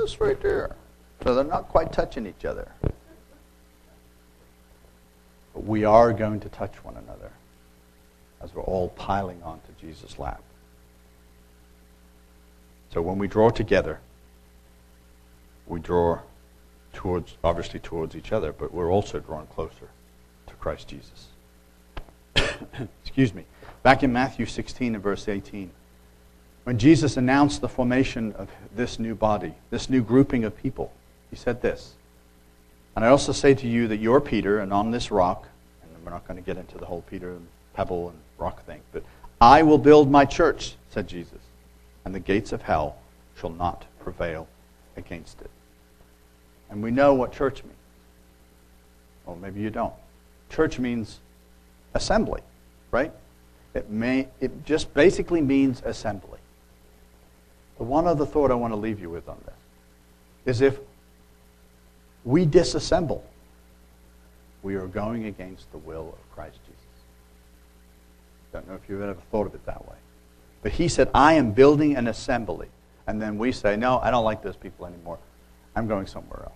just 0.00 0.20
right 0.20 0.40
there. 0.40 0.76
So 1.22 1.34
they're 1.34 1.44
not 1.44 1.68
quite 1.68 1.92
touching 1.92 2.26
each 2.26 2.44
other. 2.44 2.70
But 5.54 5.64
we 5.64 5.84
are 5.84 6.12
going 6.12 6.40
to 6.40 6.48
touch 6.48 6.74
one 6.82 6.96
another 6.96 7.30
as 8.42 8.54
we're 8.54 8.62
all 8.62 8.88
piling 8.90 9.42
onto 9.42 9.72
Jesus' 9.80 10.18
lap. 10.18 10.42
So 12.92 13.00
when 13.00 13.18
we 13.18 13.28
draw 13.28 13.50
together, 13.50 14.00
we 15.66 15.80
draw 15.80 16.20
towards, 16.92 17.36
obviously 17.42 17.80
towards 17.80 18.14
each 18.16 18.32
other, 18.32 18.52
but 18.52 18.72
we're 18.72 18.90
also 18.90 19.20
drawn 19.20 19.46
closer 19.46 19.88
to 20.46 20.54
Christ 20.54 20.88
Jesus. 20.88 21.28
Excuse 23.04 23.34
me. 23.34 23.44
Back 23.82 24.02
in 24.02 24.12
Matthew 24.12 24.46
16 24.46 24.94
and 24.94 25.02
verse 25.02 25.28
18, 25.28 25.70
when 26.64 26.78
Jesus 26.78 27.16
announced 27.16 27.60
the 27.60 27.68
formation 27.68 28.32
of 28.34 28.48
this 28.74 28.98
new 28.98 29.14
body, 29.14 29.54
this 29.70 29.90
new 29.90 30.02
grouping 30.02 30.44
of 30.44 30.56
people, 30.56 30.92
he 31.30 31.36
said 31.36 31.60
this 31.60 31.94
and 32.94 33.04
I 33.04 33.08
also 33.08 33.32
say 33.32 33.54
to 33.54 33.66
you 33.66 33.88
that 33.88 33.98
you're 33.98 34.20
Peter, 34.20 34.60
and 34.60 34.72
on 34.72 34.90
this 34.90 35.10
rock, 35.10 35.46
and 35.82 36.04
we're 36.04 36.10
not 36.10 36.26
going 36.26 36.36
to 36.36 36.44
get 36.44 36.58
into 36.58 36.78
the 36.78 36.84
whole 36.84 37.02
Peter 37.02 37.30
and 37.30 37.46
pebble 37.74 38.10
and 38.10 38.18
rock 38.38 38.64
thing, 38.64 38.82
but 38.92 39.02
I 39.40 39.62
will 39.62 39.78
build 39.78 40.10
my 40.10 40.24
church, 40.24 40.74
said 40.90 41.08
Jesus, 41.08 41.38
and 42.04 42.14
the 42.14 42.20
gates 42.20 42.52
of 42.52 42.62
hell 42.62 42.96
shall 43.38 43.50
not 43.50 43.86
prevail 44.00 44.46
against 44.96 45.40
it. 45.40 45.50
And 46.70 46.82
we 46.82 46.90
know 46.90 47.14
what 47.14 47.32
church 47.32 47.64
means. 47.64 47.76
Well, 49.24 49.36
maybe 49.36 49.60
you 49.60 49.70
don't. 49.70 49.94
Church 50.50 50.78
means 50.78 51.18
assembly, 51.94 52.42
right? 52.92 53.12
It, 53.74 53.90
may, 53.90 54.28
it 54.40 54.64
just 54.64 54.94
basically 54.94 55.40
means 55.40 55.82
assembly. 55.84 56.38
The 57.78 57.84
one 57.84 58.06
other 58.06 58.24
thought 58.24 58.52
I 58.52 58.54
want 58.54 58.72
to 58.72 58.76
leave 58.76 59.00
you 59.00 59.10
with 59.10 59.28
on 59.28 59.38
this 59.44 60.54
is 60.56 60.60
if 60.60 60.78
we 62.24 62.46
disassemble, 62.46 63.22
we 64.62 64.76
are 64.76 64.86
going 64.86 65.24
against 65.24 65.72
the 65.72 65.78
will 65.78 66.10
of 66.12 66.34
Christ 66.34 66.58
Jesus. 66.64 66.78
Don't 68.52 68.68
know 68.68 68.74
if 68.74 68.88
you've 68.88 69.02
ever 69.02 69.18
thought 69.32 69.46
of 69.46 69.54
it 69.54 69.64
that 69.66 69.88
way. 69.88 69.96
But 70.62 70.72
he 70.72 70.86
said, 70.86 71.10
I 71.14 71.32
am 71.32 71.52
building 71.52 71.96
an 71.96 72.06
assembly. 72.06 72.68
And 73.06 73.20
then 73.20 73.38
we 73.38 73.50
say, 73.50 73.76
no, 73.76 73.98
I 73.98 74.10
don't 74.12 74.24
like 74.24 74.42
those 74.42 74.56
people 74.56 74.86
anymore. 74.86 75.18
I'm 75.74 75.88
going 75.88 76.06
somewhere 76.06 76.42
else. 76.44 76.52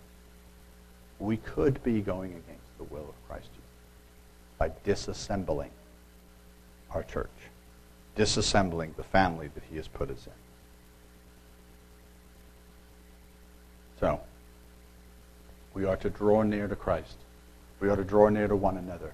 We 1.19 1.39
could 1.39 1.83
be 1.83 2.03
going 2.03 2.31
against 2.31 2.79
the 2.79 2.85
will 2.85 3.09
of 3.09 3.29
Christ 3.29 3.49
Jesus 3.53 3.65
by 4.59 4.71
disassembling 4.85 5.71
our 6.97 7.03
church, 7.03 7.29
disassembling 8.17 8.97
the 8.97 9.05
family 9.05 9.49
that 9.55 9.63
He 9.71 9.77
has 9.77 9.87
put 9.87 10.11
us 10.11 10.27
in. 10.27 10.33
So, 14.01 14.21
we 15.75 15.85
are 15.85 15.97
to 15.99 16.09
draw 16.09 16.43
near 16.43 16.67
to 16.69 16.77
Christ. 16.77 17.17
We 17.81 17.91
are 17.91 17.97
to 17.97 18.05
draw 18.05 18.31
near 18.31 18.49
to 18.49 18.57
one 18.57 18.79
another 18.79 19.13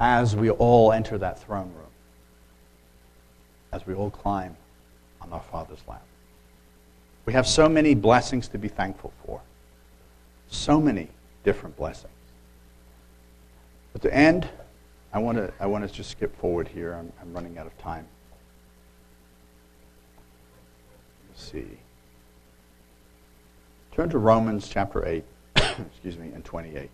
as 0.00 0.34
we 0.34 0.48
all 0.48 0.92
enter 0.92 1.18
that 1.18 1.38
throne 1.38 1.70
room, 1.76 1.92
as 3.70 3.86
we 3.86 3.92
all 3.92 4.10
climb 4.10 4.56
on 5.20 5.30
our 5.30 5.42
Father's 5.42 5.82
lap. 5.86 6.02
We 7.26 7.34
have 7.34 7.46
so 7.46 7.68
many 7.68 7.94
blessings 7.94 8.48
to 8.48 8.58
be 8.58 8.68
thankful 8.68 9.12
for, 9.26 9.42
so 10.48 10.80
many 10.80 11.08
different 11.44 11.76
blessings. 11.76 12.14
But 13.92 14.00
to 14.02 14.14
end, 14.14 14.48
I 15.12 15.18
want 15.18 15.38
to, 15.38 15.52
I 15.58 15.66
want 15.66 15.88
to 15.88 15.92
just 15.92 16.10
skip 16.10 16.36
forward 16.38 16.68
here. 16.68 16.92
I'm, 16.92 17.12
I'm 17.20 17.32
running 17.32 17.58
out 17.58 17.66
of 17.66 17.76
time. 17.78 18.06
Let's 21.28 21.50
see. 21.50 21.78
Turn 23.92 24.08
to 24.10 24.18
Romans 24.18 24.68
chapter 24.68 25.06
8, 25.06 25.24
excuse 25.56 26.16
me, 26.16 26.30
and 26.32 26.44
28. 26.44 26.90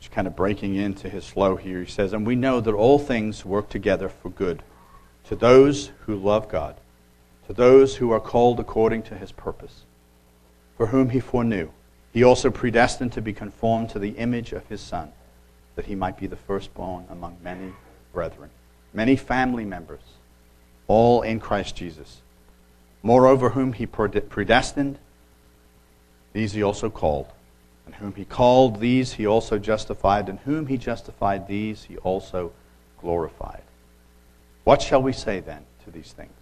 Just 0.00 0.12
kind 0.12 0.26
of 0.26 0.34
breaking 0.34 0.74
into 0.74 1.08
his 1.08 1.26
flow 1.28 1.54
here. 1.54 1.80
He 1.80 1.90
says, 1.90 2.12
And 2.12 2.26
we 2.26 2.34
know 2.34 2.60
that 2.60 2.72
all 2.72 2.98
things 2.98 3.44
work 3.44 3.68
together 3.68 4.08
for 4.08 4.28
good 4.28 4.62
to 5.28 5.36
those 5.36 5.92
who 6.06 6.16
love 6.16 6.48
God, 6.48 6.76
to 7.46 7.52
those 7.52 7.96
who 7.96 8.10
are 8.10 8.20
called 8.20 8.58
according 8.58 9.04
to 9.04 9.14
his 9.14 9.30
purpose, 9.30 9.84
for 10.76 10.86
whom 10.86 11.10
he 11.10 11.20
foreknew. 11.20 11.70
He 12.12 12.22
also 12.22 12.50
predestined 12.50 13.12
to 13.12 13.22
be 13.22 13.32
conformed 13.32 13.90
to 13.90 13.98
the 13.98 14.10
image 14.10 14.52
of 14.52 14.66
his 14.68 14.80
Son, 14.80 15.12
that 15.76 15.86
he 15.86 15.94
might 15.94 16.18
be 16.18 16.26
the 16.26 16.36
firstborn 16.36 17.06
among 17.10 17.38
many 17.42 17.72
brethren, 18.12 18.50
many 18.92 19.16
family 19.16 19.64
members, 19.64 20.02
all 20.86 21.22
in 21.22 21.40
Christ 21.40 21.74
Jesus. 21.74 22.20
Moreover, 23.02 23.50
whom 23.50 23.72
he 23.72 23.86
predestined, 23.86 24.98
these 26.32 26.52
he 26.52 26.62
also 26.62 26.90
called. 26.90 27.26
And 27.84 27.96
whom 27.96 28.14
he 28.14 28.24
called, 28.24 28.78
these 28.78 29.14
he 29.14 29.26
also 29.26 29.58
justified. 29.58 30.28
And 30.28 30.38
whom 30.40 30.66
he 30.68 30.78
justified, 30.78 31.48
these 31.48 31.84
he 31.84 31.96
also 31.98 32.52
glorified. 33.00 33.62
What 34.64 34.80
shall 34.80 35.02
we 35.02 35.12
say 35.12 35.40
then 35.40 35.64
to 35.84 35.90
these 35.90 36.12
things? 36.12 36.32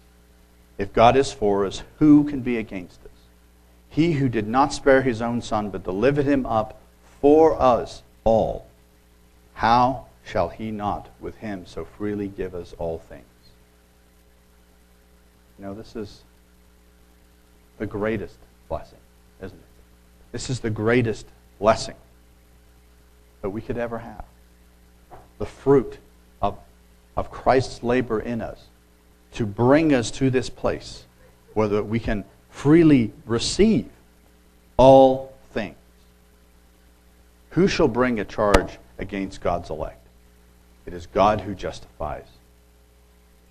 If 0.77 0.93
God 0.93 1.17
is 1.17 1.33
for 1.33 1.65
us, 1.65 1.81
who 1.97 2.25
can 2.25 2.41
be 2.41 2.57
against 2.57 2.99
us? 3.03 3.10
He 3.91 4.13
who 4.13 4.29
did 4.29 4.47
not 4.47 4.73
spare 4.73 5.01
his 5.01 5.21
own 5.21 5.41
son, 5.41 5.69
but 5.69 5.83
delivered 5.83 6.25
him 6.25 6.45
up 6.45 6.81
for 7.19 7.61
us 7.61 8.01
all, 8.23 8.65
how 9.53 10.05
shall 10.25 10.47
he 10.47 10.71
not 10.71 11.09
with 11.19 11.35
him 11.37 11.65
so 11.65 11.83
freely 11.83 12.29
give 12.29 12.55
us 12.55 12.73
all 12.79 12.99
things? 12.99 13.25
You 15.59 15.65
know, 15.65 15.73
this 15.73 15.95
is 15.95 16.21
the 17.79 17.85
greatest 17.85 18.37
blessing, 18.69 18.97
isn't 19.39 19.57
it? 19.57 19.65
This 20.31 20.49
is 20.49 20.61
the 20.61 20.69
greatest 20.69 21.27
blessing 21.59 21.95
that 23.41 23.49
we 23.49 23.59
could 23.59 23.77
ever 23.77 23.97
have. 23.97 24.23
The 25.37 25.45
fruit 25.45 25.97
of, 26.41 26.57
of 27.17 27.29
Christ's 27.29 27.83
labor 27.83 28.21
in 28.21 28.41
us 28.41 28.67
to 29.33 29.45
bring 29.45 29.93
us 29.93 30.11
to 30.11 30.29
this 30.29 30.49
place 30.49 31.03
where 31.53 31.83
we 31.83 31.99
can 31.99 32.23
freely 32.51 33.11
receive 33.25 33.89
all 34.77 35.33
things. 35.51 35.75
Who 37.51 37.67
shall 37.67 37.87
bring 37.87 38.19
a 38.19 38.25
charge 38.25 38.77
against 38.99 39.41
God's 39.41 39.69
elect? 39.71 40.05
It 40.85 40.93
is 40.93 41.07
God 41.07 41.41
who 41.41 41.55
justifies. 41.55 42.27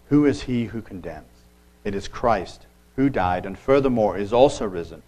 Who 0.08 0.26
is 0.26 0.42
he 0.42 0.66
who 0.66 0.82
condemns? 0.82 1.26
It 1.82 1.94
is 1.94 2.06
Christ 2.06 2.66
who 2.96 3.08
died 3.08 3.46
and 3.46 3.58
furthermore 3.58 4.18
is 4.18 4.32
also 4.32 4.66
risen, 4.66 5.02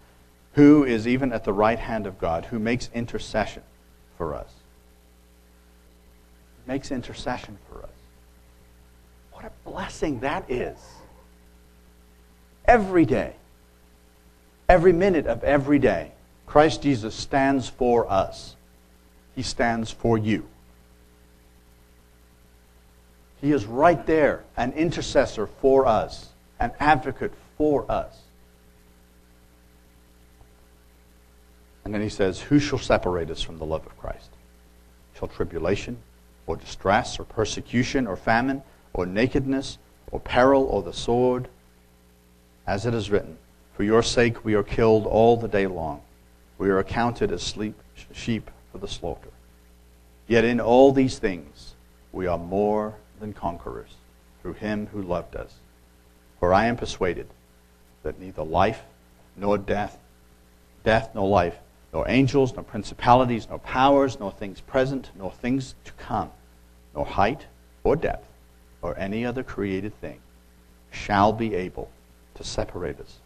who 0.55 0.85
is 0.85 1.07
even 1.07 1.33
at 1.33 1.45
the 1.45 1.53
right 1.53 1.79
hand 1.79 2.07
of 2.07 2.19
God, 2.19 2.47
who 2.47 2.59
makes 2.59 2.91
intercession 2.95 3.63
for 4.17 4.35
us. 4.35 4.53
Makes 6.67 6.91
intercession 6.91 7.59
for 7.69 7.83
us. 7.83 7.91
What 9.33 9.45
a 9.45 9.69
blessing 9.69 10.21
that 10.21 10.51
is. 10.51 10.79
Every 12.65 13.05
day 13.05 13.35
every 14.73 14.93
minute 14.95 15.27
of 15.27 15.45
every 15.45 15.79
day, 15.79 16.11
Christ 16.47 16.81
Jesus 16.81 17.15
stands 17.15 17.69
for 17.69 18.11
us. 18.11 18.57
He 19.37 19.43
stands 19.43 19.91
for 19.91 20.17
you. 20.17 20.47
He 23.43 23.53
is 23.53 23.67
right 23.67 24.07
there, 24.07 24.45
an 24.57 24.73
intercessor 24.73 25.47
for 25.47 25.85
us, 25.85 26.31
an 26.59 26.73
advocate 26.81 27.35
for 27.59 27.85
us. 27.93 28.19
And 31.85 31.93
then 31.93 32.01
he 32.01 32.09
says, 32.09 32.41
Who 32.41 32.59
shall 32.59 32.79
separate 32.79 33.31
us 33.31 33.43
from 33.43 33.59
the 33.59 33.67
love 33.67 33.85
of 33.85 33.99
Christ? 33.99 34.31
Shall 35.19 35.29
tribulation, 35.29 35.99
or 36.47 36.57
distress, 36.57 37.19
or 37.19 37.25
persecution, 37.25 38.07
or 38.07 38.17
famine, 38.17 38.63
or 38.95 39.05
nakedness, 39.05 39.77
or 40.11 40.19
peril, 40.19 40.65
or 40.65 40.83
the 40.83 40.95
sword? 40.95 41.49
As 42.67 42.87
it 42.87 42.95
is 42.95 43.11
written, 43.11 43.37
for 43.83 43.87
your 43.87 44.05
sake 44.05 44.45
we 44.45 44.55
are 44.55 44.63
killed 44.63 45.07
all 45.07 45.37
the 45.37 45.49
day 45.49 45.67
long. 45.67 46.03
We 46.57 46.71
are 46.71 46.79
accounted 46.79 47.33
as 47.33 47.43
sleep, 47.43 47.75
sheep 48.13 48.49
for 48.71 48.79
the 48.79 48.87
slaughter. 48.87 49.31
Yet 50.29 50.45
in 50.45 50.61
all 50.61 50.93
these 50.93 51.19
things 51.19 51.75
we 52.13 52.29
are 52.29 52.39
more 52.39 52.95
than 53.19 53.33
conquerors 53.33 53.97
through 54.41 54.53
him 54.53 54.87
who 54.93 55.03
loved 55.03 55.35
us. 55.35 55.55
For 56.39 56.55
I 56.55 56.67
am 56.67 56.77
persuaded 56.77 57.27
that 58.05 58.21
neither 58.21 58.45
life 58.45 58.83
nor 59.37 59.59
death, 59.59 59.99
death 60.85 61.11
nor 61.13 61.29
life, 61.29 61.57
nor 61.93 62.09
angels, 62.09 62.55
nor 62.55 62.63
principalities, 62.63 63.49
nor 63.49 63.59
powers, 63.59 64.21
nor 64.21 64.31
things 64.31 64.61
present, 64.61 65.11
nor 65.19 65.33
things 65.33 65.75
to 65.87 65.93
come, 65.95 66.31
nor 66.95 67.05
height 67.05 67.47
or 67.83 67.97
depth, 67.97 68.29
or 68.81 68.97
any 68.97 69.27
other 69.27 69.43
created 69.43 70.01
thing, 70.01 70.21
shall 70.93 71.33
be 71.33 71.57
able 71.57 71.91
to 72.37 72.45
separate 72.45 73.01
us 73.01 73.19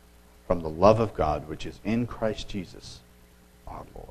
from 0.46 0.60
the 0.60 0.68
love 0.68 1.00
of 1.00 1.14
God 1.14 1.48
which 1.48 1.66
is 1.66 1.80
in 1.84 2.06
Christ 2.06 2.48
Jesus 2.48 3.00
our 3.66 3.84
Lord. 3.94 4.08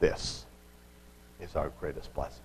This 0.00 0.44
is 1.40 1.54
our 1.56 1.70
greatest 1.80 2.12
blessing. 2.14 2.42